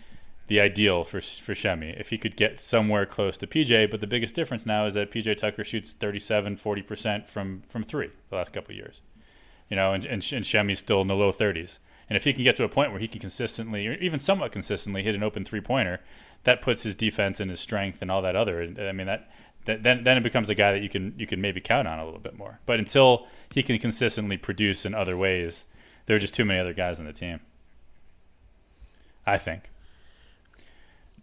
the 0.47 0.61
ideal 0.61 1.05
for 1.05 1.21
for 1.21 1.55
Semi 1.55 1.91
if 1.91 2.11
he 2.11 2.19
could 2.19 2.37
get 2.37 2.61
somewhere 2.61 3.07
close 3.07 3.39
to 3.39 3.47
PJ. 3.47 3.91
But 3.91 4.01
the 4.01 4.07
biggest 4.07 4.35
difference 4.35 4.67
now 4.67 4.87
is 4.87 4.95
that 4.95 5.11
PJ 5.11 5.37
Tucker 5.37 5.65
shoots 5.65 5.93
37, 5.93 6.57
40 6.57 6.83
percent 6.83 7.31
from 7.31 7.63
from 7.69 7.85
three 7.85 8.11
the 8.31 8.37
last 8.37 8.53
couple 8.53 8.75
years. 8.75 9.01
You 9.69 9.77
know, 9.77 9.93
and 9.93 10.05
and, 10.05 10.33
and 10.33 10.47
Semi's 10.47 10.79
still 10.79 11.01
in 11.01 11.09
the 11.09 11.15
low 11.15 11.33
30s. 11.33 11.79
And 12.09 12.17
if 12.17 12.25
he 12.25 12.35
can 12.35 12.45
get 12.45 12.57
to 12.57 12.65
a 12.65 12.69
point 12.69 12.91
where 12.91 13.01
he 13.01 13.09
can 13.09 13.21
consistently, 13.21 13.87
or 13.89 13.95
even 13.95 14.19
somewhat 14.19 14.53
consistently, 14.53 15.03
hit 15.03 15.15
an 15.15 15.23
open 15.23 15.45
three 15.45 15.63
pointer, 15.63 16.01
that 16.45 16.61
puts 16.61 16.83
his 16.83 16.95
defense 16.95 17.41
and 17.41 17.51
his 17.51 17.61
strength 17.61 18.03
and 18.03 18.11
all 18.11 18.21
that 18.23 18.37
other. 18.37 18.63
I 18.63 18.93
mean 18.93 19.07
that, 19.07 19.31
that 19.65 19.83
then 19.83 20.05
then 20.05 20.19
it 20.19 20.23
becomes 20.23 20.51
a 20.51 20.55
guy 20.55 20.73
that 20.73 20.83
you 20.83 20.89
can 20.89 21.15
you 21.19 21.27
can 21.27 21.41
maybe 21.41 21.61
count 21.61 21.89
on 21.89 21.99
a 21.99 22.05
little 22.05 22.21
bit 22.21 22.37
more. 22.37 22.61
But 22.67 22.79
until 22.79 23.27
he 23.53 23.63
can 23.63 23.79
consistently 23.79 24.37
produce 24.37 24.85
in 24.85 24.95
other 24.95 25.17
ways, 25.17 25.65
there 26.07 26.17
are 26.17 26.21
just 26.21 26.35
too 26.35 26.45
many 26.45 26.61
other 26.61 26.75
guys 26.75 26.99
on 26.99 27.07
the 27.07 27.13
team. 27.13 27.41
I 29.27 29.39
think. 29.39 29.71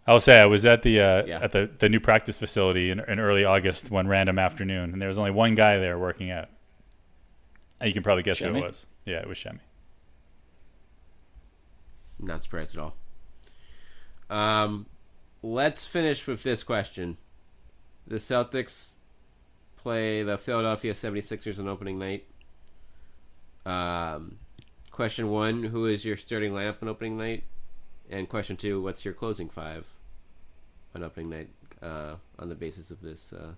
I 0.06 0.12
will 0.12 0.20
say 0.20 0.40
I 0.40 0.46
was 0.46 0.64
at 0.66 0.82
the 0.82 1.00
uh, 1.00 1.24
yeah. 1.26 1.40
at 1.42 1.52
the, 1.52 1.70
the 1.78 1.88
new 1.88 2.00
practice 2.00 2.38
facility 2.38 2.90
in, 2.90 3.00
in 3.00 3.20
early 3.20 3.44
August 3.44 3.90
one 3.90 4.08
random 4.08 4.38
afternoon, 4.38 4.92
and 4.92 5.00
there 5.00 5.08
was 5.08 5.18
only 5.18 5.30
one 5.30 5.54
guy 5.54 5.78
there 5.78 5.98
working 5.98 6.30
out. 6.30 6.48
And 7.80 7.88
you 7.88 7.94
can 7.94 8.02
probably 8.02 8.22
guess 8.22 8.40
Shemi? 8.40 8.50
who 8.50 8.56
it 8.56 8.62
was. 8.62 8.86
Yeah, 9.04 9.18
it 9.18 9.28
was 9.28 9.38
Semi. 9.38 9.58
Not 12.18 12.42
surprised 12.42 12.76
at 12.76 12.82
all. 12.82 12.94
Um, 14.30 14.86
let's 15.42 15.86
finish 15.86 16.26
with 16.26 16.42
this 16.42 16.62
question. 16.62 17.18
The 18.06 18.16
Celtics 18.16 18.90
play 19.76 20.22
the 20.22 20.38
Philadelphia 20.38 20.94
76ers 20.94 21.58
on 21.58 21.68
opening 21.68 21.98
night. 21.98 22.24
Um, 23.66 24.38
question 24.90 25.30
one 25.30 25.64
Who 25.64 25.86
is 25.86 26.04
your 26.04 26.16
starting 26.16 26.52
lineup 26.52 26.82
on 26.82 26.88
opening 26.88 27.18
night? 27.18 27.44
And 28.12 28.28
question 28.28 28.56
two 28.56 28.82
What's 28.82 29.04
your 29.04 29.14
closing 29.14 29.48
five 29.48 29.86
on 30.94 31.02
opening 31.02 31.30
night 31.30 31.48
uh, 31.82 32.16
on 32.38 32.48
the 32.48 32.54
basis 32.54 32.90
of 32.90 33.00
this? 33.00 33.32
Uh... 33.32 33.52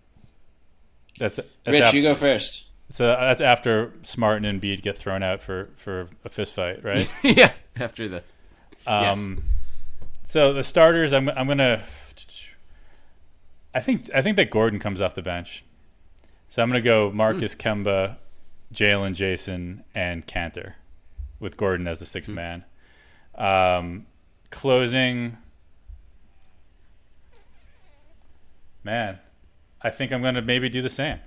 That's, 1.18 1.36
that's 1.36 1.48
Rich, 1.66 1.82
after, 1.82 1.96
you 1.96 2.02
go 2.02 2.14
first. 2.14 2.66
So 2.90 3.08
that's 3.08 3.40
after 3.40 3.92
Smart 4.02 4.44
and 4.44 4.60
Embiid 4.60 4.82
get 4.82 4.96
thrown 4.96 5.22
out 5.22 5.42
for, 5.42 5.70
for 5.76 6.08
a 6.24 6.28
fist 6.28 6.54
fight, 6.54 6.84
right? 6.84 7.08
yeah, 7.22 7.52
after 7.76 8.08
the. 8.08 8.22
Um, 8.86 9.42
yes. 9.42 9.46
So 10.26 10.52
the 10.52 10.64
starters, 10.64 11.12
I'm 11.12 11.28
I'm 11.30 11.46
gonna. 11.46 11.82
I 13.74 13.80
think 13.80 14.08
I 14.14 14.22
think 14.22 14.36
that 14.36 14.50
Gordon 14.50 14.78
comes 14.78 15.00
off 15.00 15.14
the 15.14 15.22
bench, 15.22 15.64
so 16.48 16.62
I'm 16.62 16.68
gonna 16.68 16.80
go 16.80 17.10
Marcus 17.12 17.54
mm. 17.54 17.60
Kemba, 17.84 18.16
Jaylen, 18.72 19.14
Jayson, 19.14 19.82
and 19.94 20.26
Kanter, 20.26 20.74
with 21.40 21.56
Gordon 21.56 21.86
as 21.86 22.00
the 22.00 22.06
sixth 22.06 22.30
mm. 22.30 22.34
man. 22.34 22.64
Um, 23.36 24.06
closing, 24.54 25.36
man, 28.82 29.18
I 29.82 29.90
think 29.90 30.12
I'm 30.12 30.22
gonna 30.22 30.40
maybe 30.40 30.68
do 30.68 30.80
the 30.80 30.88
same. 30.88 31.18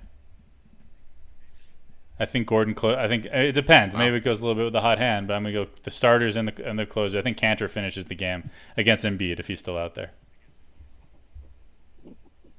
I 2.18 2.26
think 2.26 2.48
Gordon. 2.48 2.74
Clo- 2.74 2.96
I 2.96 3.06
think 3.06 3.26
it 3.26 3.52
depends. 3.52 3.94
Wow. 3.94 4.00
Maybe 4.00 4.16
it 4.16 4.24
goes 4.24 4.40
a 4.40 4.42
little 4.42 4.56
bit 4.56 4.64
with 4.64 4.72
the 4.72 4.80
hot 4.80 4.98
hand, 4.98 5.28
but 5.28 5.34
I'm 5.34 5.42
gonna 5.44 5.52
go 5.52 5.68
the 5.82 5.90
starters 5.90 6.34
and 6.36 6.48
the 6.48 6.66
and 6.66 6.78
the 6.78 6.86
closer. 6.86 7.18
I 7.18 7.22
think 7.22 7.38
Kanter 7.38 7.70
finishes 7.70 8.06
the 8.06 8.16
game 8.16 8.50
against 8.76 9.04
Embiid 9.04 9.38
if 9.38 9.46
he's 9.46 9.60
still 9.60 9.78
out 9.78 9.94
there. 9.94 10.10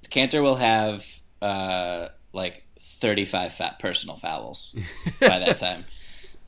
Kanter 0.10 0.42
will 0.42 0.56
have 0.56 1.06
uh, 1.42 2.08
like 2.32 2.64
35 2.80 3.54
fat 3.54 3.80
personal 3.80 4.16
fouls 4.16 4.76
by 5.20 5.40
that 5.40 5.58
time. 5.58 5.86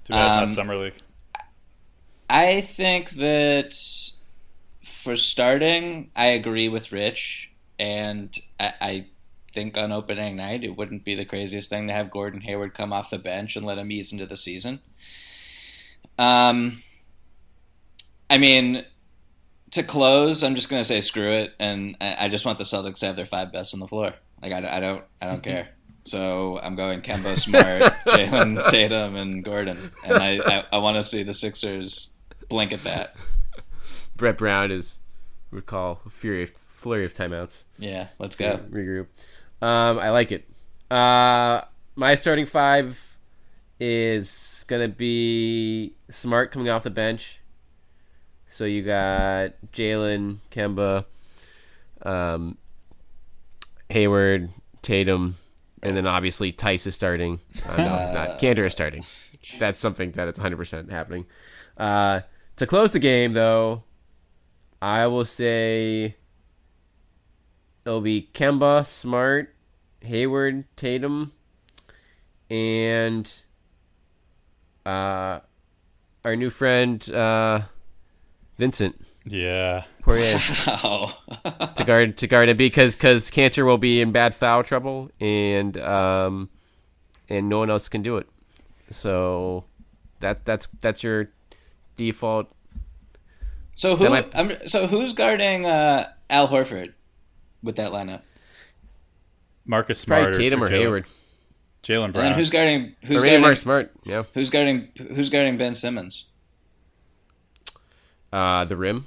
Too 0.06 0.14
bad 0.14 0.44
um, 0.44 0.48
not 0.48 0.56
summer 0.56 0.78
league. 0.78 0.96
I 2.32 2.62
think 2.62 3.10
that 3.12 3.76
for 4.86 5.18
starting, 5.18 6.12
I 6.16 6.28
agree 6.28 6.70
with 6.70 6.94
Rich, 6.94 7.52
and 7.78 8.34
I, 8.58 8.74
I 8.80 9.06
think 9.52 9.78
on 9.78 9.92
opening 9.92 10.38
night 10.38 10.64
it 10.64 10.78
wouldn't 10.78 11.04
be 11.04 11.14
the 11.14 11.26
craziest 11.26 11.70
thing 11.70 11.88
to 11.88 11.94
have 11.94 12.10
Gordon 12.10 12.40
Hayward 12.40 12.74
come 12.74 12.94
off 12.94 13.10
the 13.10 13.20
bench 13.20 13.58
and 13.58 13.66
let 13.66 13.78
him 13.78 13.92
ease 13.92 14.14
into 14.14 14.26
the 14.26 14.38
season. 14.38 14.80
Um, 16.18 16.84
I 18.30 18.38
mean, 18.38 18.86
to 19.72 19.84
close, 19.84 20.42
I'm 20.42 20.56
just 20.56 20.70
gonna 20.70 20.86
say 20.86 21.02
screw 21.02 21.34
it, 21.34 21.54
and 21.60 21.98
I 22.00 22.30
just 22.30 22.46
want 22.46 22.60
the 22.60 22.64
Celtics 22.64 23.00
to 23.00 23.08
have 23.08 23.18
their 23.18 23.26
five 23.26 23.52
best 23.52 23.74
on 23.74 23.82
the 23.82 23.88
floor. 23.88 24.14
Like 24.42 24.54
I, 24.54 24.78
I 24.78 24.80
don't, 24.80 25.04
I 25.22 25.26
don't 25.26 25.44
care. 25.44 25.68
So 26.04 26.60
I'm 26.64 26.76
going 26.76 27.02
Kemba 27.02 27.38
Smart, 27.38 27.82
Jaylen 28.08 28.70
Tatum, 28.70 29.18
and 29.18 29.44
Gordon, 29.44 29.92
and 30.06 30.18
I, 30.18 30.40
I, 30.40 30.66
I 30.72 30.78
want 30.78 30.96
to 30.96 31.04
see 31.04 31.24
the 31.24 31.34
Sixers 31.34 32.12
blink 32.52 32.74
at 32.74 32.84
that. 32.84 33.16
Brett 34.16 34.38
Brown 34.38 34.72
is 34.72 35.00
recall 35.50 35.96
fury 36.10 36.46
flurry 36.46 37.06
of 37.06 37.14
timeouts. 37.14 37.64
Yeah, 37.80 38.08
let's 38.20 38.36
go 38.36 38.60
regroup. 38.70 39.08
Um, 39.62 39.98
I 39.98 40.10
like 40.10 40.32
it. 40.32 40.48
Uh, 40.92 41.62
my 41.96 42.16
starting 42.16 42.46
five 42.46 43.00
is 43.80 44.66
gonna 44.68 44.88
be 44.88 45.96
Smart 46.10 46.52
coming 46.52 46.70
off 46.70 46.84
the 46.84 46.90
bench. 46.90 47.40
So 48.50 48.66
you 48.66 48.84
got 48.84 49.54
Jaylen, 49.72 50.40
Kemba, 50.52 51.06
um, 52.02 52.58
Hayward, 53.90 54.50
Tatum, 54.82 55.38
and 55.82 55.96
then 55.96 56.06
obviously 56.06 56.52
Theis 56.52 56.86
is 56.86 56.96
starting. 56.96 57.40
Uh, 57.66 57.78
no, 57.78 57.98
it's 58.02 58.14
not. 58.14 58.40
Kanter 58.40 58.66
is 58.66 58.74
starting. 58.74 59.06
That's 59.58 59.80
something 59.80 60.12
that 60.12 60.28
it's 60.28 60.38
100% 60.40 60.92
happening. 60.92 61.26
Uh, 61.78 62.22
to 62.62 62.68
close 62.68 62.92
the 62.92 63.00
game, 63.00 63.34
though, 63.34 63.82
I 64.84 65.08
will 65.08 65.26
say 65.26 66.16
it'll 67.84 68.02
be 68.02 68.30
Kemba, 68.36 68.86
Smart, 68.86 69.56
Hayward, 70.02 70.66
Tatum, 70.76 71.32
and 72.52 73.34
uh, 74.86 75.40
our 76.24 76.36
new 76.36 76.52
friend 76.52 77.10
uh, 77.10 77.62
Vincent. 78.60 79.04
Yeah. 79.26 79.86
Poirier. 80.04 80.40
Wow. 80.68 81.14
to 81.76 81.84
guard 81.84 82.18
to 82.18 82.28
guard 82.28 82.50
him 82.50 82.58
because 82.58 82.96
because 82.96 83.32
Kanter 83.32 83.66
will 83.66 83.80
be 83.80 84.02
in 84.02 84.12
bad 84.12 84.36
foul 84.36 84.64
trouble 84.64 85.10
and 85.20 85.78
um 85.78 86.50
and 87.30 87.48
no 87.50 87.60
one 87.60 87.70
else 87.70 87.88
can 87.88 88.02
do 88.02 88.18
it. 88.18 88.28
So 88.90 89.66
that 90.22 90.44
that's 90.46 90.68
that's 90.82 91.04
your 91.04 91.30
default. 92.06 92.52
So 93.74 93.96
who? 93.96 94.10
Might... 94.10 94.70
so 94.70 94.88
who's 94.88 95.14
guarding 95.14 95.66
uh, 95.66 96.06
Al 96.30 96.48
Horford? 96.48 96.94
with 97.64 97.76
that 97.78 97.92
lineup? 97.92 98.22
Marcus 99.66 100.00
Smart, 100.00 100.24
Probably 100.24 100.40
Tatum 100.40 100.64
or, 100.64 100.68
or 100.68 100.70
Hayward. 100.70 101.06
Jaylen 101.84 102.14
Brown. 102.14 102.26
And 102.26 102.32
then 102.32 102.34
who's 102.34 102.50
guarding? 102.50 102.96
Who's 103.06 103.22
guarding? 103.24 103.42
Mark 103.42 103.58
Smart. 103.58 103.92
Yeah. 104.04 104.24
Who's 104.34 104.50
guarding? 104.50 104.90
Who's 104.98 105.30
guarding 105.30 105.58
Ben 105.58 105.76
Simmons? 105.76 106.26
Uh, 108.32 108.66
the 108.66 108.78
rim. 108.78 109.06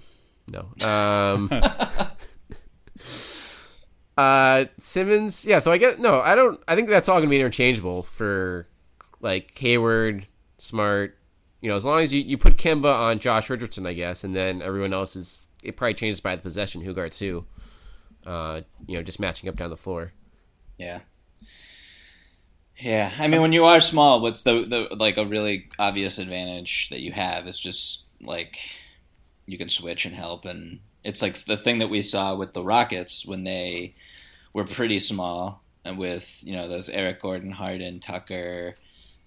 No. 0.48 0.68
Um. 0.86 1.50
uh, 4.16 4.64
Simmons. 4.78 5.46
Yeah. 5.46 5.60
So 5.60 5.70
I 5.70 5.78
get 5.78 6.00
no. 6.00 6.20
I 6.20 6.34
don't. 6.34 6.60
I 6.66 6.74
think 6.74 6.88
that's 6.88 7.08
all 7.08 7.18
gonna 7.18 7.30
be 7.30 7.36
interchangeable 7.36 8.02
for 8.02 8.66
like 9.20 9.56
Hayward, 9.58 10.26
Smart. 10.58 11.16
You 11.64 11.70
know, 11.70 11.76
as 11.76 11.84
long 11.86 12.00
as 12.00 12.12
you, 12.12 12.20
you 12.20 12.36
put 12.36 12.58
Kemba 12.58 12.94
on 12.94 13.18
Josh 13.18 13.48
Richardson, 13.48 13.86
I 13.86 13.94
guess, 13.94 14.22
and 14.22 14.36
then 14.36 14.60
everyone 14.60 14.92
else 14.92 15.16
is. 15.16 15.48
It 15.62 15.78
probably 15.78 15.94
changes 15.94 16.20
by 16.20 16.36
the 16.36 16.42
possession 16.42 16.82
who 16.82 16.92
guards 16.92 17.18
who 17.18 17.46
uh, 18.26 18.60
you 18.86 18.96
know, 18.96 19.02
just 19.02 19.18
matching 19.18 19.48
up 19.48 19.56
down 19.56 19.70
the 19.70 19.76
floor. 19.76 20.12
Yeah. 20.78 21.00
Yeah, 22.76 23.12
I 23.18 23.28
mean, 23.28 23.40
when 23.40 23.52
you 23.52 23.64
are 23.64 23.80
small, 23.80 24.20
what's 24.20 24.42
the 24.42 24.66
the 24.66 24.94
like 24.96 25.16
a 25.16 25.24
really 25.24 25.68
obvious 25.78 26.18
advantage 26.18 26.90
that 26.90 27.00
you 27.00 27.12
have 27.12 27.46
is 27.46 27.58
just 27.58 28.06
like 28.20 28.58
you 29.46 29.56
can 29.56 29.68
switch 29.68 30.04
and 30.04 30.14
help, 30.14 30.44
and 30.44 30.80
it's 31.02 31.22
like 31.22 31.36
the 31.44 31.56
thing 31.56 31.78
that 31.78 31.88
we 31.88 32.02
saw 32.02 32.34
with 32.34 32.52
the 32.52 32.64
Rockets 32.64 33.24
when 33.24 33.44
they 33.44 33.94
were 34.52 34.64
pretty 34.64 34.98
small 34.98 35.62
and 35.84 35.96
with 35.96 36.42
you 36.44 36.56
know 36.56 36.66
those 36.66 36.88
Eric 36.88 37.22
Gordon, 37.22 37.52
Harden, 37.52 38.00
Tucker, 38.00 38.74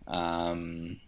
um, 0.07 0.99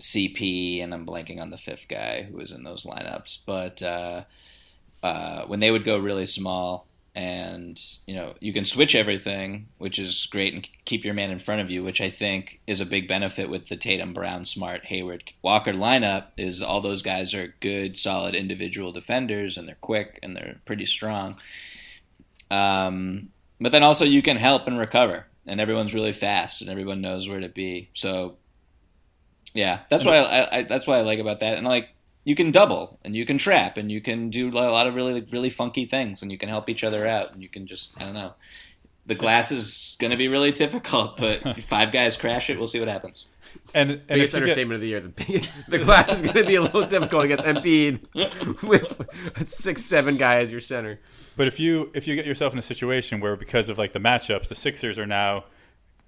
CP, 0.00 0.82
and 0.82 0.92
I'm 0.92 1.06
blanking 1.06 1.40
on 1.40 1.50
the 1.50 1.56
fifth 1.56 1.88
guy 1.88 2.22
who 2.22 2.36
was 2.36 2.52
in 2.52 2.64
those 2.64 2.84
lineups. 2.84 3.40
But 3.46 3.82
uh, 3.82 4.24
uh, 5.02 5.44
when 5.46 5.60
they 5.60 5.70
would 5.70 5.84
go 5.84 5.98
really 5.98 6.26
small, 6.26 6.86
and 7.14 7.80
you 8.06 8.14
know 8.14 8.34
you 8.40 8.52
can 8.52 8.64
switch 8.64 8.94
everything, 8.94 9.68
which 9.78 9.98
is 9.98 10.26
great, 10.30 10.54
and 10.54 10.68
keep 10.84 11.04
your 11.04 11.14
man 11.14 11.30
in 11.30 11.38
front 11.38 11.60
of 11.60 11.70
you, 11.70 11.82
which 11.82 12.00
I 12.00 12.08
think 12.08 12.60
is 12.66 12.80
a 12.80 12.86
big 12.86 13.08
benefit 13.08 13.50
with 13.50 13.66
the 13.66 13.76
Tatum, 13.76 14.12
Brown, 14.12 14.44
Smart, 14.44 14.86
Hayward, 14.86 15.32
Walker 15.42 15.72
lineup. 15.72 16.28
Is 16.36 16.62
all 16.62 16.80
those 16.80 17.02
guys 17.02 17.34
are 17.34 17.54
good, 17.60 17.96
solid 17.96 18.34
individual 18.34 18.92
defenders, 18.92 19.56
and 19.56 19.66
they're 19.66 19.76
quick 19.80 20.18
and 20.22 20.36
they're 20.36 20.60
pretty 20.64 20.86
strong. 20.86 21.36
Um, 22.50 23.30
but 23.60 23.72
then 23.72 23.82
also 23.82 24.04
you 24.04 24.22
can 24.22 24.36
help 24.36 24.66
and 24.66 24.78
recover, 24.78 25.26
and 25.46 25.60
everyone's 25.60 25.94
really 25.94 26.12
fast, 26.12 26.60
and 26.60 26.70
everyone 26.70 27.00
knows 27.00 27.28
where 27.28 27.40
to 27.40 27.48
be. 27.48 27.90
So 27.92 28.36
yeah, 29.54 29.80
that's 29.88 30.04
what 30.04 30.14
I, 30.18 30.48
I, 30.52 30.62
that's 30.62 30.86
what 30.86 30.98
I 30.98 31.02
like 31.02 31.18
about 31.18 31.40
that, 31.40 31.58
and 31.58 31.66
like 31.66 31.88
you 32.24 32.34
can 32.34 32.50
double 32.50 32.98
and 33.04 33.16
you 33.16 33.24
can 33.24 33.38
trap 33.38 33.76
and 33.78 33.90
you 33.90 34.00
can 34.00 34.28
do 34.30 34.48
a 34.50 34.52
lot 34.70 34.86
of 34.86 34.94
really 34.94 35.20
really 35.32 35.50
funky 35.50 35.84
things, 35.84 36.22
and 36.22 36.30
you 36.30 36.38
can 36.38 36.48
help 36.48 36.68
each 36.68 36.84
other 36.84 37.06
out, 37.06 37.32
and 37.32 37.42
you 37.42 37.48
can 37.48 37.66
just 37.66 38.00
I 38.00 38.04
don't 38.04 38.14
know. 38.14 38.34
The 39.06 39.14
glass 39.14 39.50
is 39.50 39.96
going 39.98 40.10
to 40.12 40.16
be 40.16 40.28
really 40.28 40.52
difficult, 40.52 41.16
but 41.16 41.60
five 41.62 41.90
guys 41.90 42.16
crash 42.16 42.50
it. 42.50 42.58
We'll 42.58 42.66
see 42.66 42.78
what 42.78 42.88
happens. 42.88 43.26
And, 43.74 43.90
and 43.90 44.06
Biggest 44.06 44.34
if 44.34 44.44
get- 44.46 44.70
of 44.70 44.80
the 44.80 44.86
year. 44.86 45.00
The, 45.00 45.48
the 45.68 45.78
glass 45.78 46.12
is 46.12 46.22
going 46.22 46.34
to 46.34 46.44
be 46.44 46.54
a 46.54 46.62
little 46.62 46.82
difficult 46.82 47.24
against 47.24 47.44
Embiid 47.44 48.62
with 48.62 49.48
six, 49.48 49.84
seven 49.84 50.16
guy 50.16 50.36
as 50.36 50.52
your 50.52 50.60
center. 50.60 51.00
But 51.36 51.48
if 51.48 51.58
you 51.58 51.90
if 51.94 52.06
you 52.06 52.14
get 52.14 52.26
yourself 52.26 52.52
in 52.52 52.58
a 52.58 52.62
situation 52.62 53.20
where 53.20 53.36
because 53.36 53.68
of 53.68 53.78
like 53.78 53.92
the 53.92 53.98
matchups, 53.98 54.48
the 54.48 54.54
Sixers 54.54 54.98
are 54.98 55.06
now 55.06 55.44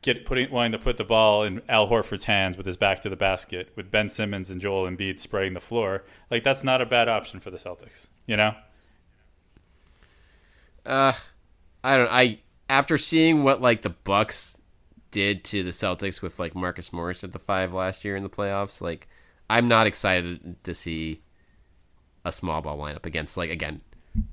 get 0.02 0.24
putting 0.24 0.50
wanting 0.50 0.72
to 0.72 0.78
put 0.78 0.96
the 0.96 1.04
ball 1.04 1.42
in 1.44 1.62
Al 1.68 1.88
Horford's 1.88 2.24
hands 2.24 2.56
with 2.56 2.66
his 2.66 2.76
back 2.76 3.00
to 3.02 3.08
the 3.08 3.16
basket, 3.16 3.72
with 3.76 3.90
Ben 3.90 4.10
Simmons 4.10 4.50
and 4.50 4.60
Joel 4.60 4.90
Embiid 4.90 5.20
spreading 5.20 5.54
the 5.54 5.60
floor, 5.60 6.04
like 6.30 6.42
that's 6.44 6.64
not 6.64 6.80
a 6.82 6.86
bad 6.86 7.08
option 7.08 7.40
for 7.40 7.50
the 7.50 7.58
Celtics. 7.58 8.08
You 8.26 8.36
know, 8.36 8.54
Uh, 10.84 11.12
I 11.84 11.96
don't. 11.96 12.10
I 12.10 12.40
after 12.68 12.98
seeing 12.98 13.42
what 13.44 13.60
like 13.60 13.82
the 13.82 13.90
Bucks 13.90 14.58
did 15.10 15.44
to 15.44 15.62
the 15.62 15.70
Celtics 15.70 16.22
with 16.22 16.38
like 16.38 16.54
Marcus 16.54 16.92
Morris 16.92 17.22
at 17.22 17.32
the 17.32 17.38
five 17.38 17.72
last 17.72 18.04
year 18.04 18.16
in 18.16 18.22
the 18.22 18.30
playoffs, 18.30 18.80
like 18.80 19.08
I'm 19.48 19.68
not 19.68 19.86
excited 19.86 20.62
to 20.64 20.74
see 20.74 21.22
a 22.24 22.32
small 22.32 22.60
ball 22.62 22.78
lineup 22.78 23.06
against 23.06 23.36
like 23.36 23.50
again 23.50 23.80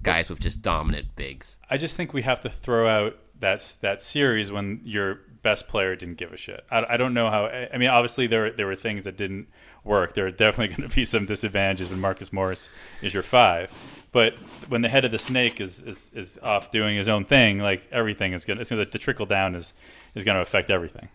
guys 0.03 0.29
with 0.29 0.39
just 0.39 0.61
dominant 0.61 1.15
bigs. 1.15 1.57
I 1.69 1.77
just 1.77 1.95
think 1.95 2.13
we 2.13 2.21
have 2.23 2.41
to 2.41 2.49
throw 2.49 2.87
out 2.87 3.17
that 3.39 3.77
that 3.81 4.01
series 4.01 4.51
when 4.51 4.81
your 4.83 5.19
best 5.41 5.67
player 5.67 5.95
didn't 5.95 6.17
give 6.17 6.33
a 6.33 6.37
shit. 6.37 6.65
I, 6.69 6.85
I 6.89 6.97
don't 6.97 7.13
know 7.13 7.29
how. 7.29 7.47
I 7.47 7.77
mean, 7.77 7.89
obviously 7.89 8.27
there 8.27 8.51
there 8.51 8.67
were 8.67 8.75
things 8.75 9.03
that 9.03 9.17
didn't 9.17 9.47
work. 9.83 10.13
There 10.13 10.25
are 10.25 10.31
definitely 10.31 10.75
going 10.75 10.89
to 10.89 10.95
be 10.95 11.05
some 11.05 11.25
disadvantages 11.25 11.89
when 11.89 11.99
Marcus 11.99 12.33
Morris 12.33 12.69
is 13.01 13.13
your 13.13 13.23
five. 13.23 13.71
But 14.11 14.35
when 14.67 14.81
the 14.81 14.89
head 14.89 15.05
of 15.05 15.11
the 15.11 15.19
snake 15.19 15.61
is, 15.61 15.81
is, 15.81 16.09
is 16.13 16.39
off 16.41 16.71
doing 16.71 16.97
his 16.97 17.07
own 17.07 17.25
thing, 17.25 17.59
like 17.59 17.87
everything 17.91 18.33
is 18.33 18.43
gonna, 18.43 18.61
it's 18.61 18.69
the 18.69 18.85
trickle 18.85 19.25
down 19.25 19.55
is 19.55 19.73
is 20.15 20.23
gonna 20.23 20.41
affect 20.41 20.71
everything. 20.71 21.09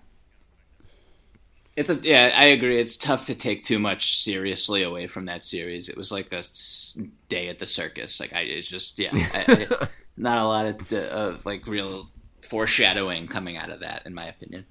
It's 1.77 1.91
a 1.91 1.97
yeah, 1.97 2.33
I 2.37 2.47
agree. 2.47 2.79
It's 2.79 2.97
tough 2.97 3.27
to 3.27 3.35
take 3.35 3.65
too 3.65 3.81
much 3.81 4.19
seriously 4.19 4.85
away 4.85 5.09
from 5.09 5.25
that 5.25 5.43
series. 5.43 5.89
It 5.89 5.97
was 5.97 6.13
like 6.13 6.33
a 6.33 6.45
day 7.29 7.49
at 7.49 7.59
the 7.59 7.67
circus. 7.67 8.21
Like 8.21 8.33
I, 8.33 8.43
it's 8.43 8.69
just 8.69 8.97
yeah, 8.97 9.11
I, 9.13 9.45
I, 9.49 9.89
not 10.17 10.39
a 10.39 10.45
lot 10.45 10.67
of, 10.67 10.93
uh, 10.93 10.97
of 10.97 11.47
like 11.47 11.67
real 11.67 12.11
foreshadowing 12.45 13.27
coming 13.29 13.57
out 13.57 13.71
of 13.71 13.81
that, 13.81 14.03
in 14.07 14.15
my 14.15 14.27
opinion. 14.27 14.67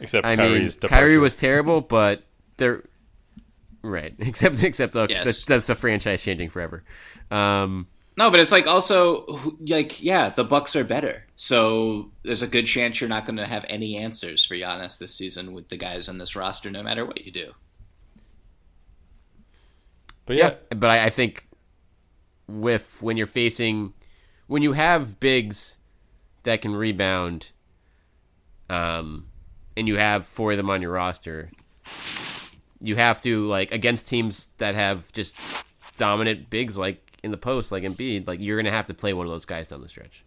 Except 0.00 0.26
I 0.26 0.36
mean, 0.36 0.48
Kyrie's 0.48 0.76
Kyrie 0.76 1.18
was 1.18 1.36
terrible, 1.36 1.80
but 1.80 2.24
they're 2.58 2.82
right. 3.82 4.14
Except 4.18 4.62
except 4.62 4.92
the, 4.92 5.06
Yes. 5.08 5.24
that's, 5.24 5.44
that's 5.44 5.66
the 5.66 5.74
franchise 5.74 6.22
changing 6.22 6.50
forever. 6.50 6.84
Um, 7.30 7.86
No, 8.18 8.30
but 8.30 8.40
it's 8.40 8.52
like 8.52 8.66
also 8.66 9.24
like 9.60 10.02
yeah, 10.02 10.28
the 10.28 10.44
Bucks 10.44 10.76
are 10.76 10.84
better, 10.84 11.24
so 11.36 12.10
there's 12.22 12.42
a 12.42 12.46
good 12.46 12.66
chance 12.66 13.00
you're 13.00 13.08
not 13.08 13.24
going 13.26 13.36
to 13.36 13.46
have 13.46 13.64
any 13.68 13.96
answers 13.96 14.44
for 14.44 14.54
Giannis 14.54 14.98
this 14.98 15.14
season 15.14 15.52
with 15.52 15.68
the 15.68 15.76
guys 15.76 16.08
on 16.08 16.18
this 16.18 16.34
roster, 16.36 16.70
no 16.70 16.82
matter 16.82 17.04
what 17.06 17.24
you 17.24 17.32
do. 17.32 17.52
but 20.26 20.36
yeah, 20.36 20.54
yeah, 20.70 20.76
but 20.76 20.90
I, 20.90 21.04
I 21.06 21.10
think 21.10 21.48
with 22.48 22.98
when 23.00 23.16
you're 23.16 23.26
facing 23.26 23.92
when 24.46 24.62
you 24.62 24.72
have 24.72 25.18
bigs 25.20 25.78
that 26.46 26.62
can 26.62 26.74
rebound, 26.74 27.52
um, 28.70 29.26
and 29.76 29.86
you 29.86 29.96
have 29.96 30.26
four 30.26 30.52
of 30.52 30.56
them 30.56 30.70
on 30.70 30.80
your 30.80 30.92
roster, 30.92 31.50
you 32.80 32.96
have 32.96 33.20
to 33.22 33.46
like 33.46 33.70
against 33.72 34.08
teams 34.08 34.48
that 34.58 34.74
have 34.74 35.12
just 35.12 35.36
dominant 35.96 36.48
bigs 36.50 36.78
like 36.78 37.18
in 37.22 37.30
the 37.30 37.36
post, 37.36 37.70
like 37.72 37.82
Embiid, 37.82 38.26
like 38.26 38.40
you're 38.40 38.56
gonna 38.56 38.70
have 38.70 38.86
to 38.86 38.94
play 38.94 39.12
one 39.12 39.26
of 39.26 39.32
those 39.32 39.44
guys 39.44 39.68
down 39.68 39.80
the 39.80 39.88
stretch. 39.88 40.24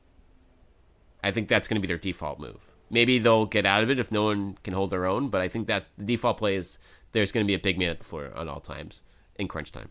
I 1.24 1.32
think 1.32 1.47
that's 1.47 1.67
gonna 1.67 1.82
be 1.82 1.88
their 1.88 1.97
default 1.97 2.39
move. 2.39 2.61
Maybe 2.91 3.20
they'll 3.20 3.45
get 3.45 3.65
out 3.65 3.84
of 3.84 3.89
it 3.89 3.99
if 3.99 4.11
no 4.11 4.24
one 4.24 4.57
can 4.63 4.74
hold 4.74 4.89
their 4.89 5.05
own, 5.05 5.30
but 5.30 5.41
I 5.41 5.47
think 5.47 5.67
that's 5.67 5.89
the 5.97 6.05
default 6.05 6.38
play 6.38 6.55
is 6.55 6.80
there's 7.11 7.32
gonna 7.32 7.45
be 7.45 7.53
a 7.53 7.59
big 7.59 7.78
man 7.80 7.89
at 7.89 7.99
the 7.99 8.05
floor 8.05 8.32
on 8.36 8.47
all 8.47 8.59
times 8.59 9.03
in 9.38 9.47
crunch 9.47 9.72
time. 9.72 9.89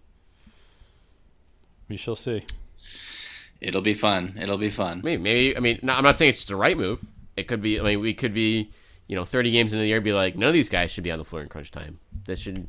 we 1.89 1.97
shall 1.97 2.17
see. 2.17 2.45
It'll 3.61 3.81
be 3.83 3.95
fun. 3.95 4.37
It'll 4.41 4.59
be 4.59 4.71
fun. 4.71 5.01
Maybe, 5.05 5.21
maybe. 5.23 5.57
I 5.57 5.61
mean, 5.61 5.81
no, 5.83 5.95
I'm 5.95 6.05
not 6.05 6.17
saying 6.17 6.31
it's 6.31 6.39
just 6.39 6.49
the 6.49 6.57
right 6.57 6.77
move. 6.77 7.05
It 7.37 7.49
could 7.49 7.61
be. 7.61 7.81
I 7.81 7.83
mean, 7.83 8.01
we 8.01 8.15
could 8.15 8.33
be, 8.35 8.71
you 9.09 9.17
know, 9.17 9.25
30 9.25 9.51
games 9.51 9.73
in 9.73 9.81
the 9.81 9.87
year, 9.87 10.01
be 10.01 10.13
like, 10.13 10.37
none 10.37 10.49
of 10.49 10.55
these 10.55 10.69
guys 10.69 10.91
should 10.91 11.05
be 11.05 11.11
on 11.11 11.19
the 11.19 11.25
floor 11.25 11.43
in 11.43 11.49
crunch 11.49 11.71
time. 11.71 11.99
They 12.27 12.35
should. 12.37 12.69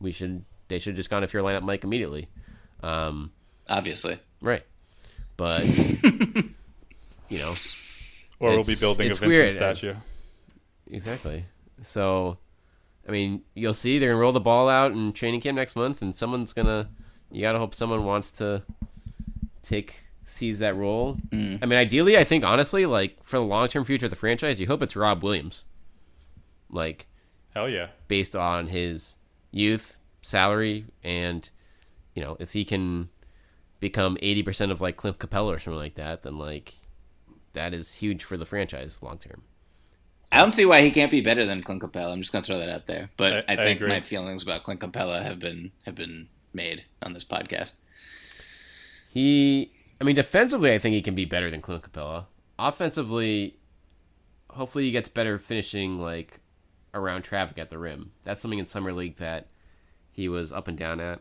We 0.00 0.12
should. 0.12 0.44
They 0.68 0.78
should 0.78 0.96
just 0.96 1.10
gone 1.10 1.24
if 1.24 1.32
your 1.32 1.42
lineup 1.42 1.62
Mike 1.62 1.82
immediately. 1.82 2.28
Um, 2.82 3.32
Obviously, 3.68 4.18
right. 4.40 4.62
But 5.36 5.64
you 7.28 7.38
know, 7.38 7.54
Or 8.38 8.50
we'll 8.50 8.64
be 8.64 8.74
building 8.76 9.06
a 9.06 9.08
Vincent 9.14 9.28
weird. 9.28 9.52
statue. 9.52 9.94
exactly. 10.90 11.44
So, 11.82 12.38
I 13.08 13.12
mean, 13.12 13.42
you'll 13.54 13.74
see 13.74 13.98
they're 13.98 14.10
gonna 14.10 14.20
roll 14.20 14.32
the 14.32 14.40
ball 14.40 14.68
out 14.68 14.92
in 14.92 15.12
training 15.12 15.40
camp 15.40 15.56
next 15.56 15.74
month, 15.76 16.02
and 16.02 16.14
someone's 16.16 16.52
gonna. 16.52 16.88
You 17.30 17.42
gotta 17.42 17.58
hope 17.58 17.74
someone 17.74 18.04
wants 18.04 18.30
to 18.32 18.62
take 19.62 20.00
seize 20.28 20.58
that 20.58 20.76
role. 20.76 21.16
Mm. 21.30 21.58
I 21.62 21.66
mean, 21.66 21.78
ideally, 21.78 22.16
I 22.18 22.24
think 22.24 22.44
honestly, 22.44 22.86
like 22.86 23.18
for 23.24 23.38
the 23.38 23.44
long 23.44 23.68
term 23.68 23.84
future 23.84 24.06
of 24.06 24.10
the 24.10 24.16
franchise, 24.16 24.60
you 24.60 24.66
hope 24.66 24.82
it's 24.82 24.96
Rob 24.96 25.22
Williams. 25.22 25.64
Like 26.70 27.06
Hell 27.54 27.68
yeah. 27.68 27.88
based 28.08 28.36
on 28.36 28.68
his 28.68 29.16
youth, 29.50 29.98
salary, 30.22 30.84
and 31.02 31.48
you 32.14 32.22
know, 32.22 32.36
if 32.38 32.52
he 32.52 32.64
can 32.64 33.08
become 33.80 34.18
eighty 34.20 34.42
percent 34.42 34.70
of 34.70 34.80
like 34.80 34.96
Clint 34.96 35.18
Capela 35.18 35.54
or 35.54 35.58
something 35.58 35.78
like 35.78 35.94
that, 35.94 36.22
then 36.22 36.38
like 36.38 36.74
that 37.54 37.72
is 37.72 37.94
huge 37.94 38.22
for 38.24 38.36
the 38.36 38.44
franchise 38.44 39.02
long 39.02 39.18
term. 39.18 39.42
I 40.30 40.38
don't 40.42 40.52
see 40.52 40.66
why 40.66 40.82
he 40.82 40.90
can't 40.90 41.10
be 41.10 41.22
better 41.22 41.46
than 41.46 41.62
Clint 41.62 41.80
Capela. 41.80 42.12
I'm 42.12 42.20
just 42.20 42.32
going 42.32 42.42
to 42.42 42.46
throw 42.46 42.58
that 42.58 42.68
out 42.68 42.86
there. 42.86 43.08
But 43.16 43.32
I- 43.32 43.36
I, 43.38 43.52
I 43.54 43.56
think 43.56 43.78
agree. 43.80 43.88
my 43.88 44.02
feelings 44.02 44.42
about 44.42 44.62
Clint 44.62 44.80
Capela 44.80 45.22
have 45.22 45.38
been 45.38 45.72
have 45.86 45.94
been 45.94 46.28
made 46.52 46.84
on 47.02 47.14
this 47.14 47.24
podcast. 47.24 47.72
He, 49.10 49.70
I 50.00 50.04
mean, 50.04 50.14
defensively, 50.14 50.72
I 50.72 50.78
think 50.78 50.94
he 50.94 51.02
can 51.02 51.14
be 51.14 51.24
better 51.24 51.50
than 51.50 51.60
Clint 51.60 51.90
Capela. 51.90 52.26
Offensively, 52.58 53.56
hopefully, 54.50 54.84
he 54.84 54.90
gets 54.90 55.08
better 55.08 55.38
finishing 55.38 56.00
like 56.00 56.40
around 56.94 57.22
traffic 57.22 57.58
at 57.58 57.70
the 57.70 57.78
rim. 57.78 58.12
That's 58.24 58.40
something 58.40 58.58
in 58.58 58.66
summer 58.66 58.92
league 58.92 59.16
that 59.16 59.48
he 60.10 60.28
was 60.28 60.52
up 60.52 60.68
and 60.68 60.78
down 60.78 61.00
at. 61.00 61.20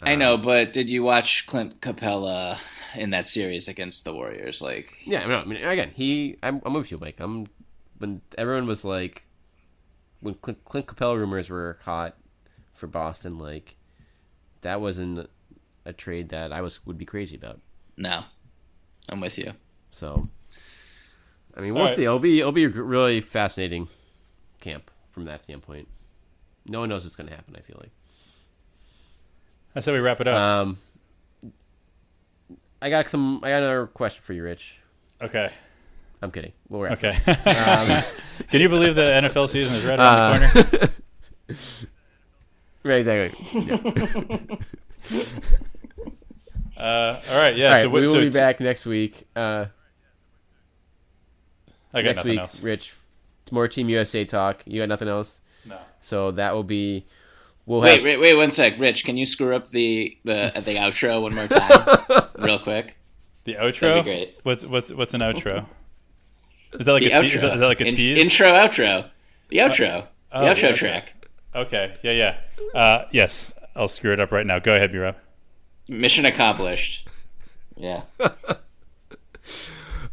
I 0.00 0.14
know, 0.14 0.34
um, 0.34 0.42
but 0.42 0.72
did 0.72 0.88
you 0.88 1.02
watch 1.02 1.46
Clint 1.46 1.80
Capela 1.80 2.58
in 2.94 3.10
that 3.10 3.26
series 3.26 3.66
against 3.66 4.04
the 4.04 4.14
Warriors? 4.14 4.62
Like, 4.62 4.94
Yeah, 5.04 5.26
no, 5.26 5.40
I 5.40 5.44
mean, 5.44 5.64
again, 5.64 5.90
he, 5.94 6.36
I'm, 6.42 6.62
I'm 6.64 6.74
with 6.74 6.92
you, 6.92 6.98
Mike. 6.98 7.18
I'm 7.18 7.46
when 7.98 8.20
everyone 8.36 8.66
was 8.66 8.84
like, 8.84 9.26
when 10.20 10.34
Clint, 10.34 10.64
Clint 10.64 10.86
Capela 10.86 11.18
rumors 11.18 11.50
were 11.50 11.78
hot 11.84 12.16
for 12.74 12.86
Boston, 12.86 13.38
like 13.38 13.74
that 14.60 14.80
wasn't 14.80 15.28
a 15.84 15.92
trade 15.92 16.28
that 16.28 16.52
I 16.52 16.60
was 16.60 16.84
would 16.86 16.98
be 16.98 17.04
crazy 17.04 17.36
about. 17.36 17.60
No, 17.98 18.24
I'm 19.10 19.20
with 19.20 19.36
you. 19.36 19.52
So, 19.90 20.28
I 21.56 21.60
mean, 21.60 21.74
we'll 21.74 21.82
All 21.82 21.88
right. 21.88 21.96
see. 21.96 22.04
It'll 22.04 22.18
be 22.18 22.38
it'll 22.40 22.52
be 22.52 22.64
a 22.64 22.68
really 22.68 23.20
fascinating 23.20 23.88
camp 24.60 24.90
from 25.10 25.24
that 25.26 25.44
standpoint. 25.44 25.88
No 26.66 26.80
one 26.80 26.88
knows 26.88 27.04
what's 27.04 27.16
going 27.16 27.28
to 27.28 27.34
happen. 27.34 27.54
I 27.56 27.60
feel 27.60 27.76
like. 27.80 27.90
I 29.74 29.80
said 29.80 29.94
we 29.94 30.00
wrap 30.00 30.20
it 30.20 30.28
up. 30.28 30.36
Um, 30.36 30.78
I 32.80 32.90
got 32.90 33.08
some. 33.08 33.38
I 33.42 33.48
got 33.50 33.58
another 33.62 33.86
question 33.88 34.22
for 34.24 34.32
you, 34.32 34.42
Rich. 34.44 34.78
okay. 35.20 35.50
I'm 36.20 36.30
kidding. 36.32 36.52
We'll 36.68 36.80
wrap. 36.82 36.92
Okay. 37.04 37.16
Can 38.50 38.60
you 38.60 38.68
believe 38.68 38.96
the 38.96 39.02
NFL 39.02 39.48
season 39.50 39.76
is 39.76 39.84
right 39.84 39.98
around 40.00 40.42
Uh, 40.42 40.48
the 40.48 40.64
corner? 40.78 40.92
Right, 42.84 42.98
exactly. 42.98 44.58
Yeah. 45.10 45.20
Uh, 46.78 47.20
all 47.30 47.36
right. 47.38 47.56
Yeah. 47.56 47.66
All 47.66 47.72
right, 47.72 47.82
so 47.82 47.88
we 47.90 48.00
will 48.02 48.12
so 48.12 48.20
be 48.20 48.30
t- 48.30 48.38
back 48.38 48.60
next 48.60 48.86
week. 48.86 49.26
Uh, 49.34 49.66
I 51.92 52.02
got 52.02 52.04
next 52.04 52.16
nothing 52.18 52.30
week, 52.32 52.40
else. 52.40 52.60
Rich, 52.60 52.94
it's 53.42 53.52
more 53.52 53.66
Team 53.68 53.88
USA 53.88 54.24
talk. 54.24 54.62
You 54.66 54.80
got 54.82 54.88
nothing 54.88 55.08
else? 55.08 55.40
No. 55.64 55.76
So 56.00 56.30
that 56.32 56.54
will 56.54 56.64
be. 56.64 57.06
We'll 57.66 57.80
Wait, 57.82 57.96
have, 57.96 58.02
wait, 58.04 58.18
wait 58.18 58.34
one 58.34 58.50
sec, 58.50 58.78
Rich. 58.78 59.04
Can 59.04 59.16
you 59.18 59.26
screw 59.26 59.54
up 59.54 59.68
the 59.68 60.16
the 60.24 60.52
the 60.54 60.76
outro 60.76 61.20
one 61.20 61.34
more 61.34 61.46
time, 61.46 62.28
real 62.38 62.58
quick? 62.58 62.96
The 63.44 63.54
outro. 63.56 63.80
That'd 63.80 64.04
be 64.04 64.10
great. 64.10 64.38
What's 64.42 64.64
what's 64.64 64.90
what's 64.90 65.12
an 65.14 65.20
outro? 65.20 65.66
Is 66.74 66.86
that 66.86 66.92
like 66.92 67.02
The 67.02 67.10
a 67.12 67.20
te- 67.20 67.34
is, 67.34 67.40
that, 67.40 67.54
is 67.54 67.60
that 67.60 67.66
like 67.66 67.80
a 67.80 67.86
In- 67.86 67.94
tease? 67.94 68.18
Intro, 68.18 68.46
outro. 68.48 69.08
The 69.48 69.58
outro. 69.58 70.06
oh, 70.32 70.40
the 70.44 70.46
outro 70.52 70.64
okay. 70.68 70.74
track. 70.74 71.14
Okay. 71.54 71.96
Yeah. 72.02 72.12
Yeah. 72.74 72.78
Uh, 72.78 73.04
yes. 73.10 73.52
I'll 73.74 73.88
screw 73.88 74.12
it 74.12 74.20
up 74.20 74.32
right 74.32 74.46
now. 74.46 74.58
Go 74.58 74.74
ahead, 74.74 74.92
B 74.92 74.98
Rob. 74.98 75.16
Mission 75.88 76.24
accomplished. 76.26 77.08
Yeah. 77.76 78.02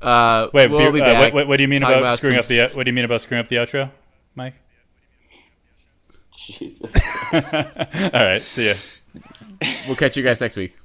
Uh, 0.01 0.49
Wait, 0.53 0.69
we'll 0.69 0.91
B- 0.91 0.99
be 0.99 1.01
uh, 1.01 1.05
back. 1.05 1.19
what, 1.19 1.33
what, 1.33 1.47
what 1.47 1.57
do 1.57 1.63
you 1.63 1.67
mean 1.67 1.81
about, 1.81 1.97
about 1.97 2.17
screwing 2.19 2.35
some 2.35 2.59
up 2.59 2.69
the? 2.69 2.77
What 2.77 2.83
do 2.83 2.89
you 2.89 2.93
mean 2.93 3.05
about 3.05 3.21
screwing 3.21 3.39
up 3.43 3.47
the 3.47 3.55
outro, 3.55 3.89
Mike? 4.35 4.53
Jesus. 6.37 6.95
All 7.33 8.11
right. 8.13 8.41
See 8.41 8.67
ya. 8.67 8.75
We'll 9.87 9.95
catch 9.95 10.15
you 10.15 10.21
guys 10.21 10.39
next 10.39 10.57
week. 10.57 10.75